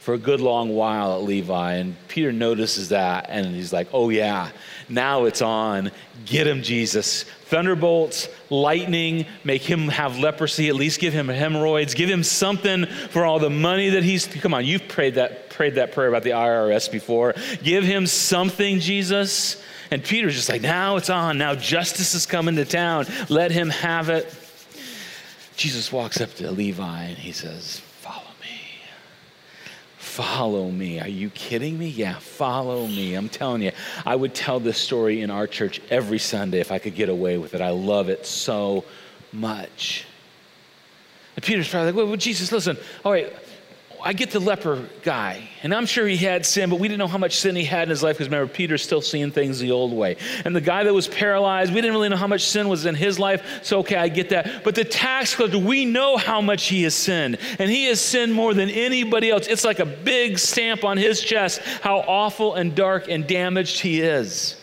for 0.00 0.14
a 0.14 0.18
good 0.18 0.40
long 0.40 0.68
while 0.68 1.14
at 1.16 1.24
Levi. 1.24 1.74
And 1.74 1.96
Peter 2.06 2.30
notices 2.30 2.90
that 2.90 3.26
and 3.28 3.46
he's 3.46 3.72
like, 3.72 3.88
oh, 3.92 4.08
yeah, 4.08 4.50
now 4.88 5.24
it's 5.24 5.42
on. 5.42 5.90
Get 6.24 6.46
him, 6.46 6.62
Jesus. 6.62 7.24
Thunderbolts, 7.24 8.28
lightning, 8.48 9.26
make 9.42 9.62
him 9.62 9.88
have 9.88 10.20
leprosy, 10.20 10.68
at 10.68 10.76
least 10.76 11.00
give 11.00 11.12
him 11.12 11.26
hemorrhoids, 11.26 11.94
give 11.94 12.08
him 12.08 12.22
something 12.22 12.86
for 12.86 13.24
all 13.24 13.40
the 13.40 13.50
money 13.50 13.88
that 13.90 14.04
he's. 14.04 14.28
Come 14.28 14.54
on, 14.54 14.64
you've 14.64 14.86
prayed 14.86 15.16
that, 15.16 15.45
prayed 15.56 15.76
that 15.76 15.92
prayer 15.92 16.08
about 16.08 16.22
the 16.22 16.30
IRS 16.30 16.92
before. 16.92 17.34
Give 17.62 17.82
him 17.82 18.06
something, 18.06 18.78
Jesus. 18.78 19.62
And 19.90 20.04
Peter's 20.04 20.34
just 20.34 20.48
like, 20.48 20.62
now 20.62 20.96
it's 20.96 21.10
on. 21.10 21.38
Now 21.38 21.54
justice 21.54 22.14
is 22.14 22.26
coming 22.26 22.56
to 22.56 22.64
town. 22.64 23.06
Let 23.28 23.50
him 23.50 23.70
have 23.70 24.10
it. 24.10 24.32
Jesus 25.56 25.90
walks 25.90 26.20
up 26.20 26.34
to 26.34 26.50
Levi 26.50 27.04
and 27.04 27.16
he 27.16 27.32
says, 27.32 27.80
Follow 28.00 28.20
me. 28.42 28.60
Follow 29.96 30.70
me. 30.70 31.00
Are 31.00 31.08
you 31.08 31.30
kidding 31.30 31.78
me? 31.78 31.88
Yeah, 31.88 32.18
follow 32.18 32.86
me. 32.86 33.14
I'm 33.14 33.30
telling 33.30 33.62
you, 33.62 33.72
I 34.04 34.14
would 34.14 34.34
tell 34.34 34.60
this 34.60 34.76
story 34.76 35.22
in 35.22 35.30
our 35.30 35.46
church 35.46 35.80
every 35.88 36.18
Sunday 36.18 36.60
if 36.60 36.70
I 36.70 36.78
could 36.78 36.94
get 36.94 37.08
away 37.08 37.38
with 37.38 37.54
it. 37.54 37.62
I 37.62 37.70
love 37.70 38.10
it 38.10 38.26
so 38.26 38.84
much. 39.32 40.04
And 41.36 41.44
Peter's 41.44 41.68
probably 41.68 41.92
like, 41.92 42.08
well, 42.08 42.16
Jesus, 42.16 42.52
listen, 42.52 42.76
all 43.04 43.12
right, 43.12 43.32
I 44.06 44.12
get 44.12 44.30
the 44.30 44.38
leper 44.38 44.88
guy, 45.02 45.48
and 45.64 45.74
I'm 45.74 45.84
sure 45.84 46.06
he 46.06 46.16
had 46.16 46.46
sin, 46.46 46.70
but 46.70 46.78
we 46.78 46.86
didn't 46.86 47.00
know 47.00 47.08
how 47.08 47.18
much 47.18 47.38
sin 47.38 47.56
he 47.56 47.64
had 47.64 47.82
in 47.82 47.88
his 47.88 48.04
life 48.04 48.16
because 48.16 48.28
remember, 48.28 48.52
Peter's 48.52 48.84
still 48.84 49.00
seeing 49.00 49.32
things 49.32 49.58
the 49.58 49.72
old 49.72 49.92
way. 49.92 50.16
And 50.44 50.54
the 50.54 50.60
guy 50.60 50.84
that 50.84 50.94
was 50.94 51.08
paralyzed, 51.08 51.74
we 51.74 51.80
didn't 51.80 51.92
really 51.92 52.08
know 52.08 52.16
how 52.16 52.28
much 52.28 52.44
sin 52.44 52.68
was 52.68 52.86
in 52.86 52.94
his 52.94 53.18
life, 53.18 53.64
so 53.64 53.80
okay, 53.80 53.96
I 53.96 54.06
get 54.06 54.28
that. 54.28 54.62
But 54.62 54.76
the 54.76 54.84
tax 54.84 55.34
collector, 55.34 55.58
we 55.58 55.84
know 55.84 56.16
how 56.16 56.40
much 56.40 56.68
he 56.68 56.84
has 56.84 56.94
sinned, 56.94 57.38
and 57.58 57.68
he 57.68 57.86
has 57.86 58.00
sinned 58.00 58.32
more 58.32 58.54
than 58.54 58.70
anybody 58.70 59.28
else. 59.28 59.48
It's 59.48 59.64
like 59.64 59.80
a 59.80 59.86
big 59.86 60.38
stamp 60.38 60.84
on 60.84 60.98
his 60.98 61.20
chest 61.20 61.60
how 61.82 61.98
awful 61.98 62.54
and 62.54 62.76
dark 62.76 63.08
and 63.08 63.26
damaged 63.26 63.80
he 63.80 64.02
is. 64.02 64.54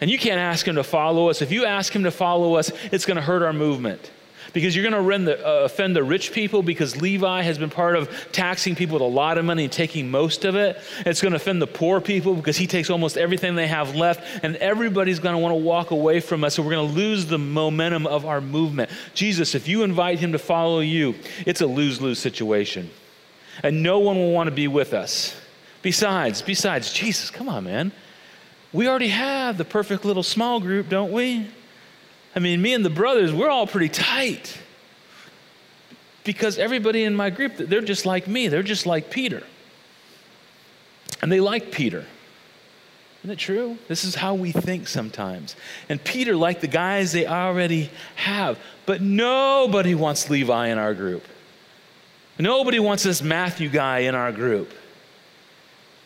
And 0.00 0.10
you 0.10 0.18
can't 0.18 0.40
ask 0.40 0.66
him 0.66 0.76
to 0.76 0.84
follow 0.84 1.28
us. 1.28 1.42
If 1.42 1.52
you 1.52 1.66
ask 1.66 1.94
him 1.94 2.04
to 2.04 2.10
follow 2.10 2.54
us, 2.54 2.72
it's 2.92 3.04
going 3.04 3.16
to 3.16 3.22
hurt 3.22 3.42
our 3.42 3.52
movement 3.52 4.10
because 4.56 4.74
you're 4.74 4.90
going 4.90 5.26
to 5.26 5.46
uh, 5.46 5.64
offend 5.64 5.94
the 5.94 6.02
rich 6.02 6.32
people 6.32 6.62
because 6.62 6.98
Levi 6.98 7.42
has 7.42 7.58
been 7.58 7.68
part 7.68 7.94
of 7.94 8.08
taxing 8.32 8.74
people 8.74 8.94
with 8.94 9.02
a 9.02 9.04
lot 9.04 9.36
of 9.36 9.44
money 9.44 9.64
and 9.64 9.72
taking 9.72 10.10
most 10.10 10.46
of 10.46 10.56
it. 10.56 10.78
It's 11.04 11.20
going 11.20 11.32
to 11.32 11.36
offend 11.36 11.60
the 11.60 11.66
poor 11.66 12.00
people 12.00 12.34
because 12.34 12.56
he 12.56 12.66
takes 12.66 12.88
almost 12.88 13.18
everything 13.18 13.54
they 13.54 13.66
have 13.66 13.94
left, 13.94 14.22
and 14.42 14.56
everybody's 14.56 15.18
going 15.18 15.34
to 15.34 15.38
want 15.38 15.52
to 15.52 15.62
walk 15.62 15.90
away 15.90 16.20
from 16.20 16.42
us. 16.42 16.54
So 16.54 16.62
we're 16.62 16.70
going 16.70 16.88
to 16.88 16.94
lose 16.94 17.26
the 17.26 17.36
momentum 17.36 18.06
of 18.06 18.24
our 18.24 18.40
movement. 18.40 18.88
Jesus, 19.12 19.54
if 19.54 19.68
you 19.68 19.82
invite 19.82 20.20
him 20.20 20.32
to 20.32 20.38
follow 20.38 20.80
you, 20.80 21.16
it's 21.44 21.60
a 21.60 21.66
lose 21.66 22.00
lose 22.00 22.18
situation. 22.18 22.88
And 23.62 23.82
no 23.82 23.98
one 23.98 24.16
will 24.16 24.32
want 24.32 24.46
to 24.46 24.56
be 24.56 24.68
with 24.68 24.94
us. 24.94 25.38
Besides, 25.82 26.40
besides, 26.40 26.94
Jesus, 26.94 27.28
come 27.28 27.50
on, 27.50 27.64
man. 27.64 27.92
We 28.72 28.88
already 28.88 29.08
have 29.08 29.58
the 29.58 29.66
perfect 29.66 30.06
little 30.06 30.22
small 30.22 30.60
group, 30.60 30.88
don't 30.88 31.12
we? 31.12 31.46
I 32.36 32.38
mean, 32.38 32.60
me 32.60 32.74
and 32.74 32.84
the 32.84 32.90
brothers, 32.90 33.32
we're 33.32 33.48
all 33.48 33.66
pretty 33.66 33.88
tight. 33.88 34.58
Because 36.22 36.58
everybody 36.58 37.04
in 37.04 37.14
my 37.14 37.30
group, 37.30 37.56
they're 37.56 37.80
just 37.80 38.04
like 38.04 38.28
me. 38.28 38.48
They're 38.48 38.62
just 38.62 38.84
like 38.84 39.10
Peter. 39.10 39.42
And 41.22 41.32
they 41.32 41.40
like 41.40 41.72
Peter. 41.72 42.04
Isn't 43.20 43.30
it 43.30 43.38
true? 43.38 43.78
This 43.88 44.04
is 44.04 44.14
how 44.14 44.34
we 44.34 44.52
think 44.52 44.86
sometimes. 44.86 45.56
And 45.88 46.02
Peter 46.04 46.36
like 46.36 46.60
the 46.60 46.68
guys 46.68 47.12
they 47.12 47.26
already 47.26 47.90
have. 48.16 48.58
But 48.84 49.00
nobody 49.00 49.94
wants 49.94 50.28
Levi 50.28 50.68
in 50.68 50.78
our 50.78 50.94
group. 50.94 51.24
Nobody 52.38 52.78
wants 52.78 53.02
this 53.02 53.22
Matthew 53.22 53.70
guy 53.70 54.00
in 54.00 54.14
our 54.14 54.30
group. 54.30 54.72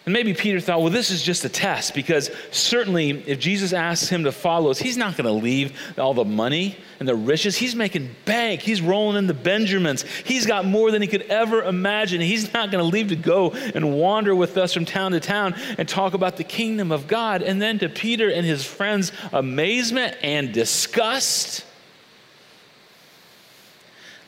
And 0.06 0.14
maybe 0.14 0.32
Peter 0.32 0.60
thought, 0.60 0.80
well, 0.80 0.88
this 0.88 1.10
is 1.10 1.22
just 1.22 1.44
a 1.44 1.48
test 1.50 1.94
because 1.94 2.30
certainly 2.50 3.10
if 3.10 3.38
Jesus 3.38 3.74
asks 3.74 4.08
him 4.08 4.24
to 4.24 4.32
follow 4.32 4.70
us, 4.70 4.78
he's 4.78 4.96
not 4.96 5.14
going 5.14 5.26
to 5.26 5.44
leave 5.44 5.78
all 5.98 6.14
the 6.14 6.24
money 6.24 6.78
and 6.98 7.08
the 7.08 7.14
riches. 7.14 7.54
He's 7.54 7.76
making 7.76 8.08
bank. 8.24 8.62
He's 8.62 8.80
rolling 8.80 9.18
in 9.18 9.26
the 9.26 9.34
Benjamins. 9.34 10.04
He's 10.24 10.46
got 10.46 10.64
more 10.64 10.90
than 10.90 11.02
he 11.02 11.08
could 11.08 11.22
ever 11.22 11.62
imagine. 11.62 12.22
He's 12.22 12.50
not 12.54 12.70
going 12.70 12.82
to 12.82 12.90
leave 12.90 13.08
to 13.08 13.16
go 13.16 13.50
and 13.50 13.98
wander 13.98 14.34
with 14.34 14.56
us 14.56 14.72
from 14.72 14.86
town 14.86 15.12
to 15.12 15.20
town 15.20 15.54
and 15.76 15.86
talk 15.86 16.14
about 16.14 16.38
the 16.38 16.44
kingdom 16.44 16.92
of 16.92 17.06
God. 17.06 17.42
And 17.42 17.60
then 17.60 17.78
to 17.80 17.90
Peter 17.90 18.30
and 18.30 18.46
his 18.46 18.64
friends' 18.64 19.12
amazement 19.34 20.16
and 20.22 20.50
disgust, 20.50 21.66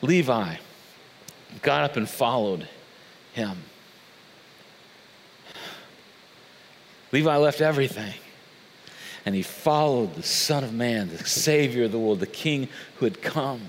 Levi 0.03 0.57
got 1.63 1.83
up 1.83 1.97
and 1.97 2.07
followed 2.07 2.67
him. 3.33 3.57
Levi 7.13 7.37
left 7.37 7.61
everything. 7.61 8.13
And 9.25 9.33
he 9.33 9.43
followed 9.43 10.15
the 10.15 10.23
Son 10.23 10.65
of 10.65 10.73
Man, 10.73 11.09
the 11.09 11.19
Savior 11.19 11.85
of 11.85 11.93
the 11.93 11.99
world, 11.99 12.19
the 12.19 12.27
King 12.27 12.67
who 12.97 13.05
had 13.05 13.21
come. 13.21 13.61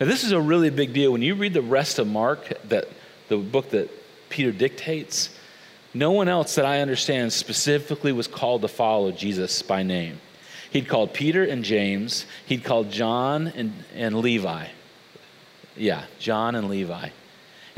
Now, 0.00 0.06
this 0.06 0.24
is 0.24 0.32
a 0.32 0.40
really 0.40 0.70
big 0.70 0.94
deal. 0.94 1.12
When 1.12 1.20
you 1.20 1.34
read 1.34 1.52
the 1.52 1.60
rest 1.60 1.98
of 1.98 2.06
Mark, 2.06 2.48
that, 2.68 2.88
the 3.28 3.36
book 3.36 3.70
that 3.70 3.90
Peter 4.30 4.52
dictates, 4.52 5.28
no 5.92 6.12
one 6.12 6.28
else 6.28 6.54
that 6.54 6.64
I 6.64 6.80
understand 6.80 7.32
specifically 7.32 8.12
was 8.12 8.28
called 8.28 8.62
to 8.62 8.68
follow 8.68 9.10
Jesus 9.10 9.60
by 9.60 9.82
name. 9.82 10.20
He'd 10.70 10.88
called 10.88 11.12
Peter 11.12 11.44
and 11.44 11.64
James, 11.64 12.26
he'd 12.46 12.62
called 12.62 12.90
John 12.90 13.48
and, 13.48 13.72
and 13.94 14.18
Levi. 14.18 14.68
Yeah, 15.76 16.04
John 16.18 16.54
and 16.54 16.68
Levi. 16.68 17.10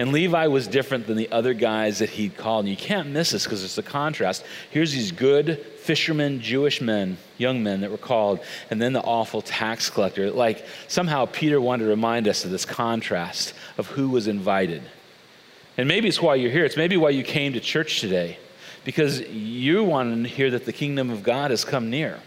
And 0.00 0.12
Levi 0.12 0.46
was 0.46 0.66
different 0.66 1.06
than 1.06 1.18
the 1.18 1.30
other 1.30 1.52
guys 1.52 1.98
that 1.98 2.08
he'd 2.08 2.34
called. 2.34 2.64
And 2.64 2.70
you 2.70 2.76
can't 2.76 3.10
miss 3.10 3.32
this 3.32 3.44
because 3.44 3.62
it's 3.62 3.76
a 3.76 3.82
contrast. 3.82 4.42
Here's 4.70 4.92
these 4.92 5.12
good 5.12 5.58
fishermen, 5.76 6.40
Jewish 6.40 6.80
men, 6.80 7.18
young 7.36 7.62
men 7.62 7.82
that 7.82 7.90
were 7.90 7.98
called, 7.98 8.40
and 8.70 8.80
then 8.80 8.94
the 8.94 9.02
awful 9.02 9.42
tax 9.42 9.90
collector. 9.90 10.30
Like 10.30 10.64
somehow 10.88 11.26
Peter 11.26 11.60
wanted 11.60 11.84
to 11.84 11.90
remind 11.90 12.28
us 12.28 12.46
of 12.46 12.50
this 12.50 12.64
contrast 12.64 13.52
of 13.76 13.88
who 13.88 14.08
was 14.08 14.26
invited. 14.26 14.82
And 15.76 15.86
maybe 15.86 16.08
it's 16.08 16.22
why 16.22 16.36
you're 16.36 16.50
here. 16.50 16.64
It's 16.64 16.78
maybe 16.78 16.96
why 16.96 17.10
you 17.10 17.22
came 17.22 17.52
to 17.52 17.60
church 17.60 18.00
today, 18.00 18.38
because 18.84 19.20
you 19.20 19.84
want 19.84 20.24
to 20.24 20.30
hear 20.30 20.50
that 20.52 20.64
the 20.64 20.72
kingdom 20.72 21.10
of 21.10 21.22
God 21.22 21.50
has 21.50 21.62
come 21.62 21.90
near. 21.90 22.18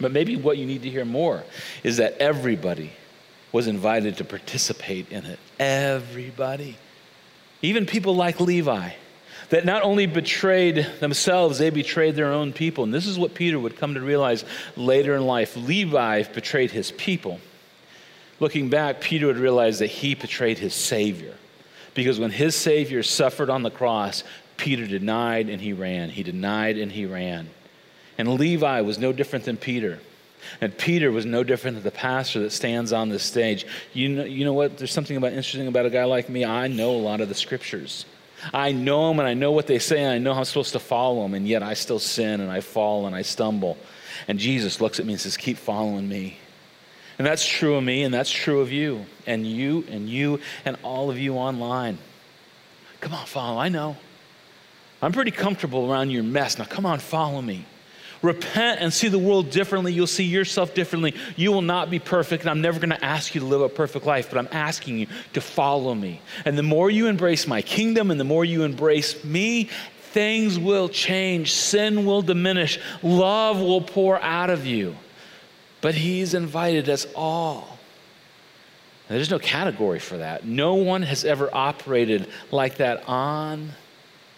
But 0.00 0.12
maybe 0.12 0.36
what 0.36 0.56
you 0.56 0.66
need 0.66 0.82
to 0.82 0.90
hear 0.90 1.04
more 1.04 1.42
is 1.82 1.96
that 1.96 2.18
everybody 2.18 2.92
was 3.56 3.66
invited 3.66 4.18
to 4.18 4.24
participate 4.24 5.10
in 5.10 5.24
it. 5.24 5.38
Everybody. 5.58 6.76
Even 7.62 7.86
people 7.86 8.14
like 8.14 8.38
Levi, 8.38 8.90
that 9.48 9.64
not 9.64 9.82
only 9.82 10.04
betrayed 10.04 10.86
themselves, 11.00 11.58
they 11.58 11.70
betrayed 11.70 12.16
their 12.16 12.30
own 12.30 12.52
people. 12.52 12.84
And 12.84 12.92
this 12.92 13.06
is 13.06 13.18
what 13.18 13.32
Peter 13.32 13.58
would 13.58 13.78
come 13.78 13.94
to 13.94 14.00
realize 14.02 14.44
later 14.76 15.16
in 15.16 15.24
life. 15.24 15.56
Levi 15.56 16.24
betrayed 16.24 16.70
his 16.70 16.92
people. 16.92 17.40
Looking 18.40 18.68
back, 18.68 19.00
Peter 19.00 19.26
would 19.26 19.38
realize 19.38 19.78
that 19.78 19.86
he 19.86 20.14
betrayed 20.14 20.58
his 20.58 20.74
Savior. 20.74 21.32
Because 21.94 22.20
when 22.20 22.32
his 22.32 22.54
Savior 22.54 23.02
suffered 23.02 23.48
on 23.48 23.62
the 23.62 23.70
cross, 23.70 24.22
Peter 24.58 24.86
denied 24.86 25.48
and 25.48 25.62
he 25.62 25.72
ran. 25.72 26.10
He 26.10 26.22
denied 26.22 26.76
and 26.76 26.92
he 26.92 27.06
ran. 27.06 27.48
And 28.18 28.34
Levi 28.34 28.82
was 28.82 28.98
no 28.98 29.14
different 29.14 29.46
than 29.46 29.56
Peter. 29.56 29.98
And 30.60 30.76
Peter 30.76 31.10
was 31.10 31.26
no 31.26 31.42
different 31.42 31.76
than 31.76 31.84
the 31.84 31.90
pastor 31.90 32.40
that 32.40 32.50
stands 32.50 32.92
on 32.92 33.08
the 33.08 33.18
stage. 33.18 33.66
You 33.92 34.08
know, 34.08 34.24
you 34.24 34.44
know 34.44 34.52
what? 34.52 34.78
There's 34.78 34.92
something 34.92 35.16
about 35.16 35.32
interesting 35.32 35.66
about 35.66 35.86
a 35.86 35.90
guy 35.90 36.04
like 36.04 36.28
me. 36.28 36.44
I 36.44 36.68
know 36.68 36.92
a 36.92 36.98
lot 36.98 37.20
of 37.20 37.28
the 37.28 37.34
scriptures. 37.34 38.04
I 38.52 38.72
know 38.72 39.08
them 39.08 39.18
and 39.18 39.28
I 39.28 39.34
know 39.34 39.52
what 39.52 39.66
they 39.66 39.78
say 39.78 40.02
and 40.02 40.12
I 40.12 40.18
know 40.18 40.32
how 40.32 40.40
I'm 40.40 40.44
supposed 40.44 40.72
to 40.72 40.78
follow 40.78 41.22
them, 41.22 41.34
and 41.34 41.48
yet 41.48 41.62
I 41.62 41.74
still 41.74 41.98
sin 41.98 42.40
and 42.40 42.50
I 42.50 42.60
fall 42.60 43.06
and 43.06 43.16
I 43.16 43.22
stumble. 43.22 43.76
And 44.28 44.38
Jesus 44.38 44.80
looks 44.80 45.00
at 45.00 45.06
me 45.06 45.14
and 45.14 45.20
says, 45.20 45.36
Keep 45.36 45.56
following 45.58 46.08
me. 46.08 46.38
And 47.18 47.26
that's 47.26 47.46
true 47.46 47.76
of 47.76 47.84
me 47.84 48.02
and 48.02 48.12
that's 48.12 48.30
true 48.30 48.60
of 48.60 48.70
you 48.70 49.06
and 49.26 49.46
you 49.46 49.84
and 49.90 50.08
you 50.08 50.40
and 50.64 50.76
all 50.82 51.10
of 51.10 51.18
you 51.18 51.34
online. 51.34 51.98
Come 53.00 53.14
on, 53.14 53.26
follow. 53.26 53.58
I 53.58 53.68
know. 53.68 53.96
I'm 55.00 55.12
pretty 55.12 55.30
comfortable 55.30 55.90
around 55.90 56.10
your 56.10 56.22
mess. 56.22 56.58
Now, 56.58 56.64
come 56.64 56.86
on, 56.86 56.98
follow 56.98 57.40
me. 57.40 57.64
Repent 58.22 58.80
and 58.80 58.92
see 58.92 59.08
the 59.08 59.18
world 59.18 59.50
differently. 59.50 59.92
You'll 59.92 60.06
see 60.06 60.24
yourself 60.24 60.74
differently. 60.74 61.14
You 61.36 61.52
will 61.52 61.62
not 61.62 61.90
be 61.90 61.98
perfect, 61.98 62.42
and 62.42 62.50
I'm 62.50 62.60
never 62.60 62.78
going 62.80 62.90
to 62.90 63.04
ask 63.04 63.34
you 63.34 63.40
to 63.40 63.46
live 63.46 63.60
a 63.60 63.68
perfect 63.68 64.06
life, 64.06 64.28
but 64.30 64.38
I'm 64.38 64.48
asking 64.52 64.98
you 64.98 65.06
to 65.34 65.40
follow 65.40 65.94
me. 65.94 66.20
And 66.44 66.56
the 66.56 66.62
more 66.62 66.90
you 66.90 67.06
embrace 67.06 67.46
my 67.46 67.62
kingdom 67.62 68.10
and 68.10 68.18
the 68.18 68.24
more 68.24 68.44
you 68.44 68.62
embrace 68.62 69.22
me, 69.24 69.70
things 70.12 70.58
will 70.58 70.88
change, 70.88 71.52
sin 71.52 72.06
will 72.06 72.22
diminish, 72.22 72.78
love 73.02 73.60
will 73.60 73.82
pour 73.82 74.20
out 74.20 74.50
of 74.50 74.64
you. 74.64 74.96
But 75.82 75.94
He's 75.94 76.34
invited 76.34 76.88
us 76.88 77.06
all. 77.14 77.76
There's 79.08 79.30
no 79.30 79.38
category 79.38 80.00
for 80.00 80.16
that. 80.16 80.44
No 80.44 80.74
one 80.74 81.02
has 81.02 81.24
ever 81.24 81.48
operated 81.52 82.28
like 82.50 82.78
that 82.78 83.08
on 83.08 83.72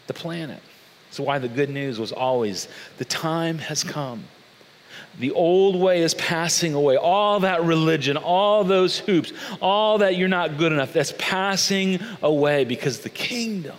the 0.09 0.15
planet. 0.15 0.61
That's 1.09 1.21
why 1.21 1.39
the 1.39 1.49
good 1.49 1.71
news 1.71 1.99
was 1.99 2.13
always 2.13 2.69
the 2.99 3.05
time 3.05 3.59
has 3.59 3.83
come. 3.83 4.25
the 5.19 5.33
old 5.33 5.75
way 5.77 6.03
is 6.03 6.15
passing 6.15 6.75
away. 6.75 6.97
All 6.97 7.41
that 7.41 7.65
religion, 7.65 8.17
all 8.17 8.63
those 8.63 8.99
hoops, 8.99 9.33
all 9.61 9.99
that 9.99 10.17
you're 10.17 10.29
not 10.29 10.59
good 10.59 10.71
enough, 10.71 10.93
that's 10.93 11.13
passing 11.19 11.99
away 12.23 12.65
because 12.65 13.01
the 13.01 13.09
kingdom 13.09 13.77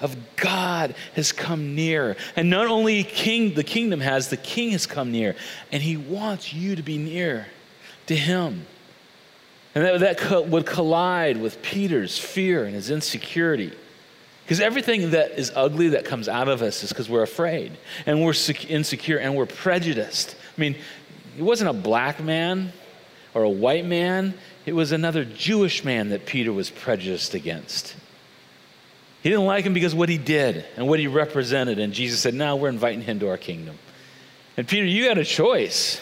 of 0.00 0.16
God 0.36 0.94
has 1.14 1.30
come 1.30 1.74
near. 1.74 2.16
And 2.34 2.50
not 2.50 2.66
only 2.66 3.04
king 3.04 3.54
the 3.54 3.62
kingdom 3.62 4.00
has, 4.00 4.30
the 4.30 4.36
king 4.36 4.70
has 4.70 4.86
come 4.86 5.12
near, 5.12 5.36
and 5.70 5.82
he 5.82 5.96
wants 5.96 6.52
you 6.52 6.74
to 6.74 6.82
be 6.82 6.98
near 6.98 7.46
to 8.06 8.16
him. 8.16 8.66
And 9.74 9.84
that, 9.84 10.00
that 10.00 10.18
co- 10.18 10.42
would 10.42 10.66
collide 10.66 11.36
with 11.36 11.62
Peter's 11.62 12.18
fear 12.18 12.64
and 12.64 12.74
his 12.74 12.90
insecurity. 12.90 13.72
Because 14.50 14.60
everything 14.60 15.10
that 15.10 15.38
is 15.38 15.52
ugly 15.54 15.90
that 15.90 16.04
comes 16.04 16.28
out 16.28 16.48
of 16.48 16.60
us 16.60 16.82
is 16.82 16.88
because 16.88 17.08
we're 17.08 17.22
afraid 17.22 17.70
and 18.04 18.20
we're 18.20 18.34
insecure 18.68 19.16
and 19.16 19.36
we're 19.36 19.46
prejudiced. 19.46 20.34
I 20.34 20.60
mean, 20.60 20.74
it 21.38 21.42
wasn't 21.42 21.70
a 21.70 21.72
black 21.72 22.20
man 22.20 22.72
or 23.32 23.44
a 23.44 23.48
white 23.48 23.86
man, 23.86 24.34
it 24.66 24.72
was 24.72 24.90
another 24.90 25.24
Jewish 25.24 25.84
man 25.84 26.08
that 26.08 26.26
Peter 26.26 26.52
was 26.52 26.68
prejudiced 26.68 27.34
against. 27.34 27.94
He 29.22 29.28
didn't 29.28 29.44
like 29.44 29.64
him 29.64 29.72
because 29.72 29.94
what 29.94 30.08
he 30.08 30.18
did 30.18 30.66
and 30.76 30.88
what 30.88 30.98
he 30.98 31.06
represented. 31.06 31.78
And 31.78 31.92
Jesus 31.92 32.18
said, 32.18 32.34
Now 32.34 32.56
we're 32.56 32.70
inviting 32.70 33.02
him 33.02 33.20
to 33.20 33.28
our 33.28 33.38
kingdom. 33.38 33.78
And 34.56 34.66
Peter, 34.66 34.84
you 34.84 35.06
got 35.06 35.16
a 35.16 35.24
choice 35.24 36.00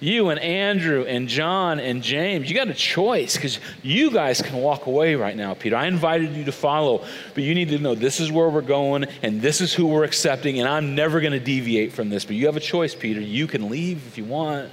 you 0.00 0.28
and 0.28 0.38
Andrew 0.40 1.04
and 1.04 1.28
John 1.28 1.80
and 1.80 2.02
James, 2.02 2.48
you 2.48 2.54
got 2.54 2.68
a 2.68 2.74
choice 2.74 3.36
because 3.36 3.58
you 3.82 4.10
guys 4.10 4.40
can 4.40 4.56
walk 4.56 4.86
away 4.86 5.14
right 5.14 5.36
now, 5.36 5.54
Peter. 5.54 5.76
I 5.76 5.86
invited 5.86 6.32
you 6.34 6.44
to 6.44 6.52
follow, 6.52 7.04
but 7.34 7.42
you 7.42 7.54
need 7.54 7.70
to 7.70 7.78
know 7.78 7.94
this 7.94 8.20
is 8.20 8.30
where 8.30 8.48
we're 8.48 8.62
going 8.62 9.06
and 9.22 9.42
this 9.42 9.60
is 9.60 9.74
who 9.74 9.86
we're 9.86 10.04
accepting, 10.04 10.60
and 10.60 10.68
I'm 10.68 10.94
never 10.94 11.20
going 11.20 11.32
to 11.32 11.40
deviate 11.40 11.92
from 11.92 12.10
this. 12.10 12.24
But 12.24 12.36
you 12.36 12.46
have 12.46 12.56
a 12.56 12.60
choice, 12.60 12.94
Peter. 12.94 13.20
You 13.20 13.46
can 13.46 13.68
leave 13.68 14.06
if 14.06 14.16
you 14.16 14.24
want, 14.24 14.70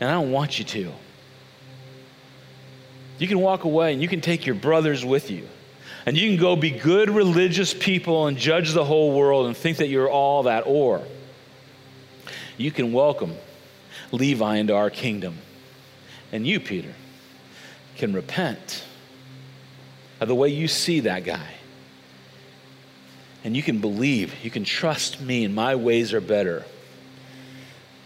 and 0.00 0.08
I 0.08 0.14
don't 0.14 0.32
want 0.32 0.58
you 0.58 0.64
to. 0.64 0.92
You 3.18 3.28
can 3.28 3.40
walk 3.40 3.64
away 3.64 3.92
and 3.92 4.02
you 4.02 4.08
can 4.08 4.20
take 4.20 4.46
your 4.46 4.56
brothers 4.56 5.04
with 5.04 5.30
you. 5.30 5.46
And 6.06 6.16
you 6.16 6.30
can 6.30 6.40
go 6.40 6.56
be 6.56 6.70
good 6.70 7.10
religious 7.10 7.72
people 7.72 8.26
and 8.26 8.36
judge 8.36 8.72
the 8.72 8.84
whole 8.84 9.12
world 9.12 9.46
and 9.46 9.56
think 9.56 9.76
that 9.76 9.88
you're 9.88 10.10
all 10.10 10.44
that, 10.44 10.64
or 10.66 11.02
you 12.56 12.72
can 12.72 12.92
welcome 12.92 13.36
Levi 14.12 14.56
into 14.56 14.74
our 14.74 14.90
kingdom. 14.90 15.38
And 16.30 16.46
you, 16.46 16.60
Peter, 16.60 16.94
can 17.96 18.12
repent 18.12 18.84
of 20.20 20.28
the 20.28 20.34
way 20.34 20.48
you 20.48 20.68
see 20.68 21.00
that 21.00 21.24
guy. 21.24 21.54
And 23.44 23.56
you 23.56 23.62
can 23.62 23.78
believe, 23.78 24.32
you 24.44 24.50
can 24.50 24.62
trust 24.62 25.20
me, 25.20 25.44
and 25.44 25.54
my 25.54 25.74
ways 25.74 26.12
are 26.12 26.20
better. 26.20 26.64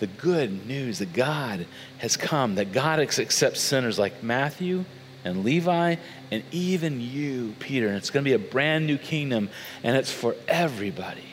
The 0.01 0.07
good 0.07 0.67
news 0.67 0.99
that 1.01 1.13
God 1.13 1.67
has 1.99 2.17
come, 2.17 2.55
that 2.55 2.73
God 2.73 3.01
accepts 3.01 3.61
sinners 3.61 3.99
like 3.99 4.23
Matthew 4.23 4.85
and 5.25 5.45
Levi 5.45 5.97
and 6.31 6.43
even 6.53 7.01
you, 7.01 7.55
Peter. 7.59 7.89
And 7.89 7.97
it's 7.97 8.11
going 8.11 8.25
to 8.25 8.29
be 8.29 8.35
a 8.35 8.39
brand 8.39 8.87
new 8.87 8.97
kingdom, 8.97 9.51
and 9.83 9.97
it's 9.97 10.13
for 10.13 10.35
everybody. 10.49 11.26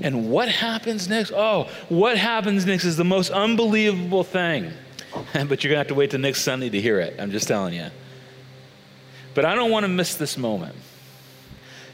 And 0.00 0.30
what 0.30 0.48
happens 0.48 1.08
next? 1.08 1.32
Oh, 1.34 1.68
what 1.88 2.16
happens 2.16 2.66
next 2.66 2.84
is 2.84 2.96
the 2.96 3.04
most 3.04 3.30
unbelievable 3.30 4.24
thing. 4.24 4.72
but 5.32 5.62
you're 5.62 5.70
going 5.70 5.74
to 5.74 5.76
have 5.78 5.88
to 5.88 5.94
wait 5.94 6.10
till 6.10 6.20
next 6.20 6.42
Sunday 6.42 6.70
to 6.70 6.80
hear 6.80 7.00
it. 7.00 7.16
I'm 7.18 7.30
just 7.30 7.48
telling 7.48 7.74
you. 7.74 7.88
But 9.34 9.44
I 9.44 9.54
don't 9.54 9.70
want 9.70 9.84
to 9.84 9.88
miss 9.88 10.14
this 10.14 10.38
moment. 10.38 10.76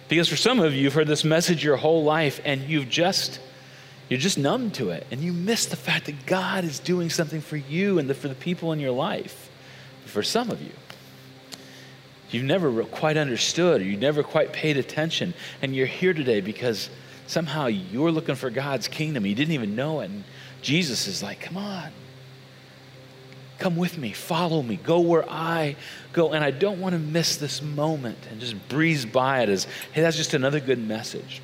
Because 0.09 0.28
for 0.28 0.36
some 0.36 0.61
of 0.61 0.74
you, 0.74 0.82
you've 0.82 0.95
heard 0.95 1.07
this 1.07 1.24
message 1.24 1.62
your 1.62 1.76
whole 1.76 2.03
life 2.03 2.41
and 2.45 2.62
you've 2.62 2.88
just 2.88 3.41
you're 4.09 4.18
just 4.18 4.38
numb 4.38 4.72
to 4.72 4.91
it 4.91 5.07
and 5.12 5.20
you 5.20 5.32
miss 5.32 5.66
the 5.66 5.76
fact 5.76 6.07
that 6.07 6.26
God 6.26 6.64
is 6.64 6.80
doing 6.80 7.11
something 7.11 7.41
for 7.41 7.57
you 7.57 8.01
and 8.01 8.11
the, 8.11 8.14
for 8.14 8.26
the 8.26 8.34
people 8.34 8.72
in 8.72 8.80
your 8.80 8.91
life. 8.91 9.49
For 10.05 10.24
some 10.24 10.51
of 10.51 10.61
you, 10.61 10.72
you've 12.32 12.45
never 12.45 12.82
quite 12.82 13.16
understood 13.16 13.80
or 13.80 13.84
you 13.84 13.97
never 13.97 14.24
quite 14.24 14.53
paid 14.53 14.76
attention 14.76 15.32
and 15.62 15.76
you're 15.76 15.86
here 15.86 16.12
today 16.12 16.41
because 16.41 16.91
somehow 17.31 17.66
you're 17.66 18.11
looking 18.11 18.35
for 18.35 18.51
God's 18.51 18.89
kingdom. 18.89 19.24
You 19.24 19.35
didn't 19.35 19.55
even 19.55 19.76
know 19.76 20.01
it. 20.01 20.11
And 20.11 20.24
Jesus 20.62 21.07
is 21.07 21.22
like, 21.22 21.41
come 21.41 21.57
on. 21.57 21.93
Come 23.59 23.76
with 23.76 23.99
me, 23.99 24.12
follow 24.12 24.62
me, 24.62 24.76
go 24.76 25.01
where 25.01 25.28
I 25.28 25.76
go. 26.14 26.33
And 26.33 26.43
I 26.43 26.51
don't 26.51 26.81
want 26.81 26.95
to 26.95 26.99
miss 26.99 27.37
this 27.37 27.61
moment 27.61 28.16
and 28.31 28.41
just 28.41 28.57
breeze 28.70 29.05
by 29.05 29.43
it 29.43 29.51
as, 29.51 29.66
hey, 29.93 30.01
that's 30.01 30.16
just 30.16 30.33
another 30.33 30.61
good 30.61 30.78
message. 30.78 31.43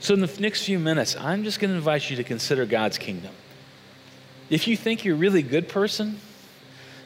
So, 0.00 0.14
in 0.14 0.20
the 0.20 0.34
next 0.40 0.64
few 0.64 0.78
minutes, 0.78 1.14
I'm 1.16 1.44
just 1.44 1.60
going 1.60 1.70
to 1.70 1.76
invite 1.76 2.08
you 2.08 2.16
to 2.16 2.24
consider 2.24 2.64
God's 2.64 2.96
kingdom. 2.96 3.32
If 4.48 4.66
you 4.66 4.78
think 4.78 5.04
you're 5.04 5.14
a 5.14 5.18
really 5.18 5.42
good 5.42 5.68
person, 5.68 6.18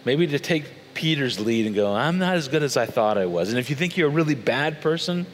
maybe 0.05 0.29
to 0.29 0.39
take 0.39 0.64
Peter's 0.95 1.41
lead 1.41 1.66
and 1.66 1.75
go, 1.75 1.93
I'm 1.93 2.19
not 2.19 2.37
as 2.37 2.47
good 2.47 2.62
as 2.62 2.77
I 2.77 2.87
thought 2.87 3.19
I 3.19 3.27
was. 3.27 3.51
And 3.51 3.59
if 3.59 3.69
you 3.69 3.77
think 3.77 3.97
you're 3.97 4.09
a 4.09 4.12
really 4.12 4.35
bad 4.37 4.81
person, 4.81 5.27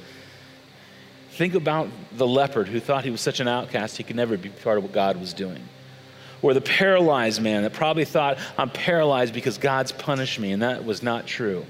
Think 1.34 1.54
about 1.54 1.88
the 2.12 2.28
leopard 2.28 2.68
who 2.68 2.78
thought 2.78 3.02
he 3.02 3.10
was 3.10 3.20
such 3.20 3.40
an 3.40 3.48
outcast 3.48 3.96
he 3.96 4.04
could 4.04 4.14
never 4.14 4.36
be 4.36 4.50
part 4.50 4.78
of 4.78 4.84
what 4.84 4.92
God 4.92 5.16
was 5.16 5.34
doing. 5.34 5.68
Or 6.42 6.54
the 6.54 6.60
paralyzed 6.60 7.42
man 7.42 7.64
that 7.64 7.72
probably 7.72 8.04
thought, 8.04 8.38
I'm 8.56 8.70
paralyzed 8.70 9.34
because 9.34 9.58
God's 9.58 9.90
punished 9.90 10.38
me, 10.38 10.52
and 10.52 10.62
that 10.62 10.84
was 10.84 11.02
not 11.02 11.26
true. 11.26 11.66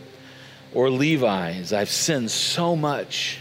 Or 0.75 0.91
Levi, 0.91 1.53
as 1.53 1.73
I've 1.73 1.89
sinned 1.89 2.31
so 2.31 2.77
much 2.77 3.39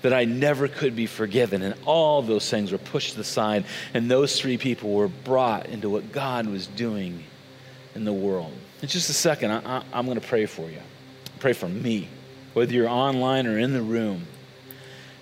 that 0.00 0.14
I 0.14 0.24
never 0.24 0.66
could 0.66 0.96
be 0.96 1.04
forgiven. 1.04 1.60
And 1.60 1.74
all 1.84 2.22
those 2.22 2.48
things 2.48 2.72
were 2.72 2.78
pushed 2.78 3.18
aside, 3.18 3.66
and 3.92 4.10
those 4.10 4.40
three 4.40 4.56
people 4.56 4.94
were 4.94 5.08
brought 5.08 5.66
into 5.66 5.90
what 5.90 6.10
God 6.10 6.46
was 6.46 6.68
doing 6.68 7.22
in 7.94 8.04
the 8.04 8.14
world. 8.14 8.54
In 8.80 8.88
just 8.88 9.10
a 9.10 9.12
second, 9.12 9.50
I, 9.50 9.82
am 9.92 10.06
going 10.06 10.18
to 10.18 10.26
pray 10.26 10.46
for 10.46 10.70
you. 10.70 10.80
Pray 11.38 11.52
for 11.52 11.68
me, 11.68 12.08
whether 12.54 12.72
you're 12.72 12.88
online 12.88 13.46
or 13.46 13.58
in 13.58 13.74
the 13.74 13.82
room. 13.82 14.26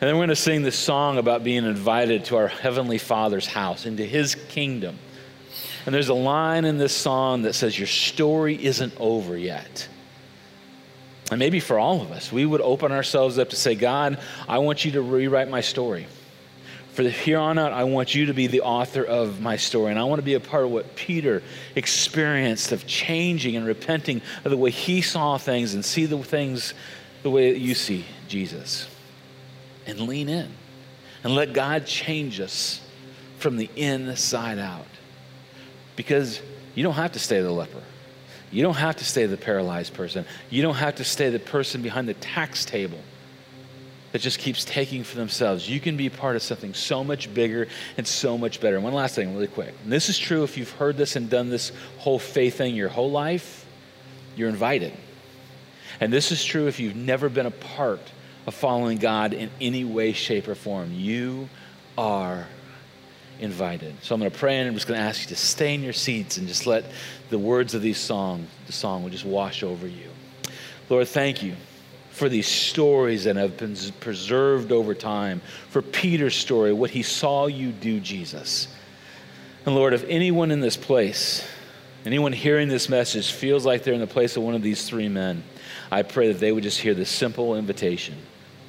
And 0.01 0.07
then 0.07 0.15
we're 0.15 0.27
going 0.27 0.29
to 0.29 0.37
sing 0.37 0.63
this 0.63 0.79
song 0.79 1.19
about 1.19 1.43
being 1.43 1.65
invited 1.65 2.27
to 2.27 2.37
our 2.37 2.47
Heavenly 2.47 2.99
Father's 2.99 3.49
house, 3.49 3.85
into 3.85 4.05
His 4.05 4.37
kingdom. 4.37 4.97
And 5.87 5.95
there's 5.95 6.09
a 6.09 6.15
line 6.15 6.65
in 6.65 6.79
this 6.79 6.95
song 6.95 7.43
that 7.43 7.55
says, 7.55 7.77
Your 7.77 7.89
story 7.89 8.65
isn't 8.65 8.95
over 9.01 9.37
yet. 9.37 9.89
And 11.33 11.41
maybe 11.41 11.59
for 11.59 11.81
all 11.81 12.01
of 12.01 12.13
us, 12.13 12.31
we 12.31 12.47
would 12.47 12.61
open 12.61 12.93
ourselves 12.93 13.41
up 13.41 13.51
to 13.51 13.57
say, 13.57 13.75
God, 13.75 14.21
I 14.47 14.59
want 14.59 14.85
you 14.85 14.93
to 14.93 15.03
rewrite 15.03 15.51
my 15.51 15.63
story. 15.63 16.07
For 16.93 17.03
here 17.03 17.39
on 17.39 17.59
out, 17.59 17.73
I 17.73 17.83
want 17.85 18.15
you 18.15 18.27
to 18.27 18.35
be 18.35 18.47
the 18.47 18.61
author 18.61 19.03
of 19.03 19.41
my 19.41 19.57
story. 19.57 19.91
And 19.91 19.99
I 19.99 20.05
want 20.05 20.21
to 20.21 20.25
be 20.25 20.35
a 20.35 20.41
part 20.41 20.65
of 20.65 20.71
what 20.71 20.95
Peter 20.95 21.43
experienced 21.75 22.71
of 22.71 22.87
changing 22.87 23.57
and 23.57 23.67
repenting 23.67 24.23
of 24.45 24.53
the 24.53 24.57
way 24.57 24.71
he 24.71 25.03
saw 25.03 25.39
things 25.39 25.75
and 25.75 25.85
see 25.85 26.07
the 26.07 26.19
things 26.19 26.73
the 27.25 27.31
way 27.31 27.53
that 27.53 27.59
you 27.59 27.75
see 27.75 28.05
Jesus 28.29 28.89
and 29.89 30.01
lean 30.03 30.29
in 30.29 30.49
and 31.25 31.35
let 31.35 31.53
God 31.53 31.87
change 31.87 32.41
us 32.41 32.81
from 33.39 33.57
the 33.57 33.69
inside 33.75 34.59
out. 34.59 34.87
Because 35.97 36.41
you 36.75 36.85
don't 36.85 36.95
have 36.95 37.13
to 37.13 37.19
stay 37.19 37.41
the 37.41 37.51
leper. 37.51 37.83
You 38.51 38.63
don't 38.63 38.77
have 38.77 38.97
to 38.97 39.05
stay 39.05 39.27
the 39.27 39.37
paralyzed 39.37 39.95
person. 39.95 40.25
You 40.49 40.63
don't 40.63 40.77
have 40.77 40.97
to 40.97 41.05
stay 41.05 41.31
the 41.31 41.39
person 41.39 41.83
behind 41.83 42.09
the 42.09 42.15
tax 42.15 42.65
table 42.65 43.01
that 44.13 44.21
just 44.21 44.39
keeps 44.39 44.65
taking 44.65 45.05
for 45.05 45.17
themselves. 45.17 45.69
You 45.69 45.81
can 45.81 45.97
be 45.97 46.09
part 46.09 46.37
of 46.37 46.43
something 46.43 46.73
so 46.73 47.05
much 47.05 47.33
bigger 47.35 47.67
and 47.97 48.07
so 48.07 48.39
much 48.39 48.61
better. 48.61 48.77
And 48.77 48.85
one 48.85 48.95
last 48.95 49.15
thing, 49.15 49.35
really 49.35 49.49
quick. 49.49 49.75
And 49.83 49.93
this 49.93 50.09
is 50.09 50.17
true 50.17 50.45
if 50.45 50.57
you've 50.57 50.71
heard 50.71 50.97
this 50.97 51.17
and 51.17 51.29
done 51.29 51.51
this 51.51 51.73
whole 51.99 52.19
faith 52.19 52.57
thing 52.57 52.75
your 52.75 52.89
whole 52.89 53.11
life, 53.11 53.67
you're 54.35 54.49
invited. 54.49 54.95
And 56.01 56.13
this 56.13 56.33
is 56.33 56.43
true 56.43 56.69
if 56.69 56.81
you've 56.81 56.97
never 56.97 57.29
been 57.29 57.47
a 57.47 57.51
part 57.51 58.01
of 58.49 58.55
following 58.55 58.97
God 58.97 59.35
in 59.35 59.51
any 59.61 59.85
way, 59.85 60.13
shape, 60.13 60.49
or 60.49 60.55
form. 60.55 60.91
You 60.95 61.51
are 61.99 62.47
invited. 63.41 63.95
So 64.03 64.15
I'm 64.15 64.21
going 64.21 64.31
to 64.31 64.39
pray 64.39 64.59
and 64.59 64.67
I'm 64.67 64.75
just 64.75 64.87
going 64.87 64.99
to 64.99 65.05
ask 65.05 65.21
you 65.21 65.29
to 65.29 65.37
stay 65.37 65.75
in 65.75 65.83
your 65.83 65.93
seats 65.93 66.39
and 66.39 66.49
just 66.49 66.67
let 66.67 66.87
the 67.29 67.39
words 67.39 67.75
of 67.75 67.83
these 67.83 67.99
songs, 67.99 68.49
the 68.67 68.73
song 68.73 69.03
will 69.03 69.11
just 69.11 69.27
wash 69.27 69.63
over 69.63 69.87
you. 69.87 70.09
Lord, 70.89 71.07
thank 71.09 71.43
you 71.43 71.57
for 72.11 72.31
these 72.31 72.49
stories 72.49 73.25
that 73.25 73.37
have 73.37 73.59
been 73.59 73.77
preserved 74.01 74.73
over 74.73 74.95
time. 74.95 75.43
For 75.69 75.83
Peter's 75.83 76.35
story, 76.35 76.73
what 76.73 76.91
he 76.91 77.03
saw 77.03 77.49
you 77.49 77.71
do, 77.71 78.01
Jesus. 78.01 78.67
And 79.67 79.75
Lord, 79.75 79.93
if 79.93 80.05
anyone 80.09 80.51
in 80.51 80.61
this 80.61 80.79
place, 80.79 81.47
anyone 82.07 82.33
hearing 82.33 82.69
this 82.69 82.89
message 82.89 83.31
feels 83.31 83.67
like 83.67 83.85
they're 83.85 83.93
in 83.93 84.01
the 84.01 84.07
place 84.07 84.39
of 84.39 84.43
one 84.43 84.55
of 84.55 84.63
these 84.63 84.89
three 84.89 85.09
men, 85.11 85.45
I 85.91 86.03
pray 86.03 86.33
that 86.33 86.41
they 86.41 86.51
would 86.51 86.63
just 86.63 86.81
hear 86.81 86.95
this 86.95 87.11
simple 87.11 87.55
invitation 87.55 88.17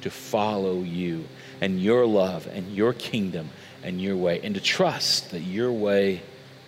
to 0.02 0.10
follow 0.10 0.82
you 0.82 1.24
and 1.60 1.80
your 1.80 2.06
love 2.06 2.46
and 2.46 2.74
your 2.74 2.92
kingdom 2.92 3.50
and 3.82 4.00
your 4.00 4.16
way, 4.16 4.40
and 4.42 4.54
to 4.54 4.60
trust 4.60 5.30
that 5.30 5.40
your 5.40 5.72
way 5.72 6.22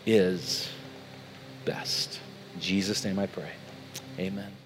is 0.06 0.68
best. 1.64 2.20
In 2.54 2.60
Jesus' 2.60 3.04
name 3.04 3.18
I 3.18 3.26
pray. 3.26 3.50
Amen. 4.18 4.61